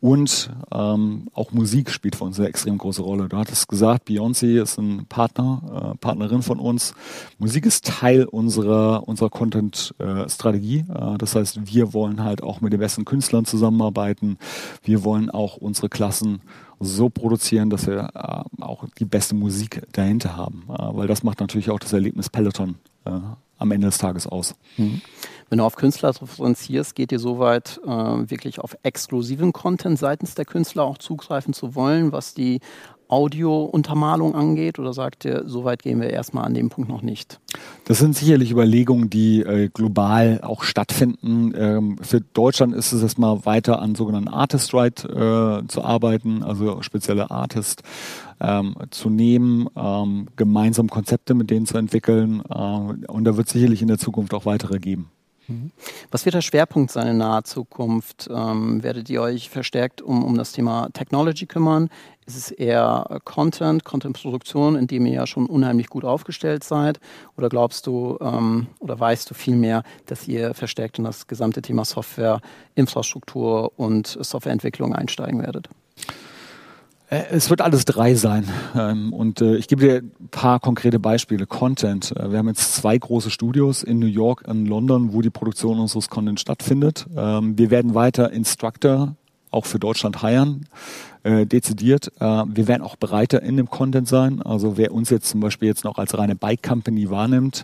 Und 0.04 0.50
ähm, 0.74 1.30
auch 1.34 1.54
Musik 1.54 1.90
spielt 1.90 2.18
für 2.18 2.26
uns 2.26 2.38
eine 2.38 2.50
extrem 2.50 2.78
große 2.78 3.02
Rolle. 3.02 3.30
Du 3.30 3.38
hattest 3.38 3.70
gesagt, 3.70 4.10
Beyoncé 4.10 4.62
ist 4.62 4.78
ein 4.78 5.06
Partner, 5.08 5.94
äh, 5.94 5.98
Partnerin 5.98 6.42
von 6.42 6.60
uns. 6.60 6.94
Musik 7.38 7.66
ist 7.66 7.86
Teil 7.86 8.26
unserer, 8.26 9.08
unserer 9.08 9.30
Content-Strategie. 9.30 10.80
Äh, 10.94 11.18
das 11.20 11.36
heißt, 11.36 11.74
wir 11.74 11.94
wollen 11.94 12.22
halt 12.22 12.44
auch 12.44 12.60
mit 12.60 12.74
den 12.74 12.82
besten 12.82 13.06
Künstlern 13.06 13.46
zusammenarbeiten. 13.46 14.40
Wir 14.84 15.06
wollen 15.06 15.30
auch 15.30 15.56
unsere 15.56 15.88
Klassen 15.88 16.42
so 16.80 17.10
produzieren, 17.10 17.70
dass 17.70 17.88
wir 17.88 18.10
äh, 18.14 18.64
auch 18.64 18.86
die 19.00 19.06
beste 19.06 19.36
Musik 19.36 19.82
dahinter 19.92 20.36
haben. 20.36 20.64
Äh, 20.70 20.74
weil 20.96 21.08
das 21.08 21.24
macht 21.24 21.40
natürlich 21.40 21.70
auch 21.70 21.80
das 21.80 21.94
Erlebnis 21.94 22.30
Peloton 22.30 22.76
äh, 23.06 23.12
am 23.58 23.72
Ende 23.72 23.88
des 23.88 23.98
Tages 23.98 24.28
aus. 24.28 24.56
Mhm. 24.78 25.02
Wenn 25.50 25.60
du 25.60 25.66
auf 25.66 25.76
Künstler 25.76 26.10
referenzierst, 26.10 26.96
geht 26.96 27.12
ihr 27.12 27.20
so 27.20 27.40
weit, 27.40 27.80
äh, 27.86 27.88
wirklich 27.88 28.60
auf 28.60 28.76
exklusiven 28.84 29.54
Content 29.54 30.00
seitens 30.00 30.36
der 30.36 30.46
Künstler 30.46 30.84
auch 30.84 30.98
zugreifen 30.98 31.54
zu 31.54 31.76
wollen, 31.76 32.12
was 32.12 32.34
die 32.34 32.60
Audio-Untermalung 33.14 34.34
angeht? 34.34 34.80
Oder 34.80 34.92
sagt 34.94 35.24
ihr, 35.24 35.44
so 35.46 35.64
weit 35.64 35.84
gehen 35.84 36.02
wir 36.02 36.10
erstmal 36.10 36.46
an 36.46 36.56
dem 36.56 36.70
Punkt 36.70 36.90
noch 36.90 37.04
nicht? 37.04 37.40
Das 37.86 38.00
sind 38.00 38.16
sicherlich 38.16 38.52
Überlegungen, 38.52 39.12
die 39.12 39.42
äh, 39.42 39.70
global 39.72 40.40
auch 40.42 40.64
stattfinden. 40.64 41.54
Ähm, 41.56 41.98
für 42.02 42.22
Deutschland 42.22 42.74
ist 42.74 42.92
es 42.92 43.04
erstmal 43.04 43.46
weiter 43.46 43.80
an 43.82 43.94
sogenannten 43.94 44.30
Artist 44.30 44.74
Right 44.74 45.06
äh, 45.06 45.68
zu 45.68 45.84
arbeiten, 45.84 46.42
also 46.42 46.82
spezielle 46.82 47.30
Artist 47.30 47.84
ähm, 48.42 48.76
zu 48.90 49.12
nehmen, 49.12 49.68
ähm, 49.76 50.28
gemeinsam 50.36 50.90
Konzepte 50.90 51.36
mit 51.36 51.52
denen 51.52 51.68
zu 51.68 51.78
entwickeln. 51.78 52.42
Äh, 52.50 52.56
und 52.56 53.26
da 53.26 53.38
wird 53.38 53.48
sicherlich 53.48 53.84
in 53.84 53.90
der 53.90 54.00
Zukunft 54.00 54.34
auch 54.34 54.46
weitere 54.46 54.80
geben. 54.80 55.10
Was 56.12 56.26
wird 56.26 56.36
der 56.36 56.42
Schwerpunkt 56.42 56.92
sein 56.92 57.08
in 57.08 57.18
naher 57.18 57.44
Zukunft? 57.44 58.30
Ähm, 58.34 58.84
werdet 58.84 59.10
ihr 59.10 59.22
euch 59.22 59.50
verstärkt 59.50 60.02
um, 60.02 60.24
um 60.24 60.38
das 60.38 60.52
Thema 60.52 60.90
Technology 60.94 61.46
kümmern? 61.46 61.90
Ist 62.26 62.38
es 62.38 62.52
eher 62.52 63.20
Content, 63.26 63.84
Content-Produktion, 63.84 64.76
in 64.76 64.88
dem 64.88 65.06
ihr 65.06 65.14
ja 65.14 65.28
schon 65.28 65.46
unheimlich 65.46 65.88
gut 65.88 66.06
aufgestellt 66.06 66.64
seid? 66.64 67.00
Oder 67.38 67.50
glaubst 67.50 67.86
du 67.88 68.18
ähm, 68.22 68.68
oder 68.80 68.98
weißt 69.00 69.30
du 69.30 69.34
vielmehr, 69.34 69.84
dass 70.06 70.28
ihr 70.28 70.54
verstärkt 70.54 70.98
in 70.98 71.04
das 71.04 71.28
gesamte 71.28 71.62
Thema 71.62 71.84
Software, 71.84 72.40
Infrastruktur 72.76 73.74
und 73.78 74.08
Softwareentwicklung 74.08 74.96
einsteigen 74.96 75.42
werdet? 75.42 75.68
Äh, 77.14 77.26
es 77.30 77.50
wird 77.50 77.62
alles 77.62 77.86
drei 77.86 78.16
sein. 78.16 78.46
Ähm, 78.76 79.14
und 79.14 79.42
äh, 79.42 79.56
ich 79.56 79.68
gebe 79.68 79.82
dir 79.82 79.98
ein 79.98 80.30
paar 80.32 80.60
konkrete 80.60 81.00
Beispiele. 81.00 81.46
Content. 81.46 82.16
Äh, 82.18 82.32
wir 82.32 82.40
haben 82.40 82.48
jetzt 82.48 82.76
zwei 82.76 82.98
große 82.98 83.30
Studios 83.30 83.84
in 83.84 84.00
New 84.00 84.08
York 84.08 84.44
und 84.48 84.66
London, 84.66 85.14
wo 85.14 85.22
die 85.22 85.30
Produktion 85.30 85.80
unseres 85.80 86.10
Content 86.10 86.40
stattfindet. 86.40 87.06
Ähm, 87.16 87.58
wir 87.58 87.70
werden 87.70 87.94
weiter 87.94 88.32
Instructor 88.32 89.16
auch 89.52 89.66
für 89.66 89.78
Deutschland 89.78 90.24
heiern, 90.24 90.66
dezidiert. 91.24 92.12
wir 92.18 92.68
werden 92.68 92.82
auch 92.82 92.96
breiter 92.96 93.44
in 93.44 93.56
dem 93.56 93.70
Content 93.70 94.08
sein. 94.08 94.42
Also 94.42 94.78
wer 94.78 94.92
uns 94.92 95.12
jetzt 95.12 95.30
zum 95.30 95.42
Beispiel 95.42 95.68
jetzt 95.68 95.84
noch 95.84 96.00
als 96.00 96.18
reine 96.18 96.36
Bike 96.36 96.64
Company 96.64 97.12
wahrnimmt, 97.12 97.64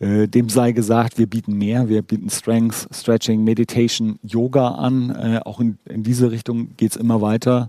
dem 0.00 0.48
sei 0.48 0.72
gesagt, 0.72 1.18
wir 1.18 1.26
bieten 1.26 1.52
mehr. 1.52 1.90
Wir 1.90 2.00
bieten 2.00 2.30
Strength, 2.30 2.88
Stretching, 2.90 3.44
Meditation, 3.44 4.18
Yoga 4.22 4.68
an. 4.68 5.40
auch 5.44 5.60
in, 5.60 5.76
in 5.84 6.02
diese 6.04 6.30
Richtung 6.30 6.70
geht's 6.78 6.96
immer 6.96 7.20
weiter. 7.20 7.68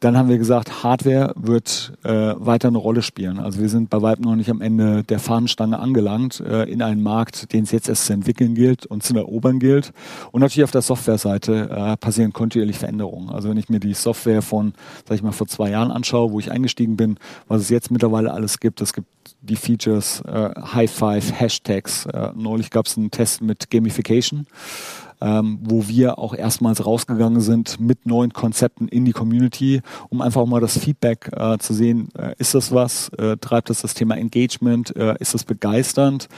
Dann 0.00 0.18
haben 0.18 0.28
wir 0.28 0.36
gesagt, 0.36 0.82
Hardware 0.82 1.32
wird 1.36 1.94
äh, 2.04 2.34
weiter 2.36 2.68
eine 2.68 2.76
Rolle 2.76 3.00
spielen. 3.00 3.38
Also 3.38 3.60
wir 3.60 3.70
sind 3.70 3.88
bei 3.88 4.02
weitem 4.02 4.26
noch 4.26 4.36
nicht 4.36 4.50
am 4.50 4.60
Ende 4.60 5.02
der 5.04 5.18
Fahnenstange 5.18 5.78
angelangt 5.78 6.40
äh, 6.40 6.64
in 6.64 6.82
einen 6.82 7.02
Markt, 7.02 7.52
den 7.54 7.64
es 7.64 7.70
jetzt 7.70 7.88
erst 7.88 8.04
zu 8.06 8.12
entwickeln 8.12 8.54
gilt 8.54 8.84
und 8.84 9.02
zu 9.02 9.16
erobern 9.16 9.58
gilt. 9.58 9.92
Und 10.32 10.42
natürlich 10.42 10.64
auf 10.64 10.70
der 10.70 10.82
Softwareseite 10.82 11.70
äh, 11.70 11.96
passieren 11.96 12.34
kontinuierlich 12.34 12.78
Veränderungen. 12.78 13.30
Also 13.30 13.48
wenn 13.48 13.56
ich 13.56 13.70
mir 13.70 13.80
die 13.80 13.94
Software 13.94 14.42
von, 14.42 14.74
sag 15.08 15.14
ich 15.14 15.22
mal, 15.22 15.32
vor 15.32 15.46
zwei 15.46 15.70
Jahren 15.70 15.90
anschaue, 15.90 16.30
wo 16.30 16.40
ich 16.40 16.50
eingestiegen 16.50 16.96
bin, 16.96 17.16
was 17.48 17.62
es 17.62 17.70
jetzt 17.70 17.90
mittlerweile 17.90 18.34
alles 18.34 18.60
gibt, 18.60 18.82
es 18.82 18.92
gibt 18.92 19.08
die 19.40 19.56
Features, 19.56 20.20
äh, 20.26 20.50
High 20.74 20.90
Five, 20.90 21.40
Hashtags. 21.40 22.04
Äh, 22.06 22.32
neulich 22.34 22.70
gab 22.70 22.84
es 22.84 22.98
einen 22.98 23.10
Test 23.10 23.40
mit 23.40 23.70
Gamification 23.70 24.46
ähm, 25.20 25.58
wo 25.62 25.88
wir 25.88 26.18
auch 26.18 26.34
erstmals 26.34 26.84
rausgegangen 26.84 27.40
sind 27.40 27.80
mit 27.80 28.06
neuen 28.06 28.32
Konzepten 28.32 28.88
in 28.88 29.04
die 29.04 29.12
Community, 29.12 29.82
um 30.08 30.20
einfach 30.20 30.44
mal 30.46 30.60
das 30.60 30.78
Feedback 30.78 31.30
äh, 31.32 31.58
zu 31.58 31.74
sehen, 31.74 32.08
äh, 32.18 32.34
ist 32.38 32.54
das 32.54 32.72
was, 32.72 33.08
äh, 33.18 33.36
treibt 33.36 33.70
das 33.70 33.82
das 33.82 33.94
Thema 33.94 34.16
Engagement, 34.16 34.94
äh, 34.96 35.14
ist 35.18 35.34
das 35.34 35.44
begeisternd 35.44 36.28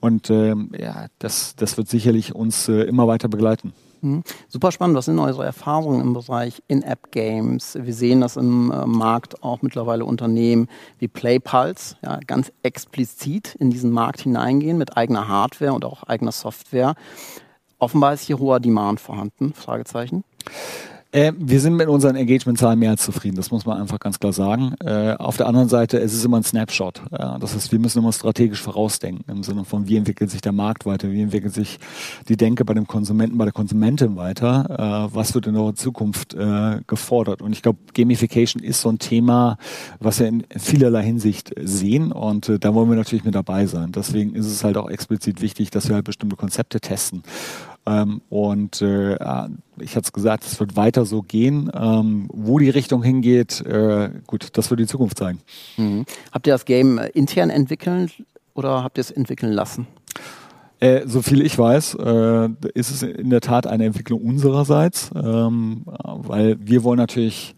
und 0.00 0.30
ähm, 0.30 0.70
ja, 0.78 1.06
das, 1.18 1.54
das 1.56 1.76
wird 1.76 1.88
sicherlich 1.88 2.34
uns 2.34 2.68
äh, 2.68 2.82
immer 2.82 3.06
weiter 3.06 3.28
begleiten. 3.28 3.72
Mhm. 4.02 4.22
Super 4.48 4.72
spannend. 4.72 4.96
Was 4.96 5.04
sind 5.04 5.18
eure 5.18 5.44
Erfahrungen 5.44 6.00
im 6.00 6.14
Bereich 6.14 6.62
In-App-Games? 6.68 7.78
Wir 7.80 7.94
sehen, 7.94 8.20
dass 8.20 8.36
im 8.36 8.70
äh, 8.70 8.86
Markt 8.86 9.42
auch 9.42 9.62
mittlerweile 9.62 10.04
Unternehmen 10.04 10.68
wie 10.98 11.08
PlayPulse 11.08 11.96
ja, 12.02 12.18
ganz 12.26 12.52
explizit 12.62 13.54
in 13.56 13.70
diesen 13.70 13.90
Markt 13.90 14.22
hineingehen 14.22 14.78
mit 14.78 14.96
eigener 14.96 15.28
Hardware 15.28 15.72
und 15.72 15.84
auch 15.84 16.04
eigener 16.04 16.32
Software. 16.32 16.94
Offenbar 17.80 18.12
ist 18.12 18.22
hier 18.22 18.38
hoher 18.38 18.60
Demand 18.60 19.00
vorhanden, 19.00 19.54
Fragezeichen. 19.54 20.22
Äh, 21.12 21.32
wir 21.36 21.60
sind 21.60 21.74
mit 21.74 21.88
unseren 21.88 22.14
Engagement-Zahlen 22.14 22.78
mehr 22.78 22.90
als 22.90 23.02
zufrieden, 23.02 23.34
das 23.34 23.50
muss 23.50 23.66
man 23.66 23.80
einfach 23.80 23.98
ganz 23.98 24.20
klar 24.20 24.32
sagen. 24.32 24.74
Äh, 24.84 25.14
auf 25.14 25.36
der 25.36 25.48
anderen 25.48 25.68
Seite, 25.68 25.98
es 25.98 26.14
ist 26.14 26.24
immer 26.24 26.36
ein 26.36 26.44
Snapshot. 26.44 27.02
Ja, 27.10 27.36
das 27.38 27.54
heißt, 27.54 27.72
wir 27.72 27.80
müssen 27.80 27.98
immer 27.98 28.12
strategisch 28.12 28.62
vorausdenken 28.62 29.24
im 29.28 29.42
Sinne 29.42 29.64
von, 29.64 29.88
wie 29.88 29.96
entwickelt 29.96 30.30
sich 30.30 30.40
der 30.40 30.52
Markt 30.52 30.86
weiter, 30.86 31.10
wie 31.10 31.20
entwickelt 31.20 31.52
sich 31.52 31.80
die 32.28 32.36
Denke 32.36 32.64
bei 32.64 32.74
dem 32.74 32.86
Konsumenten, 32.86 33.38
bei 33.38 33.44
der 33.44 33.52
Konsumentin 33.52 34.14
weiter, 34.14 35.08
äh, 35.10 35.14
was 35.14 35.34
wird 35.34 35.48
in 35.48 35.54
der 35.54 35.74
Zukunft 35.74 36.34
äh, 36.34 36.80
gefordert. 36.86 37.42
Und 37.42 37.52
ich 37.52 37.62
glaube, 37.62 37.80
Gamification 37.92 38.62
ist 38.62 38.80
so 38.80 38.88
ein 38.88 39.00
Thema, 39.00 39.58
was 39.98 40.20
wir 40.20 40.28
in 40.28 40.44
vielerlei 40.56 41.02
Hinsicht 41.02 41.52
sehen 41.60 42.12
und 42.12 42.48
äh, 42.48 42.60
da 42.60 42.72
wollen 42.72 42.88
wir 42.88 42.96
natürlich 42.96 43.24
mit 43.24 43.34
dabei 43.34 43.66
sein. 43.66 43.90
Deswegen 43.90 44.36
ist 44.36 44.46
es 44.46 44.62
halt 44.62 44.76
auch 44.76 44.88
explizit 44.88 45.40
wichtig, 45.42 45.70
dass 45.70 45.88
wir 45.88 45.96
halt 45.96 46.04
bestimmte 46.04 46.36
Konzepte 46.36 46.80
testen. 46.80 47.24
Ähm, 47.86 48.20
und 48.28 48.82
äh, 48.82 49.14
ich 49.78 49.96
hatte 49.96 50.04
es 50.04 50.12
gesagt, 50.12 50.44
es 50.44 50.60
wird 50.60 50.76
weiter 50.76 51.04
so 51.04 51.22
gehen. 51.22 51.70
Ähm, 51.74 52.28
wo 52.32 52.58
die 52.58 52.70
Richtung 52.70 53.02
hingeht, 53.02 53.60
äh, 53.62 54.10
gut, 54.26 54.48
das 54.52 54.70
wird 54.70 54.80
die 54.80 54.86
Zukunft 54.86 55.18
zeigen. 55.18 55.40
Mhm. 55.76 56.04
Habt 56.32 56.46
ihr 56.46 56.52
das 56.52 56.64
Game 56.64 56.98
intern 57.14 57.50
entwickeln 57.50 58.10
oder 58.54 58.82
habt 58.82 58.98
ihr 58.98 59.02
es 59.02 59.10
entwickeln 59.10 59.52
lassen? 59.52 59.86
Äh, 60.80 61.06
so 61.06 61.20
viel 61.20 61.42
ich 61.42 61.58
weiß, 61.58 61.94
äh, 61.96 62.48
ist 62.72 62.90
es 62.90 63.02
in 63.02 63.28
der 63.28 63.42
Tat 63.42 63.66
eine 63.66 63.84
Entwicklung 63.84 64.22
unsererseits, 64.22 65.10
ähm, 65.14 65.84
weil 65.84 66.56
wir 66.58 66.84
wollen 66.84 66.96
natürlich, 66.96 67.54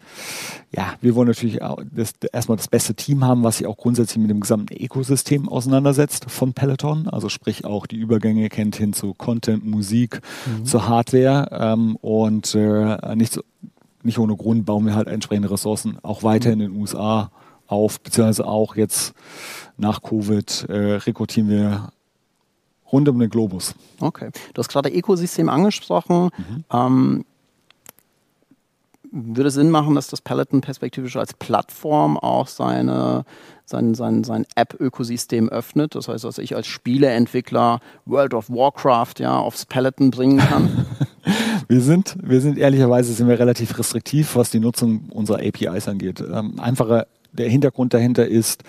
ja, 0.75 0.95
wir 1.03 1.15
wollen 1.15 1.29
natürlich 1.29 1.61
das, 1.93 2.15
erstmal 2.33 2.57
das 2.57 2.69
beste 2.69 2.95
Team 2.95 3.25
haben, 3.25 3.43
was 3.43 3.59
sich 3.59 3.67
auch 3.67 3.77
grundsätzlich 3.77 4.19
mit 4.19 4.31
dem 4.31 4.41
gesamten 4.41 4.75
Ökosystem 4.75 5.49
auseinandersetzt 5.49 6.31
von 6.31 6.55
Peloton, 6.55 7.09
also 7.09 7.29
sprich 7.29 7.67
auch 7.67 7.87
die 7.87 7.97
Übergänge 7.97 8.49
kennt 8.49 8.77
hin 8.77 8.95
zu 8.95 9.13
Content, 9.13 9.67
Musik, 9.67 10.21
mhm. 10.47 10.65
zur 10.65 10.89
Hardware 10.89 11.49
ähm, 11.53 11.97
und 11.97 12.55
äh, 12.55 13.15
nicht, 13.15 13.39
nicht 14.03 14.19
ohne 14.19 14.35
Grund 14.35 14.65
bauen 14.65 14.87
wir 14.87 14.95
halt 14.95 15.09
entsprechende 15.09 15.51
Ressourcen 15.51 15.99
auch 16.03 16.23
weiter 16.23 16.49
mhm. 16.49 16.53
in 16.53 16.59
den 16.61 16.81
USA 16.81 17.31
auf, 17.67 18.01
beziehungsweise 18.01 18.47
auch 18.47 18.75
jetzt 18.75 19.13
nach 19.77 20.03
Covid 20.03 20.67
äh, 20.71 20.95
rekrutieren 20.95 21.51
wir 21.51 21.93
rund 22.91 23.09
um 23.09 23.19
den 23.19 23.31
Globus. 23.31 23.75
Okay. 24.01 24.31
Du 24.55 24.59
hast 24.59 24.69
gerade 24.69 24.91
Ökosystem 24.91 25.49
angesprochen. 25.49 26.31
Mhm. 26.37 26.65
Ähm, 26.73 27.25
würde 29.13 29.51
Sinn 29.51 29.71
machen, 29.71 29.95
dass 29.95 30.09
das 30.09 30.23
Peloton 30.23 30.63
perspektivisch 30.63 31.17
als 31.17 31.35
Plattform 31.35 32.17
auch 32.17 32.47
seine, 32.47 33.25
sein, 33.67 33.95
sein, 33.95 34.25
sein 34.25 34.47
App-Ökosystem 34.57 35.51
öffnet. 35.51 35.95
Das 35.95 36.09
heißt, 36.09 36.25
dass 36.25 36.39
ich 36.39 36.57
als 36.57 36.67
Spieleentwickler 36.67 37.81
World 38.07 38.33
of 38.33 38.49
Warcraft 38.49 39.15
ja 39.19 39.39
aufs 39.39 39.67
Peloton 39.67 40.11
bringen 40.11 40.39
kann. 40.39 40.87
wir 41.69 41.83
sind, 41.83 42.17
wir 42.23 42.41
sind 42.41 42.57
ehrlicherweise 42.59 43.13
sind 43.13 43.29
wir 43.29 43.39
relativ 43.39 43.79
restriktiv, 43.79 44.35
was 44.35 44.51
die 44.51 44.61
Nutzung 44.61 45.11
unserer 45.11 45.41
APIs 45.41 45.89
angeht. 45.89 46.21
Ähm, 46.21 46.59
einfacher, 46.59 47.07
der 47.33 47.51
Hintergrund 47.51 47.93
dahinter 47.93 48.27
ist, 48.27 48.63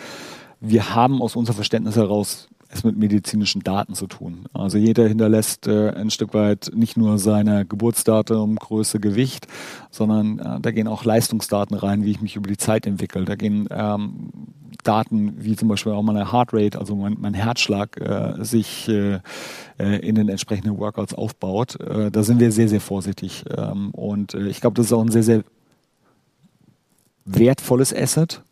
wir 0.60 0.94
haben 0.94 1.22
aus 1.22 1.36
unserem 1.38 1.56
Verständnis 1.56 1.96
heraus 1.96 2.50
es 2.76 2.84
mit 2.84 2.98
medizinischen 2.98 3.62
Daten 3.62 3.94
zu 3.94 4.08
tun. 4.08 4.46
Also 4.54 4.78
jeder 4.78 5.08
hinterlässt 5.08 5.68
äh, 5.68 5.92
ein 5.92 6.10
Stück 6.10 6.34
weit 6.34 6.72
nicht 6.74 6.98
nur 6.98 7.18
seine 7.18 7.66
Geburtsdatum, 7.66 8.56
Größe, 8.56 9.00
Gewicht, 9.00 9.48
sondern 9.92 10.40
äh, 10.40 10.60
da 10.62 10.72
gehen 10.72 10.88
auch 10.88 11.06
Leistungsdaten 11.06 11.76
rein, 11.76 12.04
wie 12.04 12.12
ich 12.12 12.22
mich 12.22 12.36
über 12.36 12.48
die 12.48 12.58
Zeit 12.58 12.86
entwickle. 12.86 13.26
Da 13.26 13.36
gehen 13.36 13.68
ähm, 13.72 14.32
Daten 14.84 15.44
wie 15.44 15.56
zum 15.56 15.70
Beispiel 15.70 15.94
auch 15.94 16.02
meine 16.02 16.32
Heartrate, 16.32 16.78
also 16.80 16.96
mein, 16.96 17.18
mein 17.20 17.34
Herzschlag, 17.34 18.00
äh, 18.00 18.44
sich 18.44 18.88
äh, 18.90 19.20
äh 19.80 20.00
in 20.08 20.16
den 20.16 20.30
entsprechenden 20.30 20.78
Workouts 20.78 21.14
aufbaut. 21.14 21.80
Äh, 21.80 22.12
da 22.12 22.24
sind 22.24 22.40
wir 22.40 22.52
sehr, 22.52 22.70
sehr 22.70 22.82
vorsichtig. 22.82 23.46
Ähm, 23.56 23.92
und 23.92 24.34
äh, 24.34 24.48
ich 24.48 24.62
glaube, 24.62 24.76
das 24.76 24.88
ist 24.88 24.94
auch 24.94 25.02
ein 25.02 25.12
sehr, 25.12 25.24
sehr 25.24 25.44
wertvolles 27.26 27.96
Asset 27.96 28.44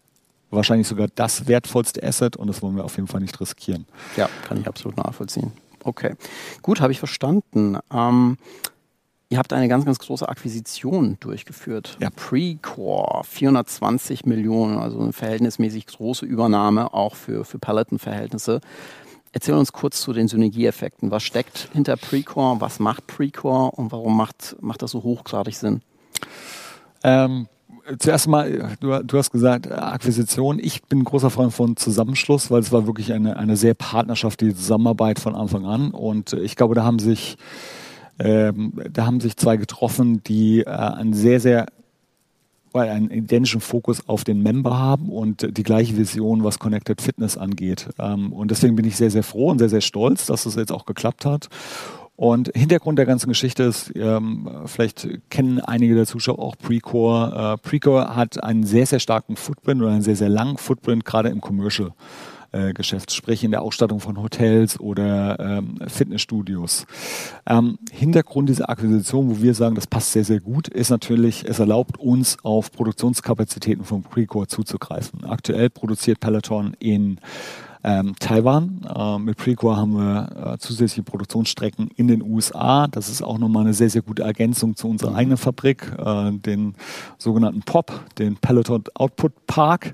wahrscheinlich 0.51 0.87
sogar 0.87 1.07
das 1.15 1.47
wertvollste 1.47 2.03
Asset 2.03 2.35
und 2.37 2.47
das 2.47 2.61
wollen 2.61 2.75
wir 2.75 2.83
auf 2.83 2.95
jeden 2.95 3.07
Fall 3.07 3.21
nicht 3.21 3.39
riskieren. 3.39 3.85
Ja, 4.17 4.29
kann 4.47 4.59
ich 4.59 4.67
absolut 4.67 4.97
nachvollziehen. 4.97 5.51
Okay, 5.83 6.15
gut, 6.61 6.81
habe 6.81 6.91
ich 6.91 6.99
verstanden. 6.99 7.77
Ähm, 7.91 8.37
ihr 9.29 9.37
habt 9.37 9.53
eine 9.53 9.67
ganz, 9.67 9.85
ganz 9.85 9.97
große 9.99 10.27
Akquisition 10.27 11.17
durchgeführt. 11.19 11.97
Ja. 11.99 12.09
Precore, 12.11 13.23
420 13.23 14.25
Millionen, 14.25 14.77
also 14.77 14.99
eine 14.99 15.13
verhältnismäßig 15.13 15.87
große 15.87 16.25
Übernahme, 16.25 16.93
auch 16.93 17.15
für, 17.15 17.45
für 17.45 17.57
Peloton-Verhältnisse. 17.57 18.61
Erzähl 19.33 19.55
uns 19.55 19.71
kurz 19.71 20.01
zu 20.01 20.11
den 20.11 20.27
Synergieeffekten. 20.27 21.09
Was 21.09 21.23
steckt 21.23 21.69
hinter 21.71 21.95
Precore? 21.95 22.59
Was 22.59 22.79
macht 22.79 23.07
Precore 23.07 23.71
und 23.71 23.91
warum 23.91 24.17
macht, 24.17 24.57
macht 24.59 24.81
das 24.81 24.91
so 24.91 25.03
hochgradig 25.03 25.55
Sinn? 25.55 25.81
Ähm, 27.03 27.47
zuerst 27.99 28.27
mal, 28.27 28.77
du, 28.79 29.03
du, 29.03 29.17
hast 29.17 29.31
gesagt, 29.31 29.71
Akquisition. 29.71 30.59
Ich 30.59 30.83
bin 30.83 31.03
großer 31.03 31.29
Freund 31.29 31.53
von 31.53 31.77
Zusammenschluss, 31.77 32.51
weil 32.51 32.61
es 32.61 32.71
war 32.71 32.87
wirklich 32.87 33.13
eine, 33.13 33.37
eine 33.37 33.57
sehr 33.57 33.73
partnerschaftliche 33.73 34.55
Zusammenarbeit 34.55 35.19
von 35.19 35.35
Anfang 35.35 35.65
an. 35.65 35.91
Und 35.91 36.33
ich 36.33 36.55
glaube, 36.55 36.75
da 36.75 36.83
haben 36.83 36.99
sich, 36.99 37.37
ähm, 38.19 38.73
da 38.91 39.05
haben 39.05 39.19
sich 39.19 39.37
zwei 39.37 39.57
getroffen, 39.57 40.23
die 40.23 40.61
äh, 40.61 40.69
einen 40.69 41.13
sehr, 41.13 41.39
sehr 41.39 41.67
weil 42.73 42.89
einen 42.89 43.11
identischen 43.11 43.61
Fokus 43.61 44.07
auf 44.07 44.23
den 44.23 44.41
Member 44.41 44.77
haben 44.77 45.09
und 45.09 45.57
die 45.57 45.63
gleiche 45.63 45.97
Vision, 45.97 46.43
was 46.43 46.59
Connected 46.59 47.01
Fitness 47.01 47.37
angeht. 47.37 47.89
Ähm, 47.99 48.31
und 48.31 48.51
deswegen 48.51 48.75
bin 48.75 48.85
ich 48.85 48.95
sehr, 48.95 49.11
sehr 49.11 49.23
froh 49.23 49.49
und 49.49 49.59
sehr, 49.59 49.69
sehr 49.69 49.81
stolz, 49.81 50.25
dass 50.25 50.45
das 50.45 50.55
jetzt 50.55 50.71
auch 50.71 50.85
geklappt 50.85 51.25
hat. 51.25 51.49
Und 52.21 52.51
Hintergrund 52.53 52.99
der 52.99 53.07
ganzen 53.07 53.29
Geschichte 53.29 53.63
ist, 53.63 53.91
ähm, 53.95 54.47
vielleicht 54.67 55.09
kennen 55.31 55.59
einige 55.59 55.95
der 55.95 56.05
Zuschauer 56.05 56.37
auch 56.37 56.55
Precore. 56.55 57.55
Äh, 57.55 57.67
Precore 57.67 58.15
hat 58.15 58.43
einen 58.43 58.63
sehr, 58.63 58.85
sehr 58.85 58.99
starken 58.99 59.35
Footprint 59.35 59.81
oder 59.81 59.89
einen 59.89 60.03
sehr, 60.03 60.15
sehr 60.15 60.29
langen 60.29 60.57
Footprint, 60.57 61.03
gerade 61.03 61.29
im 61.29 61.41
Commercial. 61.41 61.93
Äh, 62.51 62.73
Geschäft, 62.73 63.11
sprich 63.11 63.43
in 63.43 63.49
der 63.49 63.63
Ausstattung 63.63 63.99
von 64.01 64.21
Hotels 64.21 64.79
oder 64.79 65.39
ähm, 65.39 65.79
Fitnessstudios. 65.87 66.85
Ähm, 67.47 67.79
Hintergrund 67.91 68.49
dieser 68.49 68.69
Akquisition, 68.69 69.29
wo 69.29 69.41
wir 69.41 69.55
sagen, 69.55 69.73
das 69.73 69.87
passt 69.87 70.11
sehr, 70.11 70.25
sehr 70.25 70.41
gut, 70.41 70.67
ist 70.67 70.91
natürlich, 70.91 71.45
es 71.47 71.57
erlaubt 71.57 71.97
uns 71.97 72.37
auf 72.43 72.71
Produktionskapazitäten 72.71 73.83
von 73.83 74.03
Precore 74.03 74.47
zuzugreifen. 74.47 75.23
Aktuell 75.23 75.71
produziert 75.71 76.19
Peloton 76.19 76.75
in 76.77 77.19
ähm, 77.83 78.15
Taiwan. 78.19 78.81
Äh, 78.95 79.19
mit 79.19 79.37
Precore 79.37 79.77
haben 79.77 79.93
wir 79.93 80.53
äh, 80.53 80.57
zusätzliche 80.57 81.03
Produktionsstrecken 81.03 81.89
in 81.95 82.07
den 82.07 82.21
USA. 82.21 82.87
Das 82.87 83.09
ist 83.09 83.21
auch 83.21 83.37
nochmal 83.37 83.63
eine 83.63 83.73
sehr, 83.73 83.89
sehr 83.89 84.01
gute 84.01 84.23
Ergänzung 84.23 84.75
zu 84.75 84.87
unserer 84.87 85.15
eigenen 85.15 85.37
Fabrik, 85.37 85.91
äh, 85.97 86.31
den 86.31 86.75
sogenannten 87.17 87.61
POP, 87.61 87.91
den 88.17 88.37
Peloton 88.37 88.83
Output 88.95 89.47
Park. 89.47 89.93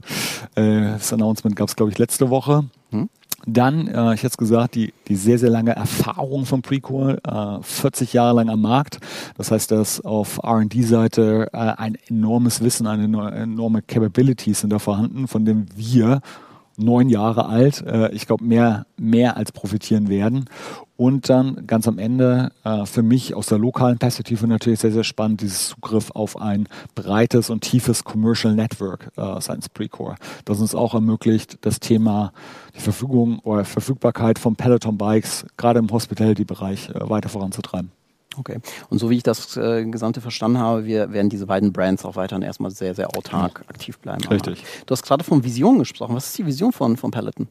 Äh, 0.56 0.82
das 0.94 1.14
Announcement 1.14 1.56
gab 1.56 1.70
es, 1.70 1.76
glaube 1.76 1.92
ich, 1.92 1.98
letzte 1.98 2.30
Woche. 2.30 2.66
Hm? 2.92 3.10
Dann, 3.46 3.88
äh, 3.88 4.14
ich 4.14 4.24
hätte 4.24 4.28
es 4.28 4.38
gesagt, 4.38 4.76
die, 4.76 4.94
die 5.08 5.16
sehr, 5.16 5.40
sehr 5.40 5.50
lange 5.50 5.76
Erfahrung 5.76 6.46
von 6.46 6.62
Precore, 6.62 7.20
äh, 7.24 7.64
40 7.64 8.12
Jahre 8.14 8.36
lang 8.36 8.50
am 8.50 8.62
Markt. 8.62 9.00
Das 9.38 9.52
heißt, 9.52 9.72
dass 9.72 10.02
auf 10.02 10.40
R&D-Seite 10.44 11.50
äh, 11.54 11.58
ein 11.58 11.98
enormes 12.10 12.62
Wissen, 12.62 12.88
eine 12.88 13.06
enorme 13.32 13.82
Capabilities 13.82 14.62
sind 14.62 14.72
da 14.72 14.80
vorhanden, 14.80 15.28
von 15.28 15.46
dem 15.46 15.66
wir 15.76 16.22
neun 16.78 17.10
Jahre 17.10 17.48
alt, 17.48 17.86
äh, 17.86 18.12
ich 18.12 18.28
glaube, 18.28 18.44
mehr, 18.44 18.86
mehr 18.98 19.36
als 19.36 19.52
profitieren 19.52 20.08
werden. 20.10 20.46
Und 20.96 21.30
dann 21.30 21.68
ganz 21.68 21.88
am 21.88 22.00
Ende 22.00 22.52
äh, 22.64 22.86
für 22.86 23.04
mich 23.04 23.36
aus 23.36 23.48
der 23.48 23.60
lokalen 23.60 24.00
Perspektive 24.00 24.48
natürlich 24.48 24.80
sehr, 24.80 24.92
sehr 24.92 25.04
spannend, 25.04 25.42
dieses 25.42 25.70
Zugriff 25.70 26.10
auf 26.12 26.40
ein 26.42 26.68
breites 26.96 27.52
und 27.52 27.62
tiefes 27.62 28.04
Commercial 28.04 28.56
Network 28.56 29.12
äh, 29.16 29.40
seitens 29.40 29.70
Precore, 29.70 30.16
das 30.46 30.60
uns 30.60 30.74
auch 30.74 30.96
ermöglicht, 30.96 31.60
das 31.62 31.80
Thema 31.80 32.32
die 32.76 32.82
Verfügung 32.82 33.40
oder 33.40 33.64
Verfügbarkeit 33.66 34.40
von 34.40 34.56
Peloton 34.56 34.98
Bikes 34.98 35.46
gerade 35.56 35.80
im 35.80 35.92
Hospitality-Bereich 35.92 36.90
äh, 36.90 37.10
weiter 37.10 37.30
voranzutreiben. 37.30 37.92
Okay. 38.38 38.60
Und 38.90 39.00
so 39.00 39.10
wie 39.10 39.18
ich 39.18 39.24
das 39.24 39.58
äh, 39.58 39.86
Gesamte 39.86 40.22
verstanden 40.22 40.60
habe, 40.60 40.86
wir 40.86 41.12
werden 41.12 41.30
diese 41.30 41.48
beiden 41.48 41.74
Brands 41.74 42.06
auch 42.06 42.16
weiterhin 42.16 42.44
erstmal 42.44 42.72
sehr, 42.72 42.94
sehr 42.96 43.16
autark 43.18 43.60
mhm. 43.60 43.70
aktiv 43.70 43.98
bleiben. 44.00 44.24
Richtig. 44.28 44.64
Du 44.86 44.92
hast 44.92 45.04
gerade 45.04 45.24
von 45.24 45.44
Vision 45.44 45.80
gesprochen. 45.80 46.16
Was 46.16 46.28
ist 46.28 46.38
die 46.38 46.46
Vision 46.46 46.72
von, 46.72 46.98
von 46.98 47.12
Peloton? 47.12 47.48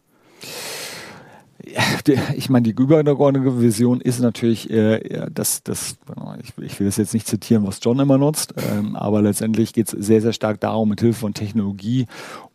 ich 2.36 2.48
meine, 2.48 2.64
die 2.64 2.70
übergeordnete 2.70 3.60
Vision 3.60 4.00
ist 4.00 4.20
natürlich, 4.20 4.70
äh, 4.70 5.28
dass 5.32 5.62
das, 5.62 5.96
ich, 6.42 6.52
ich, 6.62 6.78
will 6.78 6.86
das 6.86 6.96
jetzt 6.96 7.14
nicht 7.14 7.26
zitieren, 7.26 7.66
was 7.66 7.80
John 7.82 7.98
immer 7.98 8.18
nutzt, 8.18 8.54
ähm, 8.70 8.94
aber 8.94 9.22
letztendlich 9.22 9.72
geht 9.72 9.92
es 9.92 10.06
sehr, 10.06 10.20
sehr 10.20 10.32
stark 10.32 10.60
darum, 10.60 10.90
mit 10.90 11.00
Hilfe 11.00 11.20
von 11.20 11.34
Technologie 11.34 12.06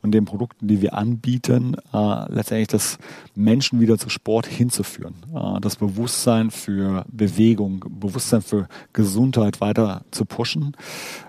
und 0.01 0.11
den 0.11 0.25
Produkten, 0.25 0.67
die 0.67 0.81
wir 0.81 0.93
anbieten, 0.95 1.75
äh, 1.93 2.33
letztendlich 2.33 2.67
das 2.67 2.97
Menschen 3.35 3.79
wieder 3.79 3.97
zu 3.97 4.09
Sport 4.09 4.47
hinzuführen. 4.47 5.15
Äh, 5.33 5.59
das 5.61 5.75
Bewusstsein 5.75 6.51
für 6.51 7.05
Bewegung, 7.09 7.85
Bewusstsein 7.87 8.41
für 8.41 8.67
Gesundheit 8.93 9.61
weiter 9.61 10.03
zu 10.11 10.25
pushen. 10.25 10.75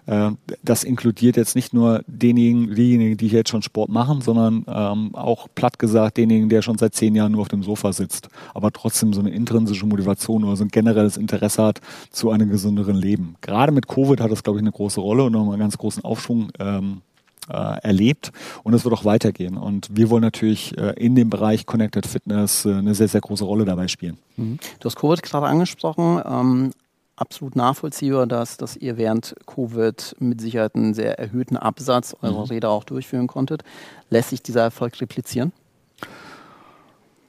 Äh, 0.07 0.31
das 0.63 0.85
inkludiert 0.85 1.37
jetzt 1.37 1.55
nicht 1.55 1.75
nur 1.75 2.03
denjenigen, 2.07 2.75
diejenigen, 2.75 3.17
die 3.17 3.29
jetzt 3.29 3.51
schon 3.51 3.63
Sport 3.63 3.91
machen, 3.91 4.21
sondern 4.21 4.65
ähm, 4.67 5.15
auch 5.15 5.49
platt 5.55 5.79
gesagt 5.79 6.17
denjenigen, 6.17 6.49
der 6.49 6.63
schon 6.63 6.79
seit 6.79 6.95
zehn 6.95 7.15
Jahren 7.15 7.33
nur 7.33 7.43
auf 7.43 7.49
dem 7.49 7.63
Sofa 7.63 7.93
sitzt, 7.93 8.29
aber 8.55 8.73
trotzdem 8.73 9.13
so 9.13 9.21
eine 9.21 9.31
intrinsische 9.31 9.87
Motivation 9.87 10.45
oder 10.45 10.57
so 10.57 10.65
ein 10.65 10.69
generelles 10.69 11.17
Interesse 11.17 11.63
hat 11.63 11.81
zu 12.11 12.31
einem 12.31 12.49
gesünderen 12.49 12.97
Leben. 12.97 13.37
Gerade 13.41 13.73
mit 13.73 13.87
Covid 13.87 14.21
hat 14.21 14.31
das, 14.31 14.43
glaube 14.43 14.59
ich, 14.59 14.63
eine 14.63 14.73
große 14.73 15.01
Rolle 15.01 15.25
und 15.25 15.33
nochmal 15.33 15.55
einen 15.55 15.61
ganz 15.61 15.79
großen 15.79 16.05
Aufschwung 16.05 16.51
ähm, 16.59 17.03
äh, 17.03 17.12
erlebt 17.51 18.33
und 18.63 18.75
es 18.75 18.85
wird 18.85 18.95
auch 18.95 19.05
weitergehen. 19.05 19.57
Und 19.57 19.89
wir 19.93 20.11
wollen 20.11 20.23
natürlich 20.23 20.77
äh, 20.79 20.93
in 20.97 21.15
dem 21.15 21.31
Bereich 21.31 21.67
Connected 21.67 22.07
Fitness 22.07 22.65
äh, 22.65 22.75
eine 22.75 22.95
sehr, 22.95 23.09
sehr 23.09 23.21
große 23.21 23.45
Rolle 23.45 23.65
dabei 23.65 23.89
spielen. 23.89 24.19
Mhm. 24.37 24.59
Du 24.81 24.87
hast 24.87 24.97
Covid 24.97 25.23
gerade 25.23 25.47
angesprochen. 25.47 26.23
Ähm, 26.25 26.71
absolut 27.17 27.57
nachvollziehbar, 27.57 28.27
dass, 28.27 28.57
dass 28.57 28.77
ihr 28.77 28.97
während 28.97 29.35
Covid 29.47 30.17
mit 30.19 30.41
Sicherheit 30.41 30.75
einen 30.75 30.95
sehr 30.95 31.19
erhöhten 31.19 31.57
Absatz 31.57 32.17
eurer 32.23 32.45
mhm. 32.45 32.51
Räder 32.51 32.71
auch 32.71 32.85
durchführen 32.85 33.27
konntet. 33.27 33.63
Lässt 34.11 34.31
sich 34.31 34.43
dieser 34.43 34.63
Erfolg 34.63 35.01
replizieren? 35.01 35.53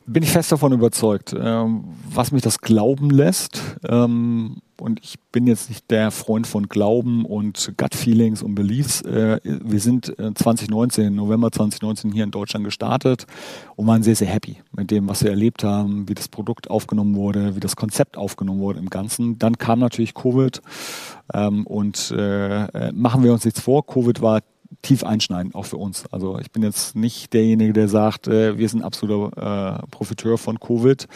bin 0.06 0.24
ich 0.24 0.32
fest 0.32 0.52
davon 0.52 0.74
überzeugt. 0.74 1.36
Ähm, 1.38 1.86
was 2.10 2.32
mich 2.32 2.42
das 2.42 2.60
glauben 2.60 3.10
lässt, 3.10 3.62
ähm, 3.88 4.58
und 4.84 5.00
ich 5.02 5.18
bin 5.32 5.48
jetzt 5.48 5.70
nicht 5.70 5.90
der 5.90 6.12
Freund 6.12 6.46
von 6.46 6.68
Glauben 6.68 7.26
und 7.26 7.74
Gut 7.78 7.96
Feelings 7.96 8.44
und 8.44 8.54
Beliefs. 8.54 9.02
Äh, 9.02 9.40
wir 9.44 9.80
sind 9.80 10.14
2019, 10.18 11.16
November 11.16 11.54
2019 11.54 12.12
hier 12.12 12.26
in 12.26 12.32
Deutschland 12.32 12.66
gestartet 12.66 13.26
und 13.78 13.88
waren 13.88 14.04
sehr, 14.04 14.18
sehr 14.18 14.28
happy 14.28 14.58
mit 14.74 14.92
dem, 14.92 15.08
was 15.08 15.24
wir 15.24 15.30
erlebt 15.30 15.64
haben, 15.64 16.10
wie 16.10 16.14
das 16.14 16.28
Produkt 16.28 16.70
aufgenommen 16.70 17.16
wurde, 17.16 17.56
wie 17.56 17.62
das 17.62 17.78
Konzept 17.78 18.18
aufgenommen 18.18 18.60
wurde 18.60 18.80
im 18.80 18.90
Ganzen. 18.90 19.40
Dann 19.40 19.58
kam 19.58 19.80
natürlich 19.80 20.14
Covid 20.14 20.62
ähm, 21.34 21.66
und 21.66 22.12
äh, 22.12 22.66
äh 22.66 22.92
machen 22.92 23.24
wir 23.24 23.32
uns 23.32 23.46
nichts 23.46 23.62
vor, 23.62 23.86
Covid 23.86 24.22
war 24.22 24.42
tief 24.82 25.04
einschneiden, 25.04 25.54
auch 25.54 25.66
für 25.66 25.78
uns. 25.78 26.06
Also 26.12 26.40
ich 26.40 26.52
bin 26.52 26.64
jetzt 26.64 26.96
nicht 26.96 27.34
derjenige, 27.34 27.74
der 27.74 27.88
sagt, 27.88 28.28
äh, 28.28 28.58
wir 28.58 28.68
sind 28.70 28.84
absoluter 28.84 29.82
äh, 29.84 29.88
Profiteur 29.88 30.38
von 30.38 30.60
Covid. 30.60 31.08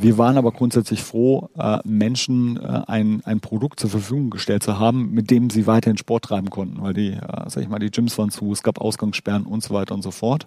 Wir 0.00 0.18
waren 0.18 0.38
aber 0.38 0.52
grundsätzlich 0.52 1.02
froh, 1.02 1.50
äh, 1.58 1.78
Menschen 1.84 2.56
äh, 2.56 2.82
ein, 2.86 3.22
ein 3.24 3.40
Produkt 3.40 3.80
zur 3.80 3.90
Verfügung 3.90 4.30
gestellt 4.30 4.62
zu 4.62 4.78
haben, 4.78 5.10
mit 5.12 5.30
dem 5.30 5.50
sie 5.50 5.66
weiterhin 5.66 5.98
Sport 5.98 6.24
treiben 6.24 6.50
konnten, 6.50 6.82
weil 6.82 6.94
die, 6.94 7.10
äh, 7.10 7.48
sag 7.48 7.62
ich 7.62 7.68
mal, 7.68 7.78
die 7.78 7.90
Gyms 7.90 8.16
waren 8.18 8.30
zu, 8.30 8.52
es 8.52 8.62
gab 8.62 8.80
Ausgangssperren 8.80 9.44
und 9.44 9.62
so 9.62 9.74
weiter 9.74 9.94
und 9.94 10.02
so 10.02 10.10
fort. 10.10 10.46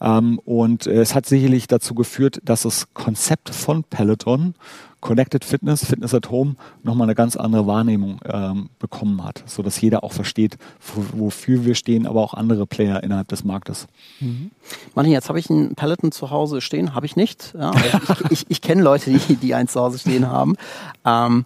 Ähm, 0.00 0.38
und 0.44 0.86
äh, 0.86 1.00
es 1.00 1.14
hat 1.14 1.26
sicherlich 1.26 1.66
dazu 1.68 1.94
geführt, 1.94 2.40
dass 2.44 2.62
das 2.62 2.92
Konzept 2.92 3.50
von 3.50 3.84
Peloton 3.84 4.54
Connected 5.06 5.44
Fitness, 5.44 5.84
Fitness 5.84 6.14
at 6.14 6.30
Home, 6.30 6.56
nochmal 6.82 7.06
eine 7.06 7.14
ganz 7.14 7.36
andere 7.36 7.64
Wahrnehmung 7.68 8.20
ähm, 8.24 8.70
bekommen 8.80 9.22
hat, 9.22 9.44
sodass 9.46 9.80
jeder 9.80 10.02
auch 10.02 10.12
versteht, 10.12 10.58
wofür 11.12 11.64
wir 11.64 11.76
stehen, 11.76 12.08
aber 12.08 12.20
auch 12.22 12.34
andere 12.34 12.66
Player 12.66 13.04
innerhalb 13.04 13.28
des 13.28 13.44
Marktes. 13.44 13.86
Mhm. 14.18 14.50
Martin, 14.96 15.12
jetzt 15.12 15.28
habe 15.28 15.38
ich 15.38 15.48
einen 15.48 15.76
Peloton 15.76 16.10
zu 16.10 16.32
Hause 16.32 16.60
stehen, 16.60 16.96
habe 16.96 17.06
ich 17.06 17.14
nicht. 17.14 17.54
Ja, 17.56 17.70
ich, 17.76 18.30
ich, 18.30 18.46
ich 18.48 18.60
kenne 18.60 18.82
Leute, 18.82 19.12
die, 19.12 19.36
die 19.36 19.54
einen 19.54 19.68
zu 19.68 19.80
Hause 19.80 20.00
stehen 20.00 20.28
haben. 20.28 20.56
Ähm, 21.04 21.44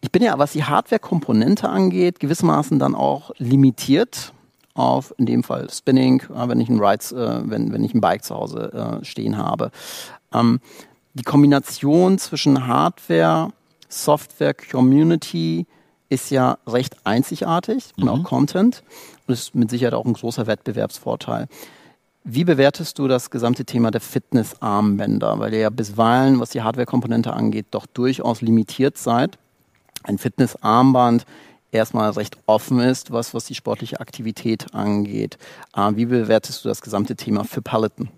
ich 0.00 0.10
bin 0.10 0.20
ja, 0.24 0.36
was 0.36 0.50
die 0.50 0.64
Hardware-Komponente 0.64 1.68
angeht, 1.68 2.18
gewissermaßen 2.18 2.80
dann 2.80 2.96
auch 2.96 3.30
limitiert 3.38 4.32
auf, 4.74 5.14
in 5.18 5.26
dem 5.26 5.44
Fall 5.44 5.70
Spinning, 5.70 6.24
wenn 6.28 6.60
ich 6.60 6.68
ein 6.68 6.80
Rides, 6.80 7.12
äh, 7.12 7.42
wenn, 7.44 7.72
wenn 7.72 7.84
ich 7.84 7.94
ein 7.94 8.00
Bike 8.00 8.24
zu 8.24 8.34
Hause 8.34 9.00
äh, 9.00 9.04
stehen 9.04 9.38
habe. 9.38 9.70
Ähm, 10.32 10.58
die 11.14 11.22
Kombination 11.22 12.18
zwischen 12.18 12.66
Hardware, 12.66 13.52
Software, 13.88 14.54
Community 14.54 15.66
ist 16.08 16.30
ja 16.30 16.58
recht 16.66 16.96
einzigartig 17.04 17.92
mhm. 17.96 18.02
und 18.02 18.08
auch. 18.08 18.24
Content 18.24 18.82
und 19.26 19.34
ist 19.34 19.54
mit 19.54 19.70
Sicherheit 19.70 19.94
auch 19.94 20.04
ein 20.04 20.14
großer 20.14 20.46
Wettbewerbsvorteil. 20.46 21.48
Wie 22.24 22.44
bewertest 22.44 22.98
du 22.98 23.08
das 23.08 23.30
gesamte 23.30 23.64
Thema 23.64 23.90
der 23.90 24.00
Fitnessarmbänder? 24.00 25.40
Weil 25.40 25.54
ihr 25.54 25.60
ja 25.60 25.70
bisweilen, 25.70 26.38
was 26.38 26.50
die 26.50 26.62
Hardware-Komponente 26.62 27.32
angeht, 27.32 27.66
doch 27.72 27.86
durchaus 27.86 28.42
limitiert 28.42 28.96
seid. 28.96 29.38
Ein 30.04 30.18
Fitnessarmband 30.18 31.26
erstmal 31.72 32.10
recht 32.10 32.36
offen 32.46 32.78
ist, 32.78 33.10
was, 33.10 33.34
was 33.34 33.46
die 33.46 33.54
sportliche 33.54 33.98
Aktivität 33.98 34.72
angeht. 34.72 35.38
Äh, 35.74 35.92
wie 35.96 36.06
bewertest 36.06 36.64
du 36.64 36.68
das 36.68 36.80
gesamte 36.82 37.16
Thema 37.16 37.44
für 37.44 37.62
Paletten? 37.62 38.10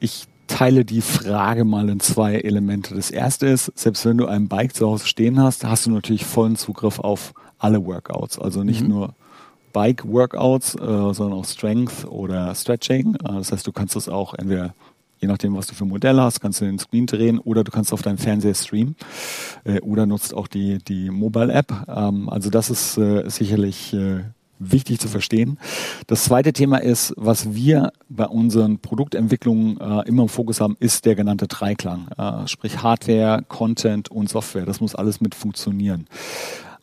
Ich 0.00 0.26
teile 0.50 0.84
die 0.84 1.00
Frage 1.00 1.64
mal 1.64 1.88
in 1.88 2.00
zwei 2.00 2.34
Elemente. 2.34 2.94
Das 2.94 3.10
erste 3.10 3.46
ist, 3.46 3.72
selbst 3.78 4.04
wenn 4.04 4.18
du 4.18 4.26
ein 4.26 4.48
Bike 4.48 4.74
zu 4.74 4.86
Hause 4.86 5.06
stehen 5.06 5.40
hast, 5.40 5.64
hast 5.64 5.86
du 5.86 5.90
natürlich 5.90 6.26
vollen 6.26 6.56
Zugriff 6.56 6.98
auf 6.98 7.32
alle 7.58 7.84
Workouts. 7.84 8.38
Also 8.38 8.64
nicht 8.64 8.82
mhm. 8.82 8.88
nur 8.88 9.14
Bike-Workouts, 9.72 10.74
äh, 10.74 11.14
sondern 11.14 11.34
auch 11.34 11.44
Strength 11.44 12.04
oder 12.06 12.54
Stretching. 12.54 13.14
Äh, 13.14 13.34
das 13.34 13.52
heißt, 13.52 13.66
du 13.66 13.72
kannst 13.72 13.94
das 13.94 14.08
auch 14.08 14.34
entweder 14.34 14.74
je 15.20 15.28
nachdem, 15.28 15.54
was 15.54 15.66
du 15.66 15.74
für 15.74 15.84
Modelle 15.84 16.22
hast, 16.22 16.40
kannst 16.40 16.60
du 16.60 16.64
den 16.64 16.78
Screen 16.78 17.06
drehen 17.06 17.38
oder 17.38 17.62
du 17.62 17.70
kannst 17.70 17.92
auf 17.92 18.02
deinem 18.02 18.18
Fernseher 18.18 18.54
streamen 18.54 18.96
äh, 19.64 19.80
oder 19.80 20.06
nutzt 20.06 20.34
auch 20.34 20.48
die, 20.48 20.78
die 20.78 21.10
Mobile-App. 21.10 21.72
Ähm, 21.88 22.28
also 22.28 22.50
das 22.50 22.70
ist 22.70 22.96
äh, 22.98 23.28
sicherlich 23.28 23.92
äh, 23.92 24.22
wichtig 24.60 25.00
zu 25.00 25.08
verstehen. 25.08 25.58
Das 26.06 26.24
zweite 26.24 26.52
Thema 26.52 26.78
ist, 26.78 27.12
was 27.16 27.54
wir 27.54 27.92
bei 28.08 28.26
unseren 28.26 28.78
Produktentwicklungen 28.78 29.80
äh, 29.80 30.08
immer 30.08 30.22
im 30.22 30.28
Fokus 30.28 30.60
haben, 30.60 30.76
ist 30.78 31.06
der 31.06 31.16
genannte 31.16 31.48
Dreiklang. 31.48 32.08
Äh, 32.16 32.46
sprich 32.46 32.82
Hardware, 32.82 33.42
Content 33.48 34.10
und 34.10 34.28
Software. 34.28 34.66
Das 34.66 34.80
muss 34.80 34.94
alles 34.94 35.20
mit 35.20 35.34
funktionieren. 35.34 36.06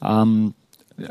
Ähm, 0.02 0.54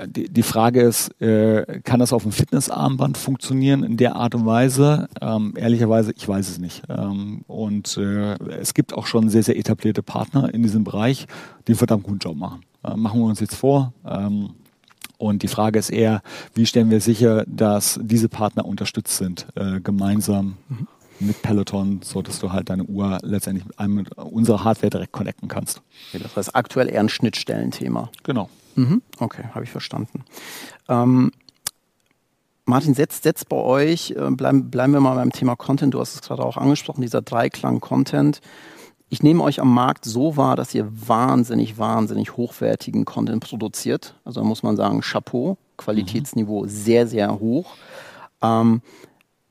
die, 0.06 0.28
die 0.28 0.42
Frage 0.42 0.80
ist, 0.82 1.20
äh, 1.20 1.80
kann 1.84 2.00
das 2.00 2.12
auf 2.12 2.24
dem 2.24 2.32
Fitnessarmband 2.32 3.16
funktionieren 3.16 3.84
in 3.84 3.96
der 3.96 4.16
Art 4.16 4.34
und 4.34 4.44
Weise? 4.44 5.08
Ähm, 5.20 5.54
ehrlicherweise, 5.56 6.12
ich 6.16 6.26
weiß 6.26 6.48
es 6.48 6.58
nicht. 6.58 6.82
Ähm, 6.88 7.42
und 7.46 7.96
äh, 7.96 8.34
es 8.60 8.74
gibt 8.74 8.94
auch 8.94 9.06
schon 9.06 9.28
sehr, 9.28 9.44
sehr 9.44 9.56
etablierte 9.56 10.02
Partner 10.02 10.52
in 10.52 10.62
diesem 10.62 10.82
Bereich, 10.82 11.26
die 11.66 11.72
einen 11.72 11.78
verdammt 11.78 12.02
guten 12.02 12.18
Job 12.18 12.36
machen. 12.36 12.62
Äh, 12.82 12.96
machen 12.96 13.20
wir 13.20 13.26
uns 13.26 13.40
jetzt 13.40 13.54
vor. 13.54 13.92
Ähm, 14.04 14.50
und 15.18 15.42
die 15.42 15.48
Frage 15.48 15.78
ist 15.78 15.90
eher, 15.90 16.22
wie 16.54 16.66
stellen 16.66 16.90
wir 16.90 17.00
sicher, 17.00 17.44
dass 17.46 17.98
diese 18.02 18.28
Partner 18.28 18.64
unterstützt 18.64 19.16
sind, 19.16 19.46
äh, 19.54 19.80
gemeinsam 19.80 20.56
mhm. 20.68 20.86
mit 21.20 21.42
Peloton, 21.42 22.00
so 22.02 22.22
dass 22.22 22.38
du 22.38 22.52
halt 22.52 22.70
deine 22.70 22.84
Uhr 22.84 23.18
letztendlich 23.22 23.66
mit, 23.66 23.78
einem, 23.78 23.94
mit 23.94 24.12
unserer 24.18 24.64
Hardware 24.64 24.90
direkt 24.90 25.12
connecten 25.12 25.48
kannst. 25.48 25.80
Okay, 26.08 26.22
das 26.22 26.36
heißt 26.36 26.54
aktuell 26.54 26.90
eher 26.90 27.00
ein 27.00 27.08
Schnittstellenthema. 27.08 28.10
Genau. 28.24 28.50
Mhm. 28.74 29.02
Okay, 29.18 29.44
habe 29.54 29.64
ich 29.64 29.70
verstanden. 29.70 30.24
Ähm, 30.88 31.32
Martin, 32.66 32.94
setzt, 32.94 33.22
setzt 33.22 33.48
bei 33.48 33.56
euch, 33.56 34.10
äh, 34.10 34.30
bleiben, 34.30 34.70
bleiben 34.70 34.92
wir 34.92 35.00
mal 35.00 35.14
beim 35.14 35.32
Thema 35.32 35.56
Content, 35.56 35.94
du 35.94 36.00
hast 36.00 36.14
es 36.14 36.22
gerade 36.22 36.44
auch 36.44 36.56
angesprochen, 36.56 37.00
dieser 37.00 37.22
Dreiklang 37.22 37.80
Content 37.80 38.40
ich 39.08 39.22
nehme 39.22 39.42
euch 39.42 39.60
am 39.60 39.72
Markt 39.72 40.04
so 40.04 40.36
wahr, 40.36 40.56
dass 40.56 40.74
ihr 40.74 40.88
wahnsinnig, 40.90 41.78
wahnsinnig 41.78 42.36
hochwertigen 42.36 43.04
Content 43.04 43.42
produziert. 43.42 44.14
Also 44.24 44.40
da 44.40 44.46
muss 44.46 44.62
man 44.62 44.76
sagen, 44.76 45.00
Chapeau, 45.00 45.58
Qualitätsniveau 45.76 46.64
mhm. 46.64 46.68
sehr, 46.68 47.06
sehr 47.06 47.38
hoch. 47.38 47.74
Ähm, 48.42 48.82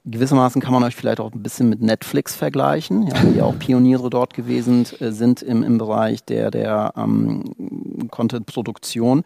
gewissermaßen 0.03 0.61
kann 0.61 0.73
man 0.73 0.83
euch 0.83 0.95
vielleicht 0.95 1.21
auch 1.21 1.31
ein 1.31 1.41
bisschen 1.41 1.69
mit 1.69 1.81
Netflix 1.81 2.35
vergleichen, 2.35 3.07
ja, 3.07 3.13
die 3.23 3.41
auch 3.41 3.57
Pioniere 3.59 4.09
dort 4.09 4.33
gewesen 4.33 4.85
äh, 4.99 5.11
sind 5.11 5.41
im, 5.41 5.63
im 5.63 5.77
Bereich 5.77 6.23
der, 6.25 6.51
der 6.51 6.93
ähm, 6.97 8.07
Content-Produktion. 8.11 9.23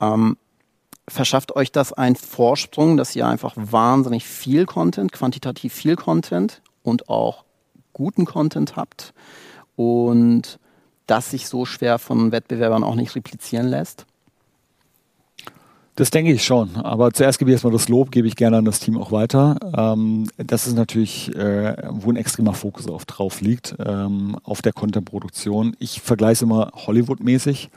Ähm, 0.00 0.38
verschafft 1.06 1.54
euch 1.54 1.70
das 1.70 1.92
einen 1.92 2.16
Vorsprung, 2.16 2.96
dass 2.96 3.14
ihr 3.14 3.26
einfach 3.26 3.54
wahnsinnig 3.56 4.24
viel 4.24 4.64
Content, 4.64 5.12
quantitativ 5.12 5.74
viel 5.74 5.96
Content 5.96 6.62
und 6.82 7.10
auch 7.10 7.44
guten 7.92 8.24
Content 8.24 8.76
habt? 8.76 9.12
Und 9.80 10.58
das 11.06 11.30
sich 11.30 11.48
so 11.48 11.64
schwer 11.64 11.98
von 11.98 12.32
Wettbewerbern 12.32 12.84
auch 12.84 12.94
nicht 12.94 13.14
replizieren 13.14 13.66
lässt? 13.66 14.06
Das 15.96 16.10
denke 16.10 16.32
ich 16.32 16.44
schon. 16.44 16.76
Aber 16.76 17.12
zuerst 17.12 17.38
gebe 17.38 17.50
ich 17.50 17.54
erstmal 17.54 17.72
das 17.72 17.88
Lob, 17.88 18.10
gebe 18.10 18.28
ich 18.28 18.36
gerne 18.36 18.58
an 18.58 18.64
das 18.64 18.80
Team 18.80 18.96
auch 18.96 19.10
weiter. 19.10 19.56
Ähm, 19.76 20.28
das 20.36 20.66
ist 20.66 20.76
natürlich, 20.76 21.34
äh, 21.34 21.76
wo 21.90 22.10
ein 22.10 22.16
extremer 22.16 22.54
Fokus 22.54 22.88
auf 22.88 23.04
drauf 23.04 23.40
liegt, 23.40 23.74
ähm, 23.84 24.36
auf 24.44 24.62
der 24.62 24.72
Content-Produktion. 24.72 25.76
Ich 25.78 26.00
vergleiche 26.00 26.32
es 26.32 26.42
immer 26.42 26.70
Hollywood-mäßig. 26.74 27.70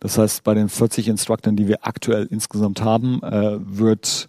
Das 0.00 0.18
heißt, 0.18 0.42
bei 0.42 0.54
den 0.54 0.68
40 0.68 1.08
Instructoren, 1.08 1.56
die 1.56 1.68
wir 1.68 1.86
aktuell 1.86 2.26
insgesamt 2.30 2.82
haben, 2.82 3.22
äh, 3.22 3.58
wird 3.60 4.28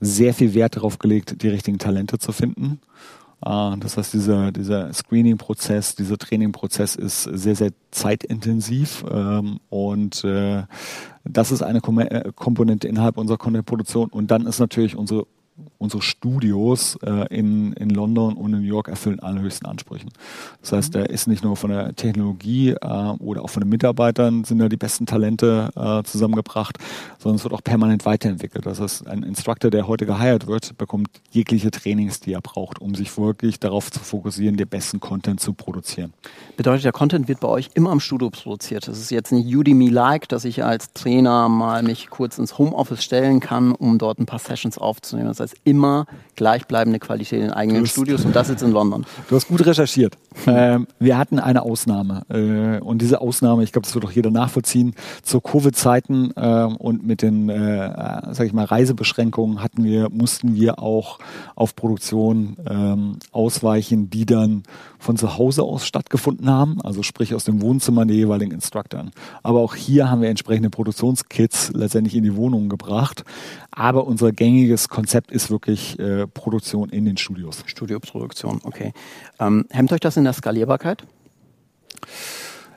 sehr 0.00 0.34
viel 0.34 0.54
Wert 0.54 0.76
darauf 0.76 0.98
gelegt, 0.98 1.42
die 1.42 1.48
richtigen 1.48 1.78
Talente 1.78 2.18
zu 2.18 2.32
finden. 2.32 2.80
Ah, 3.48 3.76
das 3.78 3.96
heißt, 3.96 4.12
dieser, 4.12 4.50
dieser 4.50 4.92
Screening-Prozess, 4.92 5.94
dieser 5.94 6.18
Training-Prozess 6.18 6.96
ist 6.96 7.22
sehr, 7.22 7.54
sehr 7.54 7.70
zeitintensiv 7.92 9.04
ähm, 9.08 9.60
und 9.68 10.24
äh, 10.24 10.64
das 11.22 11.52
ist 11.52 11.62
eine 11.62 11.78
äh, 11.78 12.32
Komponente 12.34 12.88
innerhalb 12.88 13.16
unserer 13.16 13.38
Content-Produktion. 13.38 14.08
Und 14.08 14.32
dann 14.32 14.48
ist 14.48 14.58
natürlich 14.58 14.96
unsere 14.96 15.28
unsere 15.78 16.02
Studios 16.02 16.98
äh, 17.02 17.26
in, 17.34 17.72
in 17.74 17.90
London 17.90 18.34
und 18.34 18.52
in 18.52 18.60
New 18.60 18.66
York 18.66 18.88
erfüllen 18.88 19.20
alle 19.20 19.40
höchsten 19.40 19.66
Ansprüchen. 19.66 20.10
Das 20.60 20.72
heißt, 20.72 20.94
da 20.94 21.02
ist 21.02 21.26
nicht 21.26 21.44
nur 21.44 21.56
von 21.56 21.70
der 21.70 21.94
Technologie 21.94 22.70
äh, 22.70 22.76
oder 23.18 23.42
auch 23.42 23.50
von 23.50 23.62
den 23.62 23.68
Mitarbeitern 23.68 24.44
sind 24.44 24.58
da 24.58 24.68
die 24.68 24.76
besten 24.76 25.06
Talente 25.06 25.70
äh, 25.76 26.02
zusammengebracht, 26.04 26.78
sondern 27.18 27.36
es 27.36 27.44
wird 27.44 27.54
auch 27.54 27.64
permanent 27.64 28.04
weiterentwickelt. 28.04 28.66
Das 28.66 28.80
heißt, 28.80 29.06
ein 29.06 29.22
Instructor, 29.22 29.70
der 29.70 29.86
heute 29.86 30.06
geheiert 30.06 30.46
wird, 30.46 30.76
bekommt 30.76 31.08
jegliche 31.30 31.70
Trainings, 31.70 32.20
die 32.20 32.32
er 32.32 32.40
braucht, 32.40 32.80
um 32.80 32.94
sich 32.94 33.16
wirklich 33.16 33.60
darauf 33.60 33.90
zu 33.90 34.00
fokussieren, 34.00 34.56
den 34.56 34.68
besten 34.68 35.00
Content 35.00 35.40
zu 35.40 35.52
produzieren. 35.52 36.12
Bedeutet, 36.56 36.84
der 36.84 36.92
Content 36.92 37.28
wird 37.28 37.40
bei 37.40 37.48
euch 37.48 37.70
immer 37.74 37.92
im 37.92 38.00
Studio 38.00 38.30
produziert. 38.30 38.88
Das 38.88 38.98
ist 38.98 39.10
jetzt 39.10 39.32
nicht 39.32 39.54
Udemy-like, 39.54 40.28
dass 40.28 40.44
ich 40.44 40.64
als 40.64 40.92
Trainer 40.92 41.48
mal 41.48 41.82
mich 41.82 42.10
kurz 42.10 42.38
ins 42.38 42.58
Homeoffice 42.58 43.04
stellen 43.04 43.40
kann, 43.40 43.72
um 43.72 43.98
dort 43.98 44.18
ein 44.18 44.26
paar 44.26 44.38
Sessions 44.38 44.78
aufzunehmen. 44.78 45.28
Das 45.28 45.40
heißt, 45.40 45.45
immer 45.64 46.06
gleichbleibende 46.34 46.98
Qualität 46.98 47.42
in 47.42 47.50
eigenen 47.50 47.82
hast, 47.82 47.92
Studios 47.92 48.24
und 48.24 48.34
das 48.36 48.48
jetzt 48.48 48.62
in 48.62 48.72
London. 48.72 49.06
Du 49.28 49.36
hast 49.36 49.48
gut 49.48 49.64
recherchiert. 49.64 50.16
Ähm, 50.46 50.86
wir 50.98 51.16
hatten 51.16 51.38
eine 51.38 51.62
Ausnahme 51.62 52.22
äh, 52.28 52.78
und 52.80 53.00
diese 53.00 53.20
Ausnahme, 53.20 53.64
ich 53.64 53.72
glaube, 53.72 53.86
das 53.86 53.94
wird 53.94 54.04
auch 54.04 54.10
jeder 54.10 54.30
nachvollziehen, 54.30 54.94
zu 55.22 55.40
Covid-Zeiten 55.40 56.32
äh, 56.36 56.64
und 56.64 57.06
mit 57.06 57.22
den, 57.22 57.48
äh, 57.48 58.32
sag 58.32 58.46
ich 58.46 58.52
mal, 58.52 58.66
Reisebeschränkungen 58.66 59.62
hatten 59.62 59.84
wir, 59.84 60.10
mussten 60.10 60.54
wir 60.54 60.78
auch 60.78 61.18
auf 61.54 61.74
Produktion 61.74 62.56
ähm, 62.68 63.18
ausweichen, 63.32 64.10
die 64.10 64.26
dann 64.26 64.62
von 65.06 65.16
zu 65.16 65.38
Hause 65.38 65.62
aus 65.62 65.86
stattgefunden 65.86 66.50
haben, 66.50 66.80
also 66.82 67.02
sprich 67.02 67.34
aus 67.34 67.44
dem 67.44 67.62
Wohnzimmer 67.62 68.04
der 68.04 68.16
jeweiligen 68.16 68.50
Instructoren. 68.50 69.12
Aber 69.42 69.60
auch 69.60 69.76
hier 69.76 70.10
haben 70.10 70.20
wir 70.20 70.28
entsprechende 70.28 70.68
Produktionskits 70.68 71.72
letztendlich 71.74 72.16
in 72.16 72.24
die 72.24 72.34
Wohnungen 72.34 72.68
gebracht. 72.68 73.24
Aber 73.70 74.06
unser 74.06 74.32
gängiges 74.32 74.88
Konzept 74.88 75.30
ist 75.30 75.50
wirklich 75.50 75.98
äh, 76.00 76.26
Produktion 76.26 76.90
in 76.90 77.04
den 77.04 77.16
Studios. 77.16 77.62
Studioproduktion, 77.66 78.60
okay. 78.64 78.92
Ähm, 79.38 79.66
hemmt 79.70 79.92
euch 79.92 80.00
das 80.00 80.16
in 80.16 80.24
der 80.24 80.32
Skalierbarkeit? 80.32 81.04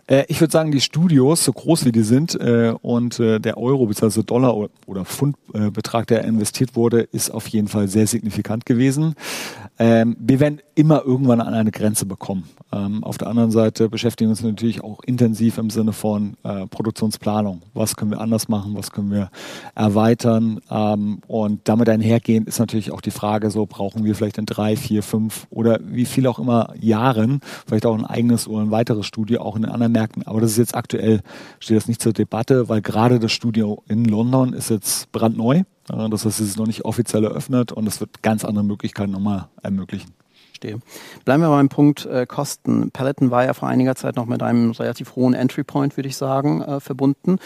Äh, 0.10 0.26
ich 0.28 0.42
würde 0.42 0.52
sagen, 0.52 0.72
die 0.72 0.82
Studios, 0.82 1.46
so 1.46 1.54
groß 1.54 1.86
wie 1.86 1.92
die 1.92 2.04
sind, 2.04 2.36
äh, 2.36 2.74
und 2.82 3.20
äh, 3.20 3.39
der 3.39 3.58
Euro 3.58 3.86
bzw. 3.86 4.24
Dollar 4.24 4.56
oder 4.86 5.06
Pfundbetrag, 5.06 6.08
der 6.08 6.24
investiert 6.26 6.76
wurde, 6.76 7.02
ist 7.02 7.30
auf 7.30 7.48
jeden 7.48 7.68
Fall 7.68 7.88
sehr 7.88 8.08
signifikant 8.08 8.65
gewesen. 8.65 9.15
Ähm, 9.80 10.15
wir 10.20 10.39
werden 10.39 10.62
immer 10.76 11.04
irgendwann 11.06 11.42
an 11.42 11.54
eine 11.54 11.72
Grenze 11.72 12.06
bekommen. 12.06 12.44
Ähm, 12.72 13.04
auf 13.04 13.18
der 13.18 13.28
anderen 13.28 13.52
Seite 13.52 13.89
beschäftigen 13.89 14.30
wir 14.30 14.32
uns 14.32 14.44
natürlich 14.44 14.84
auch 14.84 15.00
intensiv 15.04 15.58
im 15.58 15.70
Sinne 15.70 15.94
von 15.94 16.36
Produktionsplanung. 16.70 17.62
Was 17.74 17.96
können 17.96 18.12
wir 18.12 18.22
anders 18.22 18.48
machen? 18.48 18.76
Was 18.76 18.92
können 18.92 19.12
wir 19.12 19.32
erweitern? 19.76 20.60
Ähm, 20.70 21.20
und 21.28 21.68
damit 21.68 21.89
einhergehend 21.89 22.48
ist 22.48 22.60
natürlich 22.60 22.92
auch 22.92 23.02
die 23.02 23.12
Frage, 23.12 23.50
so 23.52 23.65
brauchen 23.65 24.04
wir 24.04 24.15
vielleicht 24.15 24.38
in 24.38 24.46
drei, 24.46 24.76
vier, 24.76 25.04
fünf 25.04 25.48
oder 25.50 25.80
wie 25.84 26.06
viel 26.06 26.28
auch 26.28 26.39
immer 26.39 26.74
Jahren 26.80 27.42
vielleicht 27.65 27.86
auch 27.86 27.98
ein 27.98 28.06
eigenes 28.06 28.48
oder 28.48 28.62
ein 28.62 28.72
weiteres 28.72 29.06
Studio 29.06 29.42
auch 29.42 29.56
in 29.56 29.63
den 29.63 29.72
anderen 29.72 29.94
Märkten. 29.94 30.24
Aber 30.28 30.42
das 30.42 30.52
ist 30.52 30.58
jetzt 30.58 30.76
aktuell, 30.76 31.22
steht 31.60 31.78
das 31.78 31.88
nicht 31.88 32.02
zur 32.02 32.13
Debatte, 32.13 32.70
weil 32.70 32.82
gerade 32.82 33.20
das 33.20 33.32
Studio 33.32 33.84
in 33.88 34.06
London 34.06 34.54
ist 34.54 34.70
jetzt 34.70 35.12
brandneu. 35.12 35.63
Das 35.89 36.25
heißt, 36.25 36.39
es 36.39 36.49
ist 36.49 36.58
noch 36.58 36.67
nicht 36.67 36.86
offiziell 36.86 37.23
eröffnet 37.23 37.71
und 37.71 37.88
es 37.88 37.99
wird 37.99 38.21
ganz 38.21 38.45
andere 38.45 38.63
Möglichkeiten 38.63 39.12
nochmal 39.12 39.47
ermöglichen. 39.62 40.13
Verstehe. 40.49 40.80
Bleiben 41.25 41.41
wir 41.41 41.49
beim 41.49 41.69
Punkt 41.69 42.06
äh, 42.06 42.25
Kosten. 42.25 42.91
Peloton 42.91 43.32
war 43.32 43.45
ja 43.45 43.54
vor 43.54 43.69
einiger 43.69 43.95
Zeit 43.95 44.15
noch 44.15 44.25
mit 44.25 44.43
einem 44.43 44.71
relativ 44.71 45.15
hohen 45.15 45.34
Entry 45.34 45.63
Point, 45.63 45.97
würde 45.97 46.10
ich 46.10 46.17
sagen, 46.17 46.62
äh, 46.62 46.80
verbunden. 46.80 47.38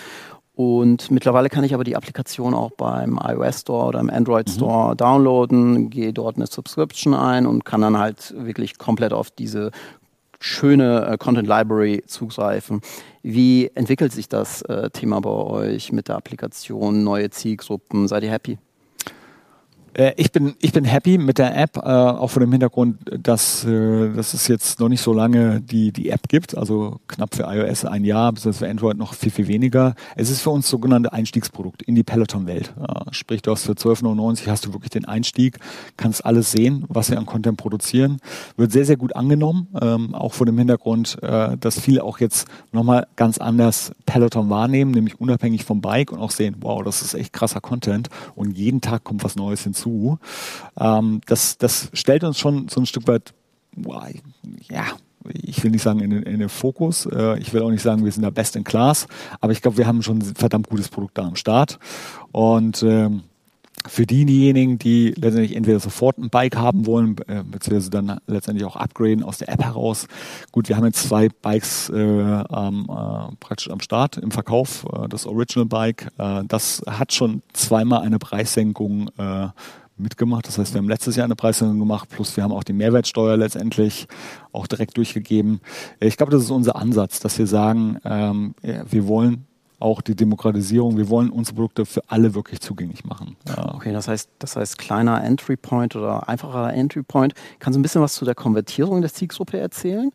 Und 0.55 1.09
mittlerweile 1.09 1.49
kann 1.49 1.63
ich 1.63 1.73
aber 1.73 1.83
die 1.83 1.95
Applikation 1.95 2.53
auch 2.53 2.71
beim 2.71 3.19
iOS 3.21 3.61
Store 3.61 3.87
oder 3.87 3.99
im 3.99 4.09
Android 4.09 4.47
mhm. 4.47 4.51
Store 4.51 4.91
mhm. 4.91 4.97
downloaden, 4.97 5.89
gehe 5.89 6.13
dort 6.13 6.35
eine 6.35 6.47
Subscription 6.47 7.13
ein 7.13 7.47
und 7.47 7.65
kann 7.65 7.81
dann 7.81 7.97
halt 7.97 8.33
wirklich 8.37 8.77
komplett 8.77 9.13
auf 9.13 9.31
diese 9.31 9.71
schöne 10.43 11.05
äh, 11.05 11.17
Content 11.17 11.47
Library 11.47 12.03
zugreifen. 12.05 12.81
Wie 13.21 13.71
entwickelt 13.75 14.11
sich 14.11 14.27
das 14.27 14.61
äh, 14.63 14.89
Thema 14.89 15.21
bei 15.21 15.29
euch 15.29 15.91
mit 15.91 16.09
der 16.09 16.17
Applikation, 16.17 17.03
neue 17.03 17.29
Zielgruppen? 17.29 18.07
Seid 18.07 18.23
ihr 18.23 18.31
happy? 18.31 18.57
Äh, 19.93 20.13
ich 20.17 20.31
bin, 20.31 20.55
ich 20.59 20.73
bin 20.73 20.85
happy 20.85 21.17
mit 21.17 21.37
der 21.37 21.55
App, 21.55 21.77
äh, 21.77 21.81
auch 21.81 22.29
vor 22.29 22.39
dem 22.39 22.51
Hintergrund, 22.51 22.97
dass, 23.05 23.63
äh, 23.63 24.09
dass 24.13 24.33
es 24.33 24.47
jetzt 24.47 24.79
noch 24.79 24.89
nicht 24.89 25.01
so 25.01 25.13
lange 25.13 25.61
die, 25.61 25.91
die 25.91 26.09
App 26.09 26.27
gibt, 26.27 26.57
also 26.57 26.99
knapp 27.07 27.35
für 27.35 27.43
iOS 27.43 27.85
ein 27.85 28.03
Jahr, 28.03 28.31
bis 28.31 28.43
für 28.57 28.67
Android 28.67 28.97
noch 28.97 29.13
viel, 29.13 29.31
viel 29.31 29.47
weniger. 29.47 29.95
Es 30.15 30.29
ist 30.29 30.41
für 30.41 30.49
uns 30.49 30.69
sogenannte 30.69 31.13
Einstiegsprodukt 31.13 31.81
in 31.83 31.95
die 31.95 32.03
Peloton-Welt. 32.03 32.73
Äh, 32.79 33.13
sprich, 33.13 33.41
du 33.41 33.51
hast 33.51 33.63
für 33.63 33.73
12,99 33.73 34.47
hast 34.47 34.65
du 34.65 34.73
wirklich 34.73 34.91
den 34.91 35.05
Einstieg, 35.05 35.59
kannst 35.97 36.25
alles 36.25 36.51
sehen, 36.51 36.85
was 36.87 37.11
wir 37.11 37.17
an 37.17 37.25
Content 37.25 37.57
produzieren. 37.57 38.17
Wird 38.57 38.71
sehr, 38.71 38.85
sehr 38.85 38.97
gut 38.97 39.15
angenommen, 39.15 39.67
ähm, 39.81 40.15
auch 40.15 40.33
vor 40.33 40.45
dem 40.45 40.57
Hintergrund, 40.57 41.21
äh, 41.21 41.57
dass 41.57 41.79
viele 41.79 42.03
auch 42.03 42.19
jetzt 42.19 42.47
nochmal 42.71 43.07
ganz 43.15 43.37
anders 43.37 43.91
Peloton 44.05 44.49
wahrnehmen, 44.49 44.91
nämlich 44.91 45.19
unabhängig 45.19 45.63
vom 45.63 45.81
Bike 45.81 46.11
und 46.11 46.19
auch 46.19 46.31
sehen, 46.31 46.55
wow, 46.61 46.83
das 46.83 47.01
ist 47.01 47.13
echt 47.13 47.33
krasser 47.33 47.61
Content 47.61 48.09
und 48.35 48.57
jeden 48.57 48.81
Tag 48.81 49.03
kommt 49.03 49.23
was 49.23 49.35
Neues 49.35 49.63
hinzu 49.63 49.82
zu. 49.83 50.19
Ähm, 50.79 51.21
das, 51.27 51.57
das 51.57 51.89
stellt 51.93 52.23
uns 52.23 52.39
schon 52.39 52.67
so 52.69 52.81
ein 52.81 52.85
Stück 52.85 53.07
weit, 53.07 53.33
ja, 54.69 54.85
ich 55.31 55.63
will 55.63 55.71
nicht 55.71 55.83
sagen 55.83 55.99
in 55.99 56.09
den, 56.09 56.23
in 56.23 56.39
den 56.39 56.49
Fokus. 56.49 57.05
Äh, 57.05 57.39
ich 57.39 57.53
will 57.53 57.61
auch 57.61 57.69
nicht 57.69 57.81
sagen, 57.81 58.03
wir 58.03 58.11
sind 58.11 58.23
da 58.23 58.29
best 58.29 58.55
in 58.55 58.63
class, 58.63 59.07
aber 59.39 59.51
ich 59.51 59.61
glaube, 59.61 59.77
wir 59.77 59.87
haben 59.87 60.03
schon 60.03 60.19
ein 60.19 60.35
verdammt 60.35 60.69
gutes 60.69 60.89
Produkt 60.89 61.17
da 61.17 61.23
am 61.23 61.35
Start. 61.35 61.79
Und 62.31 62.83
ähm, 62.83 63.23
für 63.87 64.05
diejenigen, 64.05 64.79
die 64.79 65.09
letztendlich 65.09 65.55
entweder 65.55 65.79
sofort 65.79 66.17
ein 66.17 66.29
Bike 66.29 66.55
haben 66.55 66.85
wollen, 66.85 67.15
äh, 67.27 67.43
beziehungsweise 67.43 67.89
dann 67.89 68.19
letztendlich 68.27 68.65
auch 68.65 68.75
upgraden 68.75 69.23
aus 69.23 69.37
der 69.37 69.49
App 69.49 69.63
heraus. 69.63 70.07
Gut, 70.51 70.69
wir 70.69 70.77
haben 70.77 70.85
jetzt 70.85 71.07
zwei 71.07 71.29
Bikes 71.29 71.89
äh, 71.89 72.01
äh, 72.01 72.45
praktisch 73.39 73.69
am 73.69 73.79
Start 73.79 74.17
im 74.17 74.31
Verkauf. 74.31 74.85
Äh, 74.93 75.09
das 75.09 75.25
Original 75.25 75.65
Bike, 75.65 76.07
äh, 76.17 76.43
das 76.47 76.81
hat 76.87 77.13
schon 77.13 77.41
zweimal 77.53 78.01
eine 78.01 78.19
Preissenkung 78.19 79.09
äh, 79.17 79.47
mitgemacht. 79.97 80.47
Das 80.47 80.57
heißt, 80.57 80.73
wir 80.73 80.79
haben 80.79 80.89
letztes 80.89 81.15
Jahr 81.15 81.25
eine 81.25 81.35
Preissenkung 81.35 81.79
gemacht, 81.79 82.09
plus 82.09 82.35
wir 82.35 82.43
haben 82.43 82.51
auch 82.51 82.63
die 82.63 82.73
Mehrwertsteuer 82.73 83.37
letztendlich 83.37 84.07
auch 84.51 84.67
direkt 84.67 84.97
durchgegeben. 84.97 85.61
Ich 85.99 86.17
glaube, 86.17 86.31
das 86.31 86.41
ist 86.41 86.51
unser 86.51 86.75
Ansatz, 86.75 87.19
dass 87.19 87.37
wir 87.37 87.47
sagen, 87.47 87.99
ähm, 88.03 88.55
wir 88.61 89.07
wollen 89.07 89.45
auch 89.83 90.01
die 90.01 90.15
Demokratisierung. 90.15 90.97
Wir 90.97 91.09
wollen 91.09 91.29
unsere 91.29 91.55
Produkte 91.55 91.85
für 91.85 92.01
alle 92.07 92.33
wirklich 92.33 92.61
zugänglich 92.61 93.03
machen. 93.03 93.35
Ja. 93.47 93.75
Okay, 93.75 93.91
das 93.91 94.07
heißt, 94.07 94.29
das 94.39 94.55
heißt 94.55 94.77
kleiner 94.77 95.23
Entry 95.23 95.57
Point 95.57 95.95
oder 95.95 96.29
einfacher 96.29 96.73
Entry 96.73 97.03
Point. 97.03 97.33
Kannst 97.59 97.75
du 97.75 97.79
ein 97.79 97.83
bisschen 97.83 98.01
was 98.01 98.15
zu 98.15 98.25
der 98.25 98.35
Konvertierung 98.35 99.01
der 99.01 99.13
Zielgruppe 99.13 99.59
erzählen? 99.59 100.11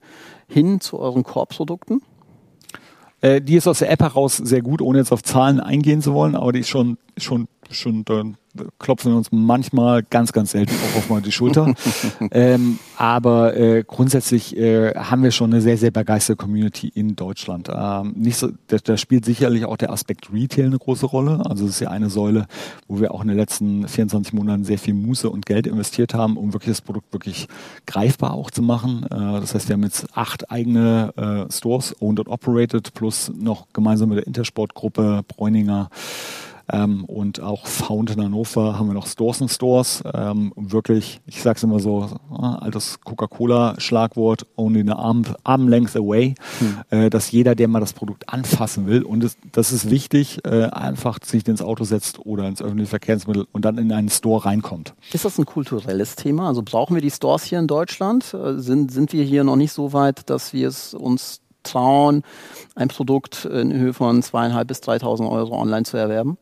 Hin 0.48 0.80
zu 0.80 0.98
euren 0.98 1.22
Core-Produkten? 1.22 2.00
Äh, 3.20 3.40
die 3.40 3.56
ist 3.56 3.66
aus 3.66 3.80
der 3.80 3.90
App 3.90 4.00
heraus 4.00 4.36
sehr 4.36 4.62
gut, 4.62 4.80
ohne 4.80 4.98
jetzt 4.98 5.12
auf 5.12 5.22
Zahlen 5.22 5.60
eingehen 5.60 6.00
zu 6.00 6.14
wollen, 6.14 6.34
aber 6.34 6.52
die 6.52 6.60
ist 6.60 6.68
schon, 6.68 6.98
schon, 7.16 7.48
schon 7.70 8.04
klopfen 8.78 9.12
wir 9.12 9.16
uns 9.16 9.28
manchmal 9.30 10.02
ganz, 10.02 10.32
ganz 10.32 10.52
selten 10.52 10.74
auch 10.74 10.98
auf 10.98 11.10
mal 11.10 11.22
die 11.22 11.32
Schulter. 11.32 11.74
ähm, 12.30 12.78
aber 12.96 13.56
äh, 13.56 13.84
grundsätzlich 13.86 14.56
äh, 14.56 14.94
haben 14.94 15.22
wir 15.22 15.30
schon 15.30 15.52
eine 15.52 15.60
sehr, 15.60 15.76
sehr 15.76 15.90
begeisterte 15.90 16.36
Community 16.36 16.88
in 16.88 17.16
Deutschland. 17.16 17.68
Ähm, 17.72 18.14
nicht 18.16 18.36
so, 18.36 18.48
da, 18.68 18.78
da 18.82 18.96
spielt 18.96 19.24
sicherlich 19.24 19.64
auch 19.64 19.76
der 19.76 19.90
Aspekt 19.90 20.32
Retail 20.32 20.66
eine 20.66 20.78
große 20.78 21.06
Rolle. 21.06 21.42
Also 21.48 21.66
es 21.66 21.72
ist 21.72 21.80
ja 21.80 21.90
eine 21.90 22.10
Säule, 22.10 22.46
wo 22.86 23.00
wir 23.00 23.12
auch 23.12 23.22
in 23.22 23.28
den 23.28 23.36
letzten 23.36 23.86
24 23.86 24.32
Monaten 24.32 24.64
sehr 24.64 24.78
viel 24.78 24.94
Muße 24.94 25.28
und 25.30 25.46
Geld 25.46 25.66
investiert 25.66 26.14
haben, 26.14 26.36
um 26.36 26.52
wirklich 26.52 26.72
das 26.72 26.82
Produkt 26.82 27.12
wirklich 27.12 27.48
greifbar 27.86 28.32
auch 28.32 28.50
zu 28.50 28.62
machen. 28.62 29.04
Äh, 29.04 29.40
das 29.40 29.54
heißt, 29.54 29.68
wir 29.68 29.74
haben 29.74 29.84
jetzt 29.84 30.06
acht 30.16 30.50
eigene 30.50 31.12
äh, 31.16 31.52
Stores, 31.52 31.94
owned 32.00 32.20
and 32.20 32.28
operated, 32.28 32.94
plus 32.94 33.30
noch 33.38 33.66
gemeinsam 33.72 34.08
mit 34.08 34.18
der 34.18 34.26
Intersportgruppe 34.26 35.22
Bräuninger 35.28 35.90
ähm, 36.72 37.04
und 37.04 37.40
auch 37.40 37.66
Found 37.66 38.10
in 38.10 38.22
Hannover 38.22 38.78
haben 38.78 38.88
wir 38.88 38.94
noch 38.94 39.06
Stores 39.06 39.40
and 39.40 39.50
Stores. 39.50 40.02
Ähm, 40.12 40.52
wirklich, 40.56 41.20
ich 41.26 41.42
sage 41.42 41.56
es 41.56 41.62
immer 41.62 41.80
so, 41.80 42.08
äh, 42.30 42.34
altes 42.34 43.00
Coca-Cola-Schlagwort, 43.00 44.46
only 44.56 44.80
eine 44.80 44.96
Arm, 44.96 45.24
Arm 45.44 45.68
length 45.68 45.96
away, 45.96 46.34
hm. 46.58 46.78
äh, 46.90 47.10
dass 47.10 47.30
jeder, 47.30 47.54
der 47.54 47.68
mal 47.68 47.80
das 47.80 47.92
Produkt 47.92 48.28
anfassen 48.28 48.86
will, 48.86 49.02
und 49.02 49.22
das, 49.22 49.36
das 49.52 49.72
ist 49.72 49.90
wichtig, 49.90 50.44
äh, 50.44 50.64
einfach 50.64 51.18
sich 51.24 51.46
ins 51.48 51.62
Auto 51.62 51.84
setzt 51.84 52.18
oder 52.26 52.46
ins 52.48 52.60
öffentliche 52.60 52.90
Verkehrsmittel 52.90 53.46
und 53.52 53.64
dann 53.64 53.78
in 53.78 53.92
einen 53.92 54.10
Store 54.10 54.44
reinkommt. 54.44 54.94
Ist 55.12 55.24
das 55.24 55.38
ein 55.38 55.46
kulturelles 55.46 56.16
Thema? 56.16 56.48
Also 56.48 56.62
brauchen 56.62 56.94
wir 56.94 57.02
die 57.02 57.10
Stores 57.10 57.44
hier 57.44 57.58
in 57.58 57.66
Deutschland? 57.66 58.34
Äh, 58.34 58.58
sind, 58.58 58.92
sind 58.92 59.12
wir 59.12 59.24
hier 59.24 59.44
noch 59.44 59.56
nicht 59.56 59.72
so 59.72 59.92
weit, 59.92 60.28
dass 60.28 60.52
wir 60.52 60.68
es 60.68 60.92
uns 60.92 61.40
trauen, 61.62 62.22
ein 62.74 62.88
Produkt 62.88 63.44
in 63.44 63.72
Höhe 63.72 63.92
von 63.92 64.22
zweieinhalb 64.22 64.68
bis 64.68 64.80
3.000 64.80 65.30
Euro 65.30 65.60
online 65.60 65.84
zu 65.84 65.96
erwerben? 65.96 66.38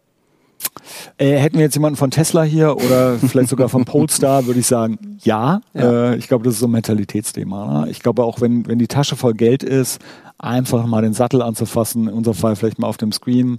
Äh, 1.18 1.36
hätten 1.36 1.56
wir 1.56 1.64
jetzt 1.64 1.74
jemanden 1.74 1.96
von 1.96 2.10
Tesla 2.10 2.42
hier 2.42 2.76
oder 2.76 3.18
vielleicht 3.18 3.48
sogar 3.48 3.68
von 3.68 3.84
Polestar, 3.86 4.46
würde 4.46 4.60
ich 4.60 4.66
sagen, 4.66 4.98
ja. 5.22 5.60
ja. 5.74 6.12
Äh, 6.12 6.16
ich 6.16 6.28
glaube, 6.28 6.44
das 6.44 6.54
ist 6.54 6.60
so 6.60 6.66
ein 6.66 6.72
Mentalitätsthema. 6.72 7.84
Ne? 7.84 7.90
Ich 7.90 8.00
glaube 8.00 8.24
auch, 8.24 8.40
wenn, 8.40 8.66
wenn 8.66 8.78
die 8.78 8.88
Tasche 8.88 9.16
voll 9.16 9.34
Geld 9.34 9.62
ist, 9.62 10.00
einfach 10.38 10.86
mal 10.86 11.02
den 11.02 11.14
Sattel 11.14 11.40
anzufassen, 11.40 12.08
in 12.08 12.14
unserem 12.14 12.36
Fall 12.36 12.56
vielleicht 12.56 12.78
mal 12.78 12.88
auf 12.88 12.98
dem 12.98 13.10
Screen 13.10 13.58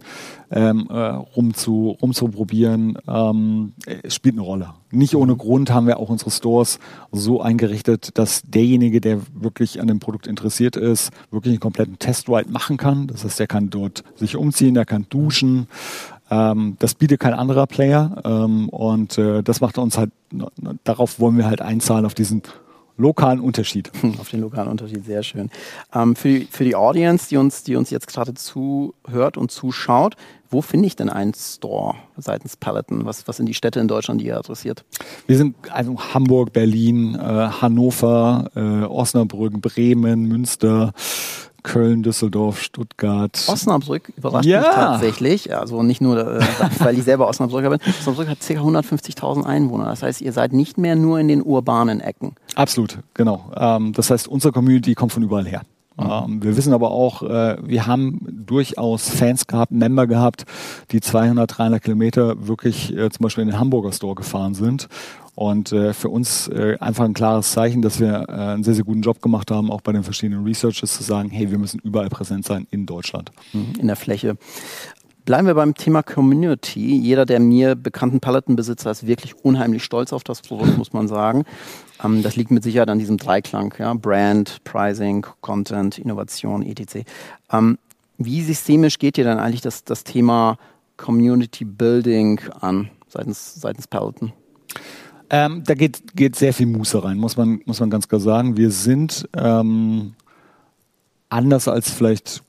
ähm, 0.51 0.87
äh, 0.89 0.95
rum 0.95 1.53
zu, 1.53 1.97
rumzuprobieren, 2.01 2.97
ähm, 3.07 3.73
äh, 3.85 4.09
spielt 4.09 4.35
eine 4.35 4.43
Rolle. 4.43 4.69
Nicht 4.91 5.15
ohne 5.15 5.35
Grund 5.35 5.71
haben 5.71 5.87
wir 5.87 5.97
auch 5.97 6.09
unsere 6.09 6.31
Stores 6.31 6.79
so 7.11 7.41
eingerichtet, 7.41 8.11
dass 8.17 8.43
derjenige, 8.43 9.01
der 9.01 9.21
wirklich 9.33 9.81
an 9.81 9.87
dem 9.87 9.99
Produkt 9.99 10.27
interessiert 10.27 10.75
ist, 10.75 11.11
wirklich 11.31 11.53
einen 11.53 11.59
kompletten 11.59 11.99
Testride 11.99 12.51
machen 12.51 12.77
kann. 12.77 13.07
Das 13.07 13.23
heißt, 13.23 13.39
der 13.39 13.47
kann 13.47 13.69
dort 13.69 14.03
sich 14.15 14.35
umziehen, 14.35 14.75
der 14.75 14.85
kann 14.85 15.07
duschen, 15.09 15.67
ähm, 16.29 16.75
das 16.79 16.95
bietet 16.95 17.19
kein 17.19 17.33
anderer 17.33 17.67
Player 17.67 18.21
ähm, 18.25 18.69
und 18.69 19.17
äh, 19.17 19.43
das 19.43 19.61
macht 19.61 19.77
uns 19.77 19.97
halt, 19.97 20.11
darauf 20.83 21.19
wollen 21.19 21.37
wir 21.37 21.45
halt 21.45 21.61
einzahlen, 21.61 22.05
auf 22.05 22.13
diesen 22.13 22.43
lokalen 22.97 23.39
Unterschied. 23.39 23.91
Auf 24.19 24.29
den 24.29 24.41
lokalen 24.41 24.69
Unterschied, 24.69 25.05
sehr 25.05 25.23
schön. 25.23 25.49
Ähm, 25.93 26.15
für, 26.15 26.29
die, 26.29 26.47
für 26.49 26.63
die 26.63 26.75
Audience, 26.75 27.29
die 27.29 27.37
uns, 27.37 27.63
die 27.63 27.75
uns 27.75 27.91
jetzt 27.91 28.07
gerade 28.07 28.33
zuhört 28.33 29.37
und 29.37 29.51
zuschaut, 29.51 30.15
wo 30.49 30.61
finde 30.61 30.87
ich 30.87 30.95
denn 30.95 31.09
einen 31.09 31.33
Store 31.33 31.95
seitens 32.15 32.57
Peloton? 32.57 33.05
Was, 33.05 33.27
was 33.27 33.37
sind 33.37 33.47
die 33.47 33.53
Städte 33.53 33.79
in 33.79 33.87
Deutschland, 33.87 34.21
die 34.21 34.27
ihr 34.27 34.37
adressiert? 34.37 34.83
Wir 35.27 35.37
sind 35.37 35.55
also 35.69 35.97
Hamburg, 36.13 36.53
Berlin, 36.53 37.15
äh, 37.15 37.19
Hannover, 37.21 38.49
äh, 38.55 38.85
Osnabrück, 38.85 39.61
Bremen, 39.61 40.23
Münster, 40.23 40.93
Köln, 41.67 42.01
Düsseldorf, 42.01 42.61
Stuttgart. 42.61 43.43
Osnabrück 43.47 44.13
überrascht 44.15 44.47
ja. 44.47 44.61
mich 44.61 44.69
tatsächlich. 44.69 45.55
Also 45.55 45.83
nicht 45.83 45.99
nur, 45.99 46.17
äh, 46.17 46.41
weil 46.79 46.97
ich 46.97 47.03
selber 47.03 47.27
Osnabrücker 47.27 47.69
bin. 47.69 47.79
Osnabrück 47.99 48.29
hat 48.29 48.39
ca. 48.39 48.53
150.000 48.53 49.43
Einwohner. 49.43 49.85
Das 49.85 50.01
heißt, 50.01 50.21
ihr 50.21 50.31
seid 50.31 50.53
nicht 50.53 50.77
mehr 50.77 50.95
nur 50.95 51.19
in 51.19 51.27
den 51.27 51.41
urbanen 51.41 51.99
Ecken. 51.99 52.35
Absolut, 52.55 52.99
genau. 53.13 53.51
Ähm, 53.53 53.91
das 53.91 54.09
heißt, 54.09 54.29
unsere 54.29 54.53
Community 54.53 54.95
kommt 54.95 55.11
von 55.11 55.23
überall 55.23 55.45
her. 55.45 55.63
Mhm. 55.97 56.05
Ähm, 56.09 56.43
wir 56.43 56.55
wissen 56.55 56.71
aber 56.71 56.91
auch, 56.91 57.21
äh, 57.23 57.57
wir 57.61 57.85
haben 57.85 58.25
durchaus 58.29 59.09
Fans 59.09 59.45
gehabt, 59.45 59.73
Member 59.73 60.07
gehabt, 60.07 60.45
die 60.91 61.01
200, 61.01 61.57
300 61.57 61.83
Kilometer 61.83 62.47
wirklich 62.47 62.95
äh, 62.95 63.09
zum 63.09 63.23
Beispiel 63.23 63.41
in 63.41 63.49
den 63.49 63.59
Hamburger 63.59 63.91
Store 63.91 64.15
gefahren 64.15 64.53
sind 64.53 64.87
und 65.37 65.71
äh, 65.71 65.93
für 65.93 66.09
uns 66.09 66.47
äh, 66.47 66.77
einfach 66.79 67.05
ein 67.05 67.13
klares 67.13 67.51
Zeichen, 67.51 67.83
dass 67.83 67.99
wir 67.99 68.25
äh, 68.27 68.31
einen 68.31 68.63
sehr, 68.63 68.73
sehr 68.73 68.83
guten 68.83 69.03
Job 69.03 69.21
gemacht 69.21 69.51
haben, 69.51 69.69
auch 69.69 69.81
bei 69.81 69.91
den 69.91 70.01
verschiedenen 70.01 70.43
Researchers 70.43 70.97
zu 70.97 71.03
sagen, 71.03 71.29
hey, 71.29 71.51
wir 71.51 71.59
müssen 71.59 71.79
überall 71.83 72.09
präsent 72.09 72.43
sein 72.43 72.65
in 72.71 72.87
Deutschland. 72.87 73.31
Mhm, 73.53 73.75
in 73.77 73.85
der 73.85 73.95
Fläche. 73.95 74.35
Bleiben 75.25 75.45
wir 75.45 75.53
beim 75.53 75.75
Thema 75.75 76.01
Community. 76.01 76.97
Jeder 76.97 77.27
der 77.27 77.39
mir 77.39 77.75
bekannten 77.75 78.19
Palettenbesitzer 78.19 78.89
ist 78.89 79.05
wirklich 79.05 79.35
unheimlich 79.43 79.83
stolz 79.83 80.11
auf 80.11 80.23
das 80.23 80.41
Produkt, 80.41 80.75
muss 80.75 80.91
man 80.91 81.07
sagen. 81.07 81.43
Ähm, 82.03 82.23
das 82.23 82.35
liegt 82.35 82.49
mit 82.49 82.63
Sicherheit 82.63 82.89
an 82.89 82.97
diesem 82.97 83.17
Dreiklang, 83.17 83.75
ja? 83.77 83.93
Brand, 83.93 84.63
Pricing, 84.63 85.23
Content, 85.41 85.99
Innovation, 85.99 86.63
etc. 86.63 87.05
Ähm, 87.51 87.77
wie 88.17 88.41
systemisch 88.41 88.97
geht 88.97 89.17
dir 89.17 89.23
dann 89.23 89.37
eigentlich 89.37 89.61
das, 89.61 89.83
das 89.83 90.03
Thema 90.03 90.57
Community 90.97 91.63
Building 91.63 92.41
an 92.59 92.89
seitens, 93.07 93.53
seitens 93.53 93.87
Peloton? 93.87 94.33
Ähm, 95.29 95.63
da 95.65 95.73
geht, 95.73 96.15
geht 96.15 96.35
sehr 96.35 96.53
viel 96.53 96.67
Muße 96.67 97.03
rein, 97.03 97.17
muss 97.17 97.37
man, 97.37 97.61
muss 97.65 97.79
man 97.79 97.89
ganz 97.89 98.07
klar 98.07 98.21
sagen. 98.21 98.57
Wir 98.57 98.71
sind 98.71 99.27
ähm, 99.35 100.13
anders 101.29 101.67
als 101.67 101.91
vielleicht 101.91 102.43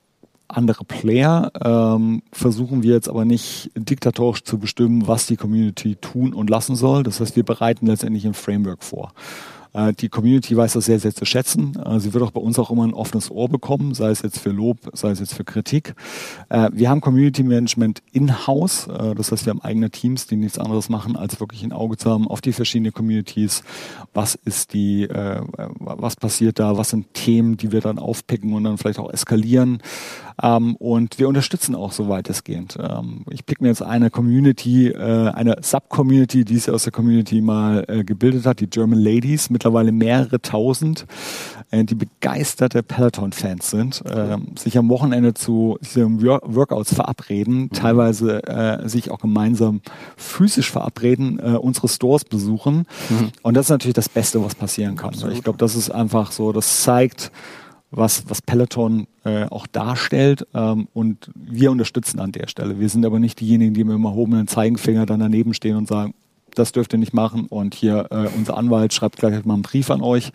andere 0.48 0.84
Player, 0.84 1.52
ähm, 1.62 2.22
versuchen 2.32 2.82
wir 2.82 2.94
jetzt 2.94 3.08
aber 3.08 3.24
nicht 3.24 3.70
diktatorisch 3.74 4.44
zu 4.44 4.58
bestimmen, 4.58 5.06
was 5.06 5.26
die 5.26 5.36
Community 5.36 5.96
tun 5.96 6.32
und 6.32 6.48
lassen 6.48 6.74
soll. 6.74 7.02
Das 7.02 7.20
heißt, 7.20 7.36
wir 7.36 7.44
bereiten 7.44 7.86
letztendlich 7.86 8.26
ein 8.26 8.34
Framework 8.34 8.82
vor. 8.82 9.12
Äh, 9.78 9.92
die 9.92 10.08
Community 10.08 10.56
weiß 10.56 10.72
das 10.72 10.86
sehr, 10.86 10.98
sehr 10.98 11.14
zu 11.14 11.24
schätzen. 11.24 11.76
Äh, 11.76 12.00
sie 12.00 12.12
wird 12.12 12.24
auch 12.24 12.30
bei 12.30 12.40
uns 12.40 12.58
auch 12.58 12.70
immer 12.70 12.84
ein 12.84 12.94
offenes 12.94 13.30
Ohr 13.30 13.48
bekommen, 13.48 13.94
sei 13.94 14.10
es 14.10 14.22
jetzt 14.22 14.38
für 14.38 14.50
Lob, 14.50 14.78
sei 14.92 15.10
es 15.10 15.20
jetzt 15.20 15.34
für 15.34 15.44
Kritik. 15.44 15.94
Äh, 16.48 16.70
wir 16.72 16.90
haben 16.90 17.00
Community 17.00 17.42
Management 17.42 18.02
in-house. 18.12 18.88
Das 19.16 19.32
heißt, 19.32 19.46
wir 19.46 19.50
haben 19.50 19.62
eigene 19.62 19.90
Teams, 19.90 20.26
die 20.26 20.36
nichts 20.36 20.58
anderes 20.58 20.88
machen, 20.88 21.16
als 21.16 21.40
wirklich 21.40 21.62
ein 21.62 21.72
Auge 21.72 21.96
zu 21.96 22.10
haben 22.10 22.26
auf 22.26 22.40
die 22.40 22.52
verschiedenen 22.52 22.92
Communities. 22.92 23.62
Was 24.14 24.34
ist 24.34 24.72
die, 24.72 25.08
was 25.08 26.16
passiert 26.16 26.58
da? 26.58 26.76
Was 26.76 26.90
sind 26.90 27.12
Themen, 27.14 27.56
die 27.56 27.72
wir 27.72 27.80
dann 27.80 27.98
aufpicken 27.98 28.52
und 28.54 28.64
dann 28.64 28.78
vielleicht 28.78 28.98
auch 28.98 29.12
eskalieren? 29.12 29.82
Ähm, 30.40 30.76
und 30.76 31.18
wir 31.18 31.28
unterstützen 31.28 31.74
auch 31.74 31.92
so 31.92 32.08
weitestgehend. 32.08 32.78
Ähm, 32.80 33.24
ich 33.30 33.44
pick 33.44 33.60
mir 33.60 33.68
jetzt 33.68 33.82
eine 33.82 34.10
Community, 34.10 34.94
eine 34.94 35.56
Sub-Community, 35.60 36.44
die 36.44 36.54
es 36.54 36.68
aus 36.68 36.84
der 36.84 36.92
Community 36.92 37.40
mal 37.40 37.84
gebildet 38.04 38.46
hat, 38.46 38.60
die 38.60 38.68
German 38.68 38.98
Ladies, 38.98 39.50
mittlerweile 39.50 39.67
mehrere 39.70 40.40
tausend, 40.40 41.06
äh, 41.70 41.84
die 41.84 41.94
begeisterte 41.94 42.82
Peloton-Fans 42.82 43.70
sind, 43.70 44.02
äh, 44.06 44.36
sich 44.58 44.78
am 44.78 44.88
Wochenende 44.88 45.34
zu 45.34 45.78
diesen 45.82 46.22
Workouts 46.22 46.94
verabreden, 46.94 47.62
mhm. 47.62 47.70
teilweise 47.70 48.42
äh, 48.46 48.88
sich 48.88 49.10
auch 49.10 49.18
gemeinsam 49.18 49.80
physisch 50.16 50.70
verabreden, 50.70 51.38
äh, 51.38 51.56
unsere 51.56 51.88
Stores 51.88 52.24
besuchen. 52.24 52.86
Mhm. 53.10 53.30
Und 53.42 53.54
das 53.54 53.66
ist 53.66 53.70
natürlich 53.70 53.94
das 53.94 54.08
Beste, 54.08 54.42
was 54.44 54.54
passieren 54.54 54.96
kann. 54.96 55.10
Absolut. 55.10 55.34
Ich 55.34 55.42
glaube, 55.42 55.58
das 55.58 55.74
ist 55.74 55.90
einfach 55.90 56.32
so, 56.32 56.52
das 56.52 56.82
zeigt, 56.82 57.30
was, 57.90 58.24
was 58.28 58.42
Peloton 58.42 59.06
äh, 59.24 59.44
auch 59.44 59.66
darstellt 59.66 60.46
ähm, 60.54 60.88
und 60.92 61.30
wir 61.34 61.70
unterstützen 61.70 62.20
an 62.20 62.32
der 62.32 62.46
Stelle. 62.46 62.78
Wir 62.78 62.88
sind 62.88 63.06
aber 63.06 63.18
nicht 63.18 63.40
diejenigen, 63.40 63.74
die 63.74 63.84
mit 63.84 63.94
dem 63.94 64.04
erhobenen 64.04 64.46
Zeigenfinger 64.46 65.06
dann 65.06 65.20
daneben 65.20 65.54
stehen 65.54 65.76
und 65.76 65.88
sagen, 65.88 66.14
das 66.58 66.72
dürft 66.72 66.92
ihr 66.92 66.98
nicht 66.98 67.14
machen 67.14 67.46
und 67.48 67.74
hier 67.74 68.06
äh, 68.10 68.28
unser 68.36 68.56
Anwalt 68.56 68.92
schreibt 68.92 69.16
gleich 69.16 69.44
mal 69.44 69.54
einen 69.54 69.62
Brief 69.62 69.90
an 69.90 70.02
euch. 70.02 70.32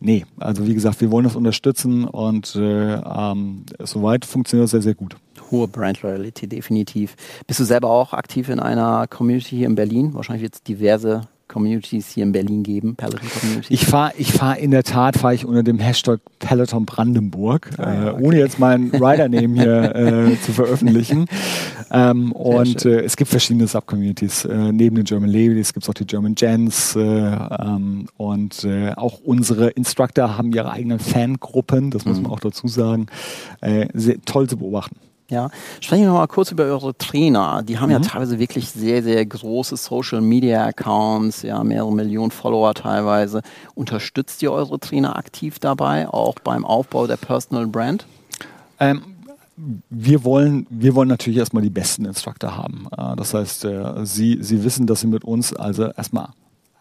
Nee, 0.00 0.26
also 0.38 0.66
wie 0.66 0.74
gesagt, 0.74 1.00
wir 1.00 1.10
wollen 1.10 1.24
das 1.24 1.36
unterstützen 1.36 2.04
und 2.04 2.56
äh, 2.56 2.94
ähm, 2.94 3.64
soweit 3.78 4.24
funktioniert 4.24 4.64
das 4.64 4.72
sehr, 4.72 4.82
sehr 4.82 4.94
gut. 4.94 5.16
Hohe 5.50 5.68
Brand 5.68 6.02
Loyalty, 6.02 6.46
definitiv. 6.46 7.16
Bist 7.46 7.60
du 7.60 7.64
selber 7.64 7.88
auch 7.88 8.12
aktiv 8.12 8.48
in 8.48 8.60
einer 8.60 9.06
Community 9.06 9.56
hier 9.56 9.66
in 9.66 9.74
Berlin? 9.74 10.12
Wahrscheinlich 10.14 10.50
es 10.50 10.62
diverse 10.62 11.28
Communities 11.54 12.08
hier 12.08 12.24
in 12.24 12.32
Berlin 12.32 12.64
geben, 12.64 12.96
Peloton 12.96 13.28
Communities? 13.40 13.70
Ich 13.70 13.86
fahre 13.86 14.12
ich 14.18 14.32
fahr 14.32 14.58
in 14.58 14.72
der 14.72 14.82
Tat, 14.82 15.16
fahre 15.16 15.34
ich 15.36 15.46
unter 15.46 15.62
dem 15.62 15.78
Hashtag 15.78 16.18
Peloton 16.40 16.84
Brandenburg, 16.84 17.70
äh, 17.78 17.82
okay. 17.82 18.22
ohne 18.22 18.38
jetzt 18.38 18.58
meinen 18.58 18.90
Rider-Name 18.90 19.54
hier 19.54 19.94
äh, 20.34 20.40
zu 20.40 20.52
veröffentlichen. 20.52 21.26
Ähm, 21.92 22.32
und 22.32 22.84
äh, 22.84 23.02
es 23.02 23.16
gibt 23.16 23.30
verschiedene 23.30 23.68
Subcommunities. 23.68 24.46
Äh, 24.46 24.72
neben 24.72 24.96
den 24.96 25.04
German 25.04 25.30
Ladies 25.30 25.72
gibt 25.72 25.84
es 25.84 25.88
auch 25.88 25.94
die 25.94 26.06
German 26.06 26.34
Gens 26.34 26.96
äh, 26.96 27.00
ähm, 27.00 28.08
und 28.16 28.64
äh, 28.64 28.92
auch 28.96 29.20
unsere 29.24 29.70
Instructor 29.70 30.36
haben 30.36 30.52
ihre 30.52 30.72
eigenen 30.72 30.98
Fangruppen, 30.98 31.92
das 31.92 32.04
muss 32.04 32.16
mhm. 32.16 32.24
man 32.24 32.32
auch 32.32 32.40
dazu 32.40 32.66
sagen. 32.66 33.06
sehr 33.94 34.20
toll 34.24 34.48
zu 34.48 34.56
beobachten. 34.56 34.96
Ja, 35.30 35.48
sprechen 35.80 36.04
wir 36.04 36.12
mal 36.12 36.26
kurz 36.26 36.50
über 36.50 36.64
eure 36.64 36.96
Trainer. 36.96 37.62
Die 37.62 37.78
haben 37.78 37.88
mhm. 37.88 37.92
ja 37.94 37.98
teilweise 38.00 38.38
wirklich 38.38 38.70
sehr, 38.70 39.02
sehr 39.02 39.24
große 39.24 39.76
Social 39.76 40.20
Media 40.20 40.66
Accounts, 40.66 41.42
ja, 41.42 41.64
mehrere 41.64 41.92
Millionen 41.92 42.30
Follower 42.30 42.74
teilweise. 42.74 43.40
Unterstützt 43.74 44.42
ihr 44.42 44.52
eure 44.52 44.78
Trainer 44.78 45.16
aktiv 45.16 45.58
dabei, 45.58 46.08
auch 46.08 46.34
beim 46.44 46.66
Aufbau 46.66 47.06
der 47.06 47.16
Personal 47.16 47.66
Brand? 47.66 48.06
Ähm, 48.78 49.02
wir 49.88 50.24
wollen, 50.24 50.66
wir 50.68 50.94
wollen 50.94 51.08
natürlich 51.08 51.38
erstmal 51.38 51.62
die 51.62 51.70
besten 51.70 52.04
Instructor 52.04 52.56
haben. 52.56 52.88
Äh, 52.96 53.16
das 53.16 53.32
heißt, 53.32 53.64
äh, 53.64 54.04
sie, 54.04 54.38
sie 54.42 54.62
wissen, 54.62 54.86
dass 54.86 55.00
sie 55.00 55.06
mit 55.06 55.24
uns 55.24 55.54
also 55.54 55.84
erstmal 55.84 56.28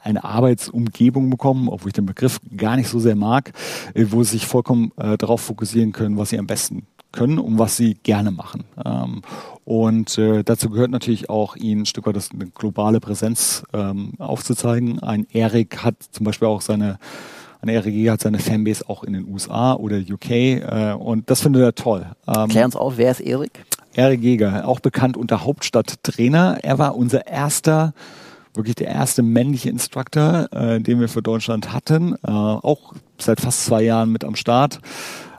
eine 0.02 0.26
Arbeitsumgebung 0.26 1.30
bekommen, 1.30 1.70
obwohl 1.70 1.90
ich 1.90 1.94
den 1.94 2.06
Begriff 2.06 2.42
gar 2.58 2.76
nicht 2.76 2.90
so 2.90 3.00
sehr 3.00 3.16
mag, 3.16 3.54
äh, 3.94 4.06
wo 4.10 4.22
sie 4.24 4.32
sich 4.32 4.48
vollkommen 4.48 4.92
darauf 4.98 5.42
fokussieren 5.42 5.94
können, 5.94 6.18
was 6.18 6.30
sie 6.30 6.40
am 6.40 6.48
besten 6.48 6.88
können 7.14 7.40
und 7.40 7.58
was 7.58 7.78
sie 7.78 7.94
gerne 8.04 8.32
machen. 8.32 8.66
Ähm, 8.84 9.22
und 9.64 10.18
äh, 10.18 10.44
dazu 10.44 10.70
gehört 10.70 10.92
natürlich 10.92 11.30
auch, 11.30 11.56
ihnen 11.56 11.84
ein 11.84 11.86
Stück 11.86 12.06
weit 12.06 12.18
das, 12.18 12.32
eine 12.32 12.48
globale 12.48 13.00
Präsenz 13.00 13.64
ähm, 13.72 14.14
aufzuzeigen. 14.20 15.00
Ein 15.00 15.26
Erik 15.32 15.84
hat 15.84 15.96
zum 16.12 16.26
Beispiel 16.26 16.50
auch 16.50 16.62
seine 16.62 17.00
ein 17.62 17.70
Erik 17.70 18.10
hat 18.10 18.20
seine 18.20 18.40
Fanbase 18.40 18.90
auch 18.90 19.06
in 19.06 19.14
den 19.14 19.26
USA 19.26 19.76
oder 19.76 19.96
UK 19.98 20.32
äh, 20.32 20.96
und 21.00 21.30
das 21.30 21.40
findet 21.40 21.62
er 21.62 21.74
toll. 21.74 22.06
Ähm, 22.28 22.50
Klär 22.50 22.66
uns 22.66 22.76
auf, 22.76 22.98
wer 22.98 23.10
ist 23.10 23.22
Erik? 23.22 23.64
Erik 23.94 24.22
Jäger, 24.22 24.68
auch 24.68 24.82
bekannt 24.82 25.16
unter 25.16 25.46
Hauptstadttrainer. 25.46 26.58
Er 26.62 26.78
war 26.78 26.98
unser 26.98 27.26
erster 27.26 27.94
wirklich 28.54 28.76
der 28.76 28.88
erste 28.88 29.24
männliche 29.24 29.70
Instructor, 29.70 30.48
äh, 30.52 30.80
den 30.80 31.00
wir 31.00 31.10
für 31.10 31.22
Deutschland 31.22 31.74
hatten. 31.74 32.16
Äh, 32.24 32.32
auch 32.32 32.94
seit 33.18 33.42
fast 33.42 33.66
zwei 33.66 33.84
Jahren 33.84 34.12
mit 34.12 34.24
am 34.24 34.36
Start. 34.36 34.80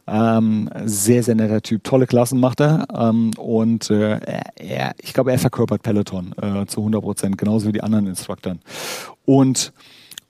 Ähm, 0.06 0.68
sehr, 0.84 1.22
sehr 1.22 1.34
netter 1.34 1.62
Typ. 1.62 1.82
Tolle 1.84 2.06
Klassen 2.06 2.40
macht 2.40 2.60
er. 2.60 2.86
Ähm, 2.94 3.30
und 3.38 3.90
äh, 3.90 4.20
er, 4.56 4.94
ich 5.00 5.12
glaube, 5.14 5.32
er 5.32 5.38
verkörpert 5.38 5.82
Peloton 5.82 6.34
äh, 6.40 6.66
zu 6.66 6.80
100 6.80 7.02
Prozent, 7.02 7.38
genauso 7.38 7.68
wie 7.68 7.72
die 7.72 7.82
anderen 7.82 8.06
Instruktoren. 8.06 8.60
Und 9.24 9.72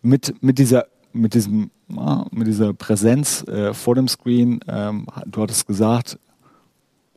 mit, 0.03 0.43
mit 0.43 0.59
dieser 0.59 0.87
mit 1.13 1.35
diesem 1.35 1.71
mit 2.31 2.47
dieser 2.47 2.73
Präsenz 2.73 3.47
äh, 3.47 3.75
vor 3.75 3.95
dem 3.95 4.09
Screen, 4.09 4.61
ähm, 4.69 5.07
du 5.27 5.43
hattest 5.43 5.67
gesagt, 5.67 6.19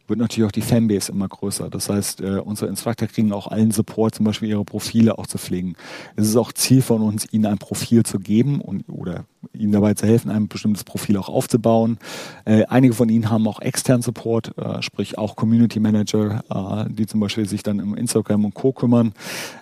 wird 0.07 0.19
natürlich 0.19 0.47
auch 0.47 0.51
die 0.51 0.61
Fanbase 0.61 1.11
immer 1.11 1.27
größer. 1.27 1.69
Das 1.69 1.89
heißt, 1.89 2.21
äh, 2.21 2.39
unsere 2.39 2.69
Instructor 2.69 3.07
kriegen 3.07 3.31
auch 3.33 3.47
allen 3.47 3.71
Support, 3.71 4.15
zum 4.15 4.25
Beispiel 4.25 4.49
ihre 4.49 4.65
Profile 4.65 5.17
auch 5.17 5.27
zu 5.27 5.37
pflegen. 5.37 5.75
Es 6.15 6.27
ist 6.27 6.35
auch 6.35 6.51
Ziel 6.51 6.81
von 6.81 7.01
uns, 7.01 7.27
ihnen 7.31 7.45
ein 7.45 7.57
Profil 7.57 8.03
zu 8.03 8.19
geben 8.19 8.61
und 8.61 8.87
oder 8.89 9.25
ihnen 9.53 9.71
dabei 9.71 9.93
zu 9.93 10.05
helfen, 10.05 10.31
ein 10.31 10.47
bestimmtes 10.47 10.83
Profil 10.83 11.17
auch 11.17 11.29
aufzubauen. 11.29 11.97
Äh, 12.45 12.65
einige 12.65 12.93
von 12.93 13.09
ihnen 13.09 13.29
haben 13.29 13.47
auch 13.47 13.59
externen 13.59 14.01
Support, 14.01 14.57
äh, 14.57 14.81
sprich 14.81 15.17
auch 15.17 15.35
Community 15.35 15.79
Manager, 15.79 16.43
äh, 16.49 16.91
die 16.91 17.05
zum 17.05 17.19
Beispiel 17.19 17.47
sich 17.47 17.63
dann 17.63 17.79
im 17.79 17.95
Instagram 17.95 18.45
und 18.45 18.53
Co. 18.53 18.73
kümmern. 18.73 19.13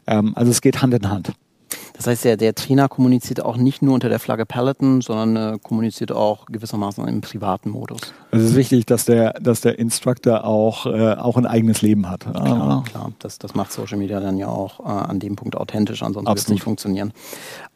Ähm, 0.07 0.33
also 0.35 0.51
es 0.51 0.61
geht 0.61 0.81
Hand 0.81 0.93
in 0.93 1.09
Hand. 1.09 1.33
Das 1.97 2.07
heißt, 2.07 2.25
der, 2.25 2.37
der 2.37 2.53
Trainer 2.55 2.89
kommuniziert 2.89 3.41
auch 3.41 3.57
nicht 3.57 3.81
nur 3.81 3.93
unter 3.93 4.09
der 4.09 4.19
Flagge 4.19 4.45
Peloton, 4.45 5.01
sondern 5.01 5.55
äh, 5.55 5.57
kommuniziert 5.61 6.11
auch 6.11 6.45
gewissermaßen 6.47 7.07
im 7.07 7.21
privaten 7.21 7.69
Modus. 7.69 8.13
Es 8.31 8.41
ist 8.41 8.55
wichtig, 8.55 8.85
dass 8.85 9.05
der, 9.05 9.33
dass 9.39 9.61
der 9.61 9.79
Instructor 9.79 10.43
auch, 10.43 10.85
äh, 10.85 11.13
auch 11.13 11.37
ein 11.37 11.45
eigenes 11.45 11.81
Leben 11.81 12.09
hat. 12.09 12.21
Klar, 12.21 12.83
klar. 12.83 13.11
Das, 13.19 13.39
das 13.39 13.55
macht 13.55 13.71
Social 13.71 13.97
Media 13.97 14.19
dann 14.19 14.37
ja 14.37 14.47
auch 14.47 14.81
äh, 14.81 14.83
an 14.83 15.19
dem 15.19 15.37
Punkt 15.37 15.55
authentisch, 15.55 16.03
ansonsten 16.03 16.27
wird 16.27 16.37
es 16.37 16.49
nicht 16.49 16.63
funktionieren. 16.63 17.13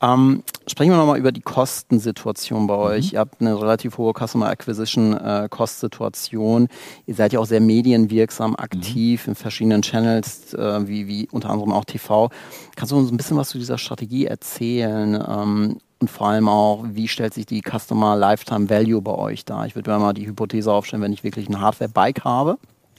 Ähm, 0.01 0.43
sprechen 0.67 0.91
wir 0.91 0.97
nochmal 0.97 1.17
über 1.17 1.31
die 1.31 1.41
Kostensituation 1.41 2.67
bei 2.67 2.75
euch. 2.75 3.07
Mhm. 3.07 3.13
Ihr 3.13 3.19
habt 3.19 3.41
eine 3.41 3.59
relativ 3.59 3.97
hohe 3.97 4.13
Customer 4.13 4.47
Acquisition 4.47 5.13
äh, 5.13 5.47
Kostsituation. 5.49 6.67
Ihr 7.05 7.15
seid 7.15 7.31
ja 7.31 7.39
auch 7.39 7.45
sehr 7.45 7.61
medienwirksam, 7.61 8.55
aktiv 8.55 9.27
mhm. 9.27 9.31
in 9.31 9.35
verschiedenen 9.35 9.81
Channels, 9.81 10.53
äh, 10.53 10.87
wie, 10.87 11.07
wie 11.07 11.29
unter 11.31 11.49
anderem 11.49 11.71
auch 11.71 11.85
TV. 11.85 12.29
Kannst 12.75 12.91
du 12.91 12.97
uns 12.97 13.11
ein 13.11 13.17
bisschen 13.17 13.37
was 13.37 13.49
zu 13.49 13.57
dieser 13.57 13.77
Strategie 13.77 14.08
erzählen? 14.25 15.15
Ähm, 15.15 15.77
und 16.01 16.09
vor 16.09 16.27
allem 16.27 16.47
auch, 16.47 16.85
wie 16.91 17.07
stellt 17.07 17.33
sich 17.33 17.45
die 17.45 17.61
Customer 17.61 18.15
Lifetime 18.15 18.69
Value 18.69 19.01
bei 19.01 19.11
euch 19.11 19.43
dar? 19.43 19.65
Ich 19.65 19.75
würde 19.75 19.91
mir 19.91 19.99
mal 19.99 20.13
die 20.13 20.27
Hypothese 20.27 20.71
aufstellen, 20.71 21.03
wenn 21.03 21.13
ich 21.13 21.23
wirklich 21.23 21.49
ein 21.49 21.59
Hardware-Bike 21.59 22.23
habe, 22.23 22.57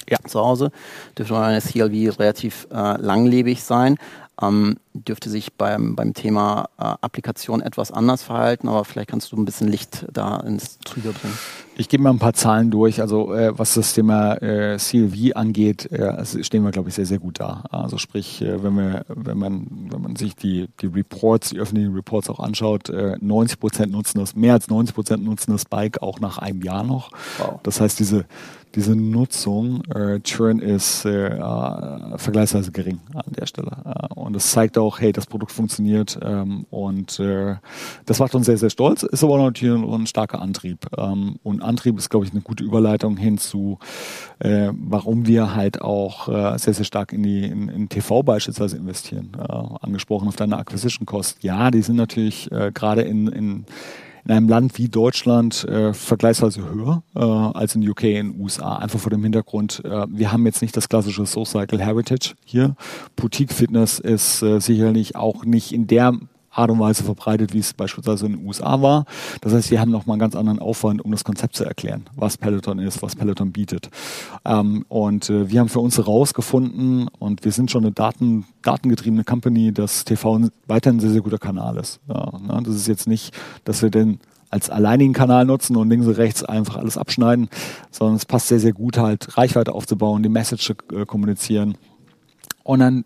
ja. 0.09 0.19
zu 0.27 0.41
Hause, 0.41 0.71
dürfte 1.17 1.33
meine 1.33 1.61
CLV 1.61 2.19
relativ 2.19 2.69
äh, 2.71 3.01
langlebig 3.01 3.63
sein 3.63 3.97
ähm, 4.43 4.77
dürfte 4.93 5.31
sich 5.31 5.53
beim, 5.53 5.95
beim 5.95 6.15
Thema 6.15 6.69
äh, 6.79 6.83
Applikation 7.01 7.61
etwas 7.63 7.93
anders 7.93 8.23
verhalten, 8.23 8.69
aber 8.69 8.85
vielleicht 8.85 9.09
kannst 9.09 9.31
du 9.33 9.37
ein 9.37 9.45
bisschen 9.45 9.69
Licht 9.69 10.07
da 10.13 10.39
ins 10.39 10.79
Trübe 10.79 11.13
bringen. 11.13 11.39
Ich 11.81 11.89
gebe 11.89 12.03
mal 12.03 12.11
ein 12.11 12.19
paar 12.19 12.35
Zahlen 12.35 12.71
durch. 12.71 13.01
Also 13.01 13.33
äh, 13.33 13.59
was 13.59 13.73
das 13.73 13.95
Thema 13.95 14.35
äh, 14.43 14.77
CLV 14.77 15.35
angeht, 15.35 15.91
äh, 15.91 16.23
stehen 16.43 16.63
wir, 16.63 16.73
glaube 16.73 16.91
ich, 16.91 16.95
sehr, 16.95 17.07
sehr 17.07 17.19
gut 17.19 17.41
da. 17.41 17.65
Also 17.71 17.97
sprich, 17.97 18.43
äh, 18.43 18.63
wenn, 18.63 18.75
wir, 18.75 19.07
wenn, 19.09 19.39
man, 19.39 19.89
wenn 19.91 20.03
man 20.03 20.15
sich 20.15 20.37
die, 20.37 20.69
die 20.83 20.87
Reports, 20.87 21.49
die 21.49 21.59
öffentlichen 21.59 21.95
Reports 21.95 22.29
auch 22.29 22.39
anschaut, 22.39 22.91
90 22.91 23.57
äh, 23.57 23.59
Prozent 23.59 23.93
nutzen 23.93 24.19
das, 24.19 24.37
mehr 24.37 24.53
als 24.53 24.69
90 24.69 24.95
Prozent 24.95 25.25
nutzen 25.25 25.53
das 25.53 25.65
Bike 25.65 26.03
auch 26.03 26.21
nach 26.21 26.37
einem 26.37 26.61
Jahr 26.61 26.85
noch. 26.85 27.13
Wow. 27.39 27.61
Das 27.63 27.81
heißt, 27.81 27.99
diese 27.99 28.27
diese 28.77 28.95
Nutzung, 28.95 29.83
äh, 29.87 30.21
Churn 30.21 30.61
ist 30.61 31.01
vergleichsweise 31.01 32.71
gering 32.71 33.01
an 33.15 33.25
der 33.27 33.47
Stelle. 33.47 33.73
Und 34.15 34.37
es 34.37 34.53
zeigt 34.53 34.77
auch, 34.81 35.01
hey, 35.01 35.13
das 35.13 35.27
Produkt 35.27 35.53
funktioniert 35.53 36.19
ähm, 36.23 36.67
und 36.71 37.19
äh, 37.21 37.57
das 38.07 38.19
macht 38.19 38.35
uns 38.35 38.47
sehr, 38.47 38.59
sehr 38.59 38.71
stolz, 38.71 39.03
ist 39.03 39.25
aber 39.25 39.39
natürlich 39.39 39.75
ein, 39.75 39.89
ein 39.89 40.07
starker 40.07 40.41
Antrieb. 40.41 40.87
Ähm, 40.97 41.37
und 41.43 41.63
Antrieb 41.63 41.99
ist, 41.99 42.11
glaube 42.11 42.27
ich, 42.27 42.33
eine 42.33 42.41
gute 42.41 42.65
Überleitung 42.65 43.17
hin 43.17 43.39
zu, 43.39 43.79
äh, 44.39 44.71
warum 44.73 45.27
wir 45.27 45.55
halt 45.55 45.81
auch 45.81 46.29
äh, 46.29 46.59
sehr, 46.59 46.75
sehr 46.75 46.85
stark 46.85 47.13
in 47.13 47.23
die 47.23 47.45
in, 47.45 47.69
in 47.69 47.89
TV 47.89 48.23
beispielsweise 48.23 48.77
investieren. 48.77 49.33
Äh, 49.39 49.53
angesprochen 49.81 50.29
auf 50.29 50.37
deine 50.37 50.59
Acquisition 50.59 51.07
Cost. 51.07 51.43
Ja, 51.43 51.71
die 51.71 51.83
sind 51.83 51.97
natürlich 51.97 52.51
äh, 52.53 52.71
gerade 52.73 53.03
in, 53.03 53.29
in 53.29 53.65
in 54.25 54.31
einem 54.33 54.49
Land 54.49 54.79
wie 54.79 54.89
Deutschland 54.89 55.65
äh, 55.65 55.93
vergleichsweise 55.93 56.69
höher 56.69 57.03
äh, 57.15 57.21
als 57.21 57.75
in 57.75 57.89
UK 57.89 58.05
in 58.05 58.41
USA. 58.41 58.77
Einfach 58.77 59.01
vor 59.01 59.11
dem 59.11 59.23
Hintergrund, 59.23 59.83
äh, 59.85 60.07
wir 60.09 60.33
haben 60.33 60.47
jetzt 60.47 60.63
nicht 60.63 60.77
das 60.77 60.89
klassische 60.89 61.25
Soul 61.27 61.47
Cycle 61.47 61.81
Heritage 61.81 62.35
hier. 62.45 62.77
Boutique 63.17 63.53
Fitness 63.53 63.99
ist 63.99 64.43
äh, 64.43 64.61
sicherlich 64.61 65.17
auch 65.17 65.45
nicht 65.45 65.73
in 65.73 65.87
der 65.87 66.15
Art 66.51 66.71
und 66.71 66.81
Weise 66.81 67.05
verbreitet, 67.05 67.55
wie 67.55 67.59
es 67.59 67.73
beispielsweise 67.73 68.27
in 68.27 68.33
den 68.33 68.47
USA 68.47 68.83
war. 68.83 69.05
Das 69.41 69.53
heißt, 69.53 69.71
wir 69.71 69.81
haben 69.81 69.91
nochmal 69.91 70.15
einen 70.15 70.21
ganz 70.21 70.35
anderen 70.35 70.59
Aufwand, 70.59 71.05
um 71.05 71.13
das 71.13 71.25
Konzept 71.25 71.57
zu 71.57 71.65
erklären, 71.65 72.07
was 72.17 72.37
Peloton 72.37 72.79
ist, 72.79 73.03
was 73.03 73.17
Peloton 73.17 73.53
bietet. 73.53 73.89
Ähm, 74.45 74.85
und 74.89 75.31
äh, 75.31 75.49
wir 75.51 75.61
haben 75.61 75.69
für 75.69 75.81
uns 75.81 75.97
herausgefunden, 75.97 77.09
und 77.19 77.45
wir 77.45 77.53
sind 77.53 77.71
schon 77.71 77.85
eine 77.85 77.93
Daten, 77.93 78.47
datengetriebene 78.63 79.25
Company, 79.25 79.73
dass 79.73 80.05
TV 80.05 80.41
weiterhin 80.67 80.99
ein 80.99 81.01
sehr, 81.01 81.11
sehr 81.11 81.23
guter 81.23 81.39
Kanal 81.39 81.77
ist. 81.77 82.01
Ja, 82.09 82.33
ne? 82.39 82.61
Das 82.65 82.75
ist 82.75 82.89
jetzt 82.89 83.07
nicht, 83.07 83.35
dass 83.65 83.83
wir 83.83 83.91
den 83.91 84.19
als 84.51 84.69
alleinigen 84.69 85.13
Kanal 85.13 85.45
nutzen 85.45 85.77
und 85.77 85.89
links 85.89 86.07
und 86.07 86.15
rechts 86.15 86.43
einfach 86.43 86.77
alles 86.77 86.99
abschneiden, 86.99 87.49
sondern 87.93 88.17
es 88.17 88.27
passt 88.27 88.49
sehr, 88.49 88.59
sehr 88.59 88.73
gut 88.73 88.99
halt, 88.99 89.39
Reichweite 89.39 89.73
aufzubauen, 89.73 90.25
die 90.25 90.29
Message 90.29 90.65
zu 90.65 90.75
äh, 90.95 91.07
kommunizieren. 91.07 91.77
Und 92.65 92.81
dann 92.81 93.05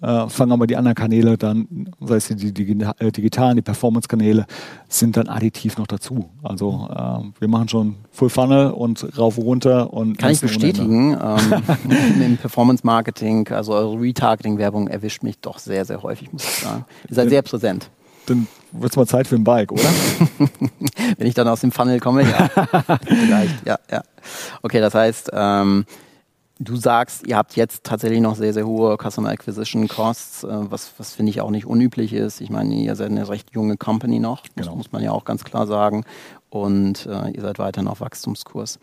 äh, 0.00 0.28
fangen 0.28 0.52
aber 0.52 0.66
die 0.66 0.76
anderen 0.76 0.94
Kanäle 0.94 1.36
dann, 1.36 1.88
sei 2.00 2.16
es 2.16 2.28
die, 2.28 2.52
die, 2.52 2.52
die 2.52 2.86
äh, 2.98 3.10
digitalen, 3.10 3.56
die 3.56 3.62
Performance-Kanäle, 3.62 4.46
sind 4.88 5.16
dann 5.16 5.28
additiv 5.28 5.76
noch 5.76 5.86
dazu. 5.86 6.28
Also 6.42 6.88
äh, 6.90 7.40
wir 7.40 7.48
machen 7.48 7.68
schon 7.68 7.96
Full 8.12 8.30
Funnel 8.30 8.70
und 8.70 9.18
rauf 9.18 9.38
und 9.38 9.44
runter 9.44 9.92
und 9.92 10.18
kann 10.18 10.30
ich 10.30 10.40
bestätigen. 10.40 11.16
Ähm, 11.20 12.20
Im 12.22 12.36
Performance-Marketing, 12.36 13.48
also 13.48 13.74
eure 13.74 14.00
Retargeting-Werbung 14.00 14.88
erwischt 14.88 15.22
mich 15.22 15.38
doch 15.40 15.58
sehr, 15.58 15.84
sehr 15.84 16.02
häufig, 16.02 16.32
muss 16.32 16.44
ich 16.44 16.50
sagen. 16.50 16.84
Ihr 17.08 17.14
seid 17.14 17.28
sehr 17.30 17.42
präsent. 17.42 17.90
Dann 18.26 18.46
wird 18.72 18.92
es 18.92 18.96
mal 18.96 19.06
Zeit 19.06 19.26
für 19.26 19.36
ein 19.36 19.44
Bike, 19.44 19.72
oder? 19.72 19.82
Wenn 21.16 21.26
ich 21.26 21.34
dann 21.34 21.48
aus 21.48 21.60
dem 21.60 21.72
Funnel 21.72 21.98
komme, 21.98 22.22
ja. 22.22 22.48
Vielleicht, 23.06 23.66
ja, 23.66 23.78
ja. 23.90 24.02
Okay, 24.62 24.80
das 24.80 24.94
heißt, 24.94 25.30
ähm, 25.32 25.86
Du 26.60 26.74
sagst, 26.74 27.24
ihr 27.26 27.36
habt 27.36 27.54
jetzt 27.54 27.84
tatsächlich 27.84 28.20
noch 28.20 28.34
sehr, 28.34 28.52
sehr 28.52 28.66
hohe 28.66 28.96
Customer 28.96 29.28
Acquisition 29.28 29.86
Costs, 29.86 30.42
äh, 30.42 30.48
was, 30.50 30.92
was 30.98 31.14
finde 31.14 31.30
ich 31.30 31.40
auch 31.40 31.50
nicht 31.50 31.66
unüblich 31.66 32.12
ist. 32.12 32.40
Ich 32.40 32.50
meine, 32.50 32.74
ihr 32.74 32.96
seid 32.96 33.10
eine 33.10 33.28
recht 33.28 33.50
junge 33.52 33.76
Company 33.76 34.18
noch, 34.18 34.42
das 34.42 34.66
genau. 34.66 34.76
muss 34.76 34.90
man 34.90 35.02
ja 35.02 35.12
auch 35.12 35.24
ganz 35.24 35.44
klar 35.44 35.68
sagen. 35.68 36.04
Und 36.50 37.06
äh, 37.06 37.30
ihr 37.30 37.42
seid 37.42 37.60
weiterhin 37.60 37.88
auf 37.88 38.00
Wachstumskurs. 38.00 38.80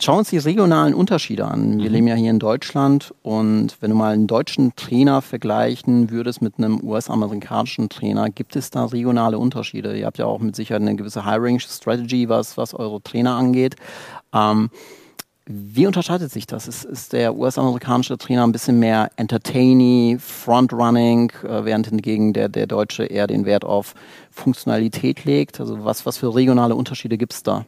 Schauen 0.00 0.16
wir 0.16 0.18
uns 0.20 0.30
die 0.30 0.38
regionalen 0.38 0.94
Unterschiede 0.94 1.44
an. 1.46 1.78
Wir 1.78 1.88
mhm. 1.88 1.94
leben 1.94 2.06
ja 2.08 2.14
hier 2.14 2.30
in 2.30 2.38
Deutschland 2.38 3.14
und 3.22 3.76
wenn 3.80 3.90
du 3.90 3.96
mal 3.96 4.12
einen 4.12 4.26
deutschen 4.26 4.74
Trainer 4.74 5.22
vergleichen 5.22 6.10
würdest 6.10 6.40
mit 6.40 6.54
einem 6.58 6.80
US-amerikanischen 6.82 7.88
Trainer, 7.88 8.28
gibt 8.30 8.56
es 8.56 8.70
da 8.70 8.86
regionale 8.86 9.38
Unterschiede? 9.38 9.96
Ihr 9.96 10.06
habt 10.06 10.18
ja 10.18 10.26
auch 10.26 10.40
mit 10.40 10.56
Sicherheit 10.56 10.82
eine 10.82 10.96
gewisse 10.96 11.24
Hiring-Strategy, 11.24 12.28
was, 12.28 12.56
was 12.56 12.74
eure 12.74 13.02
Trainer 13.02 13.36
angeht. 13.36 13.76
Ähm, 14.32 14.70
wie 15.50 15.86
unterscheidet 15.86 16.30
sich 16.30 16.46
das? 16.46 16.68
Ist, 16.68 16.84
ist 16.84 17.14
der 17.14 17.34
US-amerikanische 17.34 18.18
Trainer 18.18 18.46
ein 18.46 18.52
bisschen 18.52 18.78
mehr 18.78 19.10
entertaining, 19.16 20.18
frontrunning, 20.18 21.32
äh, 21.42 21.64
während 21.64 21.86
hingegen 21.86 22.34
der, 22.34 22.50
der 22.50 22.66
Deutsche 22.66 23.04
eher 23.04 23.26
den 23.26 23.46
Wert 23.46 23.64
auf 23.64 23.94
Funktionalität 24.30 25.24
legt? 25.24 25.58
Also 25.58 25.84
was, 25.84 26.04
was 26.04 26.18
für 26.18 26.34
regionale 26.34 26.74
Unterschiede 26.74 27.16
gibt 27.16 27.32
es 27.32 27.42
da? 27.42 27.64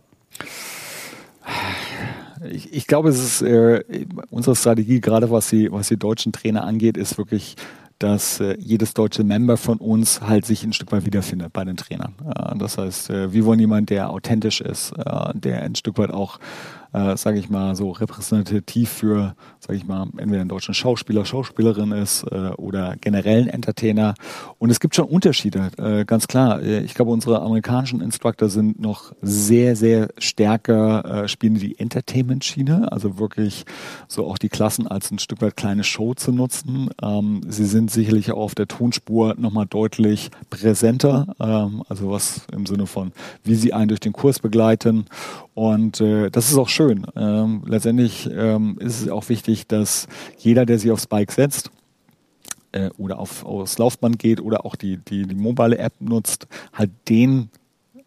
Ich, 2.51 2.73
ich, 2.73 2.87
glaube, 2.87 3.09
es 3.09 3.19
ist 3.19 3.43
äh, 3.43 3.83
unsere 4.29 4.57
Strategie, 4.57 5.01
gerade 5.01 5.31
was 5.31 5.49
die, 5.49 5.73
was 5.73 5.89
die 5.89 5.97
deutschen 5.97 6.33
Trainer 6.33 6.65
angeht, 6.65 6.99
ist 6.99 7.17
wirklich 7.17 7.57
dass 8.01 8.41
äh, 8.41 8.57
jedes 8.59 8.95
deutsche 8.95 9.25
Member 9.25 9.59
von 9.59 9.77
uns 9.77 10.23
halt 10.23 10.47
sich 10.47 10.65
ein 10.65 10.73
Stück 10.73 10.91
weit 10.91 11.05
wiederfindet 11.05 11.53
bei 11.53 11.65
den 11.65 11.77
Trainern. 11.77 12.15
Äh, 12.25 12.57
das 12.57 12.79
heißt, 12.79 13.11
äh, 13.11 13.33
wir 13.33 13.45
wollen 13.45 13.61
jemanden, 13.61 13.87
der 13.87 14.09
authentisch 14.09 14.63
ist, 14.63 14.93
äh, 14.93 15.33
der 15.35 15.63
ein 15.63 15.75
Stück 15.75 15.99
weit 15.99 16.11
auch 16.11 16.39
äh, 16.93 17.17
sage 17.17 17.39
ich 17.39 17.51
mal, 17.51 17.75
so 17.75 17.91
repräsentativ 17.91 18.91
für, 18.91 19.35
sage 19.59 19.77
ich 19.77 19.87
mal, 19.87 20.09
entweder 20.17 20.41
einen 20.41 20.49
deutschen 20.49 20.75
Schauspieler, 20.75 21.25
Schauspielerin 21.25 21.93
ist 21.93 22.25
äh, 22.25 22.51
oder 22.57 22.97
generellen 23.01 23.49
Entertainer. 23.49 24.15
Und 24.59 24.71
es 24.71 24.81
gibt 24.81 24.95
schon 24.95 25.07
Unterschiede, 25.07 25.71
äh, 25.79 26.05
ganz 26.05 26.27
klar. 26.27 26.63
Äh, 26.63 26.81
ich 26.81 26.95
glaube, 26.95 27.11
unsere 27.11 27.41
amerikanischen 27.43 28.01
Instructor 28.01 28.49
sind 28.49 28.81
noch 28.81 29.13
sehr, 29.23 29.77
sehr 29.77 30.09
stärker, 30.19 31.25
äh, 31.25 31.29
spielen 31.29 31.55
die 31.55 31.79
Entertainment-Schiene, 31.79 32.91
also 32.91 33.19
wirklich 33.19 33.65
so 34.09 34.27
auch 34.27 34.39
die 34.39 34.49
Klassen 34.49 34.87
als 34.87 35.11
ein 35.11 35.19
Stück 35.19 35.43
weit 35.43 35.57
kleine 35.57 35.85
Show 35.85 36.15
zu 36.15 36.33
nutzen. 36.33 36.91
Ähm, 37.03 37.43
sie 37.49 37.67
sind 37.67 37.91
sicherlich 37.91 38.33
auch 38.33 38.51
auf 38.51 38.55
der 38.55 38.67
Tonspur 38.67 39.35
nochmal 39.39 39.67
deutlich 39.67 40.31
präsenter, 40.49 41.35
ähm, 41.39 41.83
also 41.89 42.11
was 42.11 42.43
im 42.53 42.67
Sinne 42.67 42.87
von, 42.87 43.13
wie 43.45 43.55
sie 43.55 43.73
einen 43.73 43.89
durch 43.89 44.01
den 44.01 44.13
Kurs 44.13 44.41
begleiten 44.41 45.05
und 45.61 46.01
äh, 46.01 46.31
das 46.31 46.51
ist 46.51 46.57
auch 46.57 46.71
schön. 46.71 47.07
Ähm, 47.15 47.65
letztendlich 47.67 48.27
ähm, 48.33 48.79
ist 48.81 49.03
es 49.03 49.09
auch 49.11 49.29
wichtig, 49.29 49.67
dass 49.67 50.09
jeder, 50.39 50.65
der 50.65 50.79
sich 50.79 50.91
aufs 50.91 51.07
Bike 51.07 51.33
setzt, 51.33 51.71
äh, 52.73 52.89
oder 52.97 53.19
auf, 53.19 53.45
aufs 53.45 53.77
Laufband 53.77 54.19
geht 54.19 54.41
oder 54.41 54.65
auch 54.65 54.75
die, 54.75 54.97
die, 54.97 55.27
die 55.27 55.35
mobile 55.35 55.77
App 55.77 55.93
nutzt, 56.01 56.47
halt 56.73 56.91
den 57.11 57.51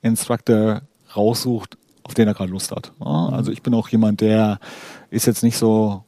Instructor 0.02 0.82
raussucht, 1.16 1.78
auf 2.02 2.16
den 2.16 2.28
er 2.28 2.34
gerade 2.34 2.52
Lust 2.52 2.72
hat. 2.72 2.92
Ja, 3.00 3.30
also 3.30 3.52
ich 3.52 3.62
bin 3.62 3.76
auch 3.76 3.88
jemand, 3.90 4.22
der 4.22 4.60
ist 5.12 5.28
jetzt 5.28 5.44
nicht 5.44 5.58
so 5.58 6.04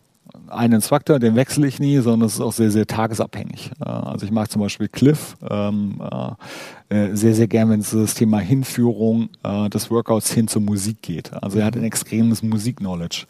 einen 0.50 0.74
Instructor, 0.74 1.20
den 1.20 1.36
wechsle 1.36 1.68
ich 1.68 1.80
nie, 1.80 2.00
sondern 2.00 2.28
es 2.28 2.36
ist 2.36 2.42
auch 2.42 2.54
sehr, 2.54 2.72
sehr 2.72 2.88
tagesabhängig. 2.88 3.72
Äh, 3.80 3.90
also 3.90 4.26
ich 4.26 4.32
mag 4.32 4.50
zum 4.52 4.62
Beispiel 4.62 4.88
Cliff 4.88 5.36
ähm, 5.50 6.02
äh, 6.90 6.96
äh, 6.96 7.16
sehr, 7.16 7.34
sehr 7.34 7.48
gern, 7.48 7.70
wenn 7.70 7.80
es 7.80 7.92
das 7.92 8.14
Thema 8.14 8.40
Hinführung 8.40 9.30
äh, 9.44 9.70
des 9.70 9.90
Workouts 9.92 10.32
hin 10.32 10.48
zur 10.48 10.62
Musik 10.62 11.02
geht. 11.02 11.32
Also 11.34 11.60
er 11.60 11.66
hat 11.66 11.76
ein 11.76 11.84
extremes 11.84 12.44
Musik-Knowledge. 12.44 13.26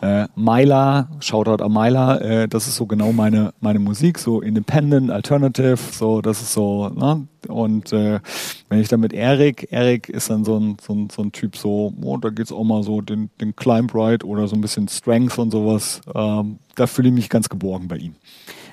Äh, 0.00 0.28
Myla, 0.36 1.08
Shoutout 1.20 1.62
an 1.62 1.72
Myla, 1.72 2.18
äh, 2.18 2.48
das 2.48 2.68
ist 2.68 2.76
so 2.76 2.86
genau 2.86 3.12
meine, 3.12 3.52
meine 3.60 3.78
Musik, 3.78 4.18
so 4.18 4.40
Independent, 4.40 5.10
Alternative, 5.10 5.76
so, 5.76 6.20
das 6.20 6.40
ist 6.40 6.52
so, 6.52 6.88
ne? 6.88 7.26
Und 7.48 7.92
äh, 7.92 8.20
wenn 8.68 8.80
ich 8.80 8.88
dann 8.88 9.00
mit 9.00 9.12
Erik, 9.12 9.68
Erik 9.70 10.08
ist 10.08 10.30
dann 10.30 10.44
so 10.44 10.58
ein, 10.58 10.76
so 10.80 10.92
ein, 10.92 11.08
so 11.10 11.22
ein 11.22 11.32
Typ 11.32 11.56
so, 11.56 11.92
oh, 12.02 12.16
da 12.16 12.30
geht's 12.30 12.52
auch 12.52 12.64
mal 12.64 12.82
so 12.82 13.00
den, 13.00 13.30
den 13.40 13.56
Climb 13.56 13.94
Ride 13.94 14.26
oder 14.26 14.46
so 14.48 14.56
ein 14.56 14.60
bisschen 14.60 14.88
Strength 14.88 15.38
und 15.38 15.50
sowas, 15.50 16.00
ähm, 16.14 16.58
da 16.74 16.86
fühle 16.86 17.08
ich 17.08 17.14
mich 17.14 17.28
ganz 17.28 17.48
geborgen 17.48 17.88
bei 17.88 17.96
ihm. 17.96 18.14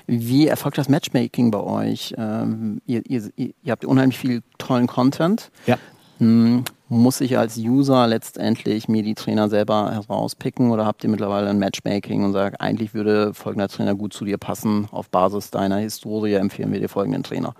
Wie 0.06 0.46
erfolgt 0.46 0.78
das 0.78 0.88
Matchmaking 0.88 1.50
bei 1.50 1.60
euch? 1.60 2.14
Ähm, 2.16 2.80
ihr, 2.86 3.02
ihr, 3.08 3.28
ihr, 3.36 3.52
habt 3.72 3.84
unheimlich 3.84 4.18
viel 4.18 4.42
tollen 4.58 4.86
Content. 4.86 5.50
Ja. 5.66 5.78
Hm, 6.18 6.64
muss 6.88 7.20
ich 7.20 7.36
als 7.36 7.56
User 7.56 8.06
letztendlich 8.06 8.88
mir 8.88 9.02
die 9.02 9.14
Trainer 9.14 9.48
selber 9.48 9.90
herauspicken 9.92 10.70
oder 10.70 10.86
habt 10.86 11.02
ihr 11.02 11.10
mittlerweile 11.10 11.50
ein 11.50 11.58
Matchmaking 11.58 12.24
und 12.24 12.32
sagt, 12.32 12.60
eigentlich 12.60 12.94
würde 12.94 13.34
folgender 13.34 13.68
Trainer 13.68 13.94
gut 13.94 14.12
zu 14.12 14.24
dir 14.24 14.38
passen, 14.38 14.86
auf 14.92 15.10
Basis 15.10 15.50
deiner 15.50 15.78
Historie 15.78 16.34
empfehlen 16.34 16.72
wir 16.72 16.78
dir 16.78 16.88
folgenden 16.88 17.24
Trainer. 17.24 17.54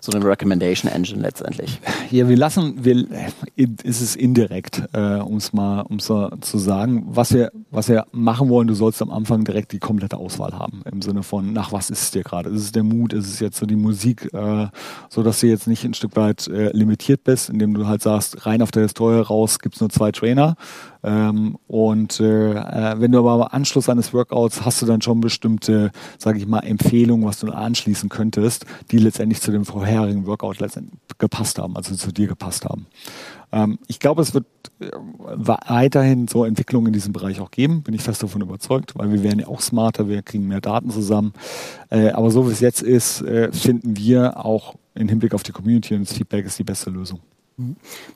So 0.00 0.12
eine 0.12 0.24
Recommendation 0.24 0.92
Engine 0.92 1.22
letztendlich. 1.22 1.80
Ja, 2.10 2.28
wir 2.28 2.36
lassen, 2.36 2.84
wir, 2.84 3.06
ist 3.56 4.00
es 4.00 4.16
indirekt, 4.16 4.82
äh, 4.92 5.16
um 5.16 5.36
es 5.36 5.52
mal 5.52 5.82
um's 5.82 6.08
zu 6.08 6.58
sagen. 6.58 7.04
Was 7.08 7.32
wir, 7.32 7.52
was 7.70 7.88
wir 7.88 8.06
machen 8.12 8.48
wollen, 8.48 8.66
du 8.66 8.74
sollst 8.74 9.02
am 9.02 9.10
Anfang 9.10 9.44
direkt 9.44 9.72
die 9.72 9.78
komplette 9.78 10.16
Auswahl 10.16 10.52
haben. 10.52 10.82
Im 10.90 11.02
Sinne 11.02 11.22
von, 11.22 11.52
nach 11.52 11.72
was 11.72 11.90
ist 11.90 12.02
es 12.02 12.10
dir 12.10 12.22
gerade? 12.22 12.48
Ist 12.50 12.62
es 12.62 12.72
der 12.72 12.82
Mut? 12.82 13.12
Ist 13.12 13.26
es 13.26 13.40
jetzt 13.40 13.58
so 13.58 13.66
die 13.66 13.76
Musik? 13.76 14.32
Äh, 14.32 14.68
so 15.08 15.22
dass 15.22 15.40
du 15.40 15.46
jetzt 15.46 15.66
nicht 15.66 15.84
ein 15.84 15.94
Stück 15.94 16.16
weit 16.16 16.48
äh, 16.48 16.70
limitiert 16.70 17.24
bist, 17.24 17.50
indem 17.50 17.74
du 17.74 17.86
halt 17.86 18.02
sagst, 18.02 18.46
rein 18.46 18.57
rein 18.58 18.62
auf 18.62 18.70
der 18.70 18.82
Historie 18.82 19.20
raus 19.20 19.58
gibt 19.58 19.76
es 19.76 19.80
nur 19.80 19.90
zwei 19.90 20.12
Trainer. 20.12 20.56
Ähm, 21.04 21.56
und 21.68 22.18
äh, 22.20 22.52
äh, 22.52 23.00
wenn 23.00 23.12
du 23.12 23.18
aber 23.18 23.32
am 23.32 23.42
Anschluss 23.42 23.88
eines 23.88 24.12
Workouts 24.12 24.64
hast 24.64 24.82
du 24.82 24.86
dann 24.86 25.00
schon 25.00 25.20
bestimmte, 25.20 25.92
sage 26.18 26.38
ich 26.38 26.46
mal, 26.46 26.60
Empfehlungen, 26.60 27.26
was 27.26 27.38
du 27.38 27.50
anschließen 27.50 28.08
könntest, 28.08 28.66
die 28.90 28.98
letztendlich 28.98 29.40
zu 29.40 29.52
dem 29.52 29.64
vorherigen 29.64 30.26
Workout 30.26 30.58
letztendlich 30.58 30.98
gepasst 31.18 31.58
haben, 31.58 31.76
also 31.76 31.94
zu 31.94 32.12
dir 32.12 32.26
gepasst 32.26 32.64
haben. 32.64 32.86
Ähm, 33.52 33.78
ich 33.86 34.00
glaube, 34.00 34.22
es 34.22 34.34
wird 34.34 34.46
äh, 34.80 34.90
weiterhin 34.96 36.26
so 36.26 36.44
Entwicklungen 36.44 36.88
in 36.88 36.92
diesem 36.92 37.12
Bereich 37.12 37.40
auch 37.40 37.52
geben, 37.52 37.82
bin 37.82 37.94
ich 37.94 38.02
fest 38.02 38.22
davon 38.22 38.42
überzeugt, 38.42 38.94
weil 38.96 39.12
wir 39.12 39.22
werden 39.22 39.38
ja 39.38 39.46
auch 39.46 39.60
smarter, 39.60 40.08
wir 40.08 40.22
kriegen 40.22 40.48
mehr 40.48 40.60
Daten 40.60 40.90
zusammen. 40.90 41.32
Äh, 41.90 42.10
aber 42.10 42.30
so 42.30 42.48
wie 42.48 42.52
es 42.52 42.60
jetzt 42.60 42.82
ist, 42.82 43.22
äh, 43.22 43.52
finden 43.52 43.96
wir 43.96 44.44
auch 44.44 44.74
im 44.94 45.08
Hinblick 45.08 45.32
auf 45.32 45.44
die 45.44 45.52
Community 45.52 45.94
und 45.94 46.08
das 46.08 46.16
Feedback 46.16 46.44
ist 46.44 46.58
die 46.58 46.64
beste 46.64 46.90
Lösung. 46.90 47.20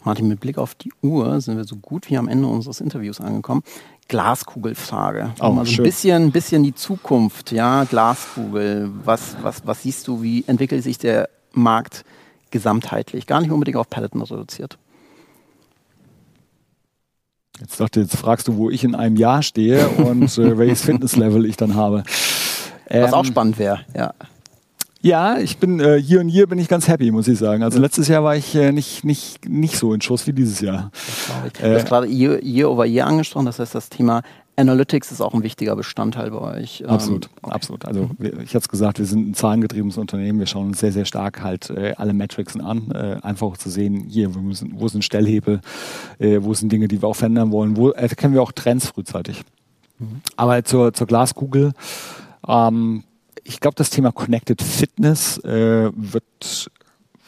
Martin, 0.05 0.28
mit 0.28 0.40
Blick 0.40 0.57
auf 0.57 0.74
die 0.74 0.93
Uhr 1.03 1.40
sind 1.40 1.57
wir 1.57 1.64
so 1.64 1.76
gut 1.76 2.09
wie 2.09 2.16
am 2.16 2.28
Ende 2.28 2.47
unseres 2.47 2.80
Interviews 2.80 3.20
angekommen. 3.20 3.62
Glaskugelfrage. 4.09 5.34
Oh, 5.40 5.51
mal 5.51 5.66
so 5.66 5.82
ein 5.82 5.84
bisschen, 5.84 6.32
bisschen 6.32 6.62
die 6.62 6.74
Zukunft, 6.74 7.51
ja, 7.51 7.84
Glaskugel. 7.84 8.90
Was, 9.05 9.36
was, 9.43 9.66
was 9.66 9.82
siehst 9.82 10.07
du, 10.07 10.22
wie 10.22 10.45
entwickelt 10.47 10.82
sich 10.82 10.99
der 10.99 11.28
Markt 11.53 12.05
gesamtheitlich? 12.51 13.26
Gar 13.26 13.40
nicht 13.40 13.51
unbedingt 13.51 13.76
auf 13.76 13.90
Peloton 13.90 14.22
reduziert. 14.22 14.78
Jetzt 17.61 17.80
dachte, 17.80 18.01
jetzt 18.01 18.16
fragst 18.16 18.49
du, 18.49 18.57
wo 18.57 18.70
ich 18.70 18.84
in 18.84 18.95
einem 18.95 19.16
Jahr 19.16 19.43
stehe 19.43 19.88
und 19.88 20.36
äh, 20.38 20.59
welches 20.59 20.82
Fitnesslevel 20.84 21.47
ich 21.47 21.57
dann 21.57 21.74
habe. 21.74 22.05
Was 22.88 23.09
ähm, 23.09 23.14
auch 23.14 23.24
spannend 23.24 23.59
wäre, 23.59 23.80
ja. 23.95 24.14
Ja, 25.03 25.39
ich 25.39 25.59
bin 25.59 25.81
äh, 25.81 26.01
hier 26.01 26.21
und 26.21 26.29
hier 26.29 26.47
bin 26.47 26.61
ich 26.61 26.69
ganz 26.69 26.87
happy, 26.87 27.11
muss 27.11 27.27
ich 27.27 27.37
sagen. 27.37 27.65
Also 27.65 27.81
letztes 27.81 28.07
Jahr 28.07 28.23
war 28.23 28.37
ich 28.37 28.55
äh, 28.55 28.71
nicht, 28.71 29.05
nicht, 29.05 29.49
nicht 29.49 29.77
so 29.77 29.93
in 29.93 30.01
Schuss 30.01 30.29
wie 30.29 30.33
dieses 30.33 30.61
Jahr. 30.61 30.93
Du 31.61 31.75
hast 31.75 31.87
gerade 31.87 32.07
Year, 32.07 32.41
Year 32.43 32.71
over 32.71 32.87
Year 32.87 33.07
angesprochen, 33.07 33.47
das 33.47 33.59
heißt, 33.59 33.75
das 33.75 33.89
Thema 33.89 34.23
Analytics 34.55 35.11
ist 35.11 35.21
auch 35.21 35.35
ein 35.35 35.43
wichtiger 35.43 35.75
Bestandteil 35.75 36.31
bei 36.31 36.39
euch. 36.39 36.83
Ähm, 36.83 36.89
absolut, 36.89 37.31
okay. 37.43 37.53
absolut. 37.53 37.85
Also 37.85 38.11
ich 38.21 38.55
hatte 38.55 38.59
es 38.59 38.69
gesagt, 38.69 39.01
wir 39.01 39.07
sind 39.07 39.31
ein 39.31 39.35
zahlengetriebenes 39.35 39.99
Unternehmen. 39.99 40.39
Wir 40.39 40.47
schauen 40.47 40.69
uns 40.69 40.79
sehr, 40.79 40.93
sehr 40.93 41.05
stark 41.05 41.43
halt 41.43 41.71
äh, 41.71 41.95
alle 41.97 42.13
Metrics 42.13 42.57
an, 42.61 42.93
äh, 42.93 43.17
einfach 43.23 43.49
auch 43.49 43.57
zu 43.57 43.71
sehen, 43.71 44.07
hier, 44.09 44.33
wo 44.35 44.53
sind, 44.53 44.79
wo 44.79 44.87
sind 44.87 45.05
Stellhebel, 45.05 45.63
äh, 46.21 46.39
wo 46.43 46.55
sind 46.55 46.71
Dinge, 46.71 46.87
die 46.87 47.03
wir 47.03 47.09
auch 47.09 47.17
verändern 47.17 47.51
wollen, 47.51 47.77
wo 47.77 47.91
erkennen 47.91 48.35
wir 48.35 48.43
auch 48.43 48.53
Trends 48.53 48.87
frühzeitig. 48.87 49.43
Mhm. 49.99 50.21
Aber 50.37 50.63
zur, 50.65 50.93
zur 50.93 51.09
Glaskugel, 51.09 51.73
ähm, 52.47 53.03
ich 53.45 53.61
glaube, 53.61 53.74
das 53.76 53.90
Thema 53.90 54.12
Connected 54.12 54.62
Fitness 54.62 55.38
äh, 55.38 55.90
wird 55.95 56.70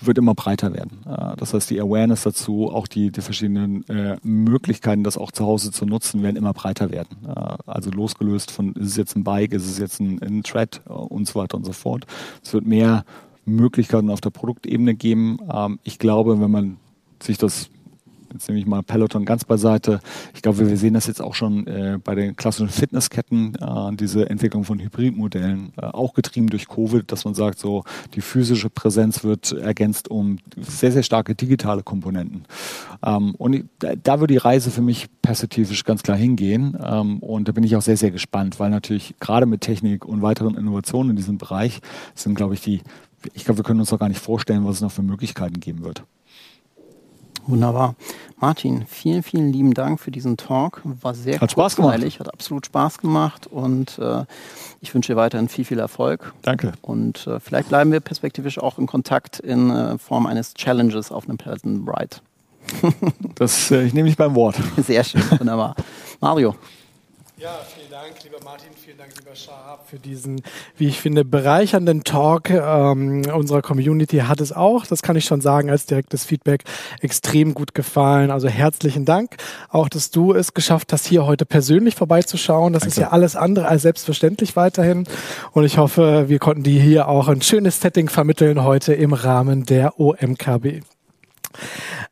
wird 0.06 0.18
immer 0.18 0.34
breiter 0.34 0.72
werden. 0.74 1.00
Äh, 1.06 1.36
das 1.36 1.54
heißt, 1.54 1.70
die 1.70 1.80
Awareness 1.80 2.22
dazu, 2.22 2.70
auch 2.70 2.86
die, 2.86 3.10
die 3.10 3.20
verschiedenen 3.20 3.88
äh, 3.88 4.16
Möglichkeiten, 4.22 5.04
das 5.04 5.18
auch 5.18 5.32
zu 5.32 5.44
Hause 5.44 5.70
zu 5.70 5.86
nutzen, 5.86 6.22
werden 6.22 6.36
immer 6.36 6.52
breiter 6.52 6.90
werden. 6.90 7.16
Äh, 7.26 7.56
also 7.66 7.90
losgelöst 7.90 8.50
von, 8.50 8.72
ist 8.74 8.88
es 8.88 8.96
jetzt 8.96 9.16
ein 9.16 9.24
Bike, 9.24 9.52
ist 9.52 9.66
es 9.66 9.78
jetzt 9.78 10.00
ein, 10.00 10.20
ein 10.22 10.42
Thread 10.42 10.82
und 10.86 11.26
so 11.26 11.40
weiter 11.40 11.56
und 11.56 11.64
so 11.64 11.72
fort. 11.72 12.06
Es 12.42 12.52
wird 12.52 12.66
mehr 12.66 13.04
Möglichkeiten 13.44 14.10
auf 14.10 14.20
der 14.20 14.30
Produktebene 14.30 14.94
geben. 14.94 15.38
Ähm, 15.52 15.78
ich 15.84 15.98
glaube, 15.98 16.40
wenn 16.40 16.50
man 16.50 16.76
sich 17.22 17.38
das 17.38 17.70
jetzt 18.35 18.49
nehme 18.49 18.61
ich 18.61 18.66
mal 18.66 18.82
Peloton 18.82 19.24
ganz 19.24 19.45
beiseite. 19.45 20.01
Ich 20.35 20.43
glaube, 20.43 20.68
wir 20.68 20.76
sehen 20.76 20.95
das 20.95 21.07
jetzt 21.07 21.22
auch 21.22 21.35
schon 21.35 21.66
äh, 21.66 21.99
bei 22.03 22.14
den 22.14 22.37
klassischen 22.37 22.68
Fitnessketten, 22.68 23.55
äh, 23.55 23.97
diese 23.97 24.28
Entwicklung 24.28 24.64
von 24.64 24.80
Hybridmodellen, 24.80 25.72
äh, 25.76 25.87
auch 25.87 26.14
getrieben 26.14 26.49
durch 26.49 26.68
Covid, 26.68 27.11
dass 27.11 27.24
man 27.24 27.35
sagt, 27.35 27.59
so 27.59 27.85
die 28.14 28.20
physische 28.20 28.68
Präsenz 28.70 29.24
wird 29.24 29.53
ergänzt 29.53 30.11
um 30.11 30.39
sehr, 30.57 30.93
sehr 30.93 31.03
starke 31.03 31.35
digitale 31.35 31.82
Komponenten. 31.82 32.45
Ähm, 33.05 33.35
und 33.37 33.64
da, 33.78 33.95
da 33.95 34.20
wird 34.20 34.30
die 34.30 34.37
Reise 34.37 34.70
für 34.70 34.82
mich 34.82 35.09
perspektivisch 35.22 35.85
ganz 35.85 36.03
klar 36.03 36.16
hingehen. 36.16 36.76
Ähm, 36.85 37.20
und 37.20 37.49
da 37.49 37.53
bin 37.53 37.64
ich 37.64 37.76
auch 37.76 37.82
sehr, 37.82 37.97
sehr 37.97 38.11
gespannt, 38.11 38.59
weil 38.59 38.70
natürlich 38.70 39.14
gerade 39.20 39.47
mit 39.47 39.61
Technik 39.61 40.05
und 40.05 40.22
weiteren 40.22 40.57
Innovationen 40.57 41.11
in 41.11 41.16
diesem 41.16 41.39
Bereich 41.39 41.80
sind, 42.14 42.35
glaube 42.35 42.55
ich, 42.55 42.61
die 42.61 42.80
ich 43.32 43.45
glaube, 43.47 43.59
wir 43.59 43.64
können 43.64 43.80
uns 43.80 43.91
auch 43.91 43.99
gar 43.99 44.09
nicht 44.09 44.20
vorstellen, 44.20 44.66
was 44.66 44.76
es 44.76 44.82
noch 44.82 44.93
für 44.93 45.03
Möglichkeiten 45.03 45.61
geben 45.61 45.82
wird. 45.82 46.05
Wunderbar. 47.47 47.95
Martin, 48.38 48.84
vielen, 48.86 49.22
vielen 49.22 49.53
lieben 49.53 49.74
Dank 49.74 50.01
für 50.01 50.11
diesen 50.11 50.36
Talk. 50.36 50.82
War 50.84 51.14
sehr 51.14 51.40
hat 51.40 51.53
Spaß 51.53 51.76
gemacht. 51.76 51.99
Hat 52.18 52.32
absolut 52.32 52.66
Spaß 52.66 52.99
gemacht 52.99 53.47
und 53.47 53.99
äh, 53.99 54.24
ich 54.80 54.95
wünsche 54.95 55.12
dir 55.12 55.16
weiterhin 55.16 55.49
viel, 55.49 55.64
viel 55.64 55.78
Erfolg. 55.78 56.32
Danke. 56.42 56.72
Und 56.82 57.26
äh, 57.26 57.40
vielleicht 57.40 57.68
bleiben 57.68 57.92
wir 57.92 58.01
perspektivisch 58.01 58.59
auch 58.59 58.78
in 58.78 58.86
Kontakt 58.86 59.40
in 59.40 59.70
äh, 59.70 59.99
Form 59.99 60.26
eines 60.26 60.55
Challenges 60.55 61.11
auf 61.11 61.28
einem 61.28 61.38
Peloton 61.38 61.88
Ride. 61.88 62.16
das, 63.34 63.70
äh, 63.70 63.84
ich 63.84 63.95
nehme 63.95 64.09
dich 64.09 64.16
beim 64.16 64.34
Wort. 64.34 64.57
Sehr 64.76 65.05
schön, 65.05 65.22
wunderbar. 65.38 65.74
Mario. 66.20 66.55
Ja, 67.37 67.59
vielen 67.74 67.91
Dank, 67.91 68.22
lieber 68.22 68.39
Martin, 68.45 68.68
vielen 68.76 68.97
Dank, 68.97 69.11
lieber 69.18 69.35
Shahab, 69.35 69.89
für 69.89 69.99
diesen, 69.99 70.41
wie 70.76 70.87
ich 70.87 71.01
finde, 71.01 71.24
bereichernden 71.24 72.05
Talk 72.05 72.49
ähm, 72.49 73.22
unserer 73.35 73.61
Community 73.61 74.18
hat 74.18 74.41
es 74.41 74.53
auch, 74.53 74.87
das 74.87 75.03
kann 75.03 75.16
ich 75.16 75.24
schon 75.24 75.41
sagen, 75.41 75.68
als 75.68 75.85
direktes 75.85 76.24
Feedback 76.24 76.62
extrem 77.01 77.53
gut 77.53 77.74
gefallen. 77.74 78.30
Also 78.30 78.47
herzlichen 78.47 79.05
Dank, 79.05 79.37
auch 79.68 79.89
dass 79.89 80.12
du 80.12 80.32
es 80.32 80.55
geschafft 80.55 80.93
hast, 80.93 81.09
hier 81.09 81.26
heute 81.26 81.45
persönlich 81.45 81.97
vorbeizuschauen. 81.97 82.72
Das 82.72 82.82
Danke. 82.82 82.91
ist 82.93 82.99
ja 82.99 83.09
alles 83.09 83.35
andere 83.35 83.66
als 83.66 83.82
selbstverständlich 83.82 84.55
weiterhin. 84.55 85.05
Und 85.51 85.64
ich 85.64 85.76
hoffe, 85.76 86.28
wir 86.28 86.39
konnten 86.39 86.62
dir 86.62 86.80
hier 86.80 87.09
auch 87.09 87.26
ein 87.26 87.43
schönes 87.43 87.80
Setting 87.80 88.09
vermitteln 88.09 88.62
heute 88.62 88.95
im 88.95 89.12
Rahmen 89.12 89.64
der 89.64 89.99
OMKB. 89.99 90.82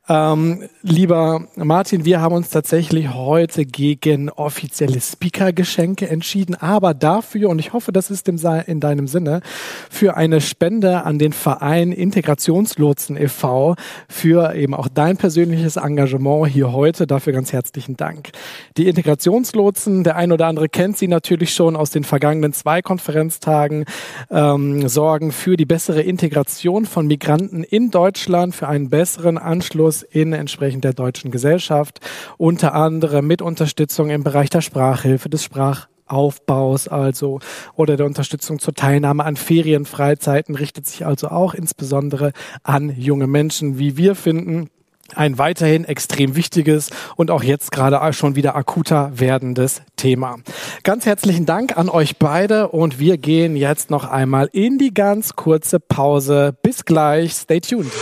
Ähm, 0.09 0.65
lieber 0.83 1.47
Martin, 1.55 2.05
wir 2.05 2.21
haben 2.21 2.35
uns 2.35 2.51
tatsächlich 2.51 3.15
heute 3.15 3.65
gegen 3.65 4.31
offizielle 4.31 5.01
Speaker-Geschenke 5.01 6.09
entschieden, 6.09 6.57
aber 6.57 6.93
dafür, 6.93 7.49
und 7.51 7.61
ich 7.61 7.73
hoffe, 7.73 7.93
das 7.93 8.11
ist 8.11 8.27
in 8.29 8.81
deinem 8.81 9.07
Sinne, 9.07 9.43
für 9.91 10.17
eine 10.17 10.41
Spende 10.41 11.05
an 11.05 11.21
den 11.21 11.33
Verein 11.33 11.93
Integrationslotsen 11.93 13.17
e.V. 13.17 13.77
für 14.09 14.57
eben 14.57 14.75
auch 14.75 14.89
dein 14.89 15.19
persönliches 15.19 15.77
Engagement 15.77 16.49
hier 16.49 16.73
heute. 16.73 17.07
Dafür 17.07 17.33
ganz 17.33 17.53
herzlichen 17.53 17.97
Dank. 17.97 18.31
Die 18.77 18.89
Integrationslotsen, 18.89 20.03
der 20.03 20.17
ein 20.17 20.33
oder 20.33 20.49
andere 20.49 20.69
kennt 20.69 20.99
sie 20.99 21.07
natürlich 21.07 21.55
schon 21.55 21.77
aus 21.77 21.91
den 21.91 22.03
vergangenen 22.03 22.53
zwei 22.53 22.83
Konferenztagen, 22.83 23.85
ähm, 24.33 24.89
sorgen 24.89 25.31
für 25.31 25.57
die 25.57 25.67
bessere 25.67 26.03
Integration 26.03 26.87
von 26.87 27.07
Migranten 27.07 27.63
in 27.63 27.93
Deutschland, 27.93 28.57
für 28.57 28.67
einen 28.67 28.91
besseren 28.91 29.39
Anschluss 29.39 29.92
Kurs 29.93 30.03
in 30.03 30.33
entsprechend 30.33 30.85
der 30.85 30.95
deutschen 30.95 31.31
Gesellschaft, 31.31 32.01
unter 32.39 32.75
anderem 32.75 33.27
mit 33.27 33.43
Unterstützung 33.43 34.09
im 34.09 34.25
Bereich 34.25 34.49
der 34.49 34.63
Sprachhilfe, 34.63 35.29
des 35.29 35.45
Sprachaufbaus 35.45 36.89
also 36.89 37.41
oder 37.75 37.97
der 37.97 38.07
Unterstützung 38.07 38.59
zur 38.59 38.75
Teilnahme 38.75 39.25
an 39.25 39.37
Ferienfreizeiten 39.37 40.55
richtet 40.55 40.87
sich 40.87 41.05
also 41.05 41.29
auch 41.29 41.53
insbesondere 41.53 42.33
an 42.63 42.95
junge 42.97 43.27
Menschen, 43.27 43.79
wie 43.79 43.99
wir 43.99 44.15
finden 44.15 44.71
ein 45.15 45.37
weiterhin 45.37 45.85
extrem 45.85 46.37
wichtiges 46.37 46.89
und 47.17 47.31
auch 47.31 47.43
jetzt 47.43 47.71
gerade 47.71 48.01
schon 48.15 48.35
wieder 48.35 48.57
akuter 48.57 49.11
werdendes 49.15 49.83
Thema. 49.97 50.37
Ganz 50.85 51.05
herzlichen 51.05 51.45
Dank 51.45 51.77
an 51.77 51.91
euch 51.91 52.17
beide 52.17 52.69
und 52.69 52.99
wir 52.99 53.19
gehen 53.19 53.55
jetzt 53.55 53.91
noch 53.91 54.07
einmal 54.07 54.49
in 54.53 54.79
die 54.79 54.95
ganz 54.95 55.37
kurze 55.37 55.81
Pause. 55.81 56.57
Bis 56.63 56.87
gleich, 56.87 57.35
stay 57.35 57.61
tuned. 57.61 57.93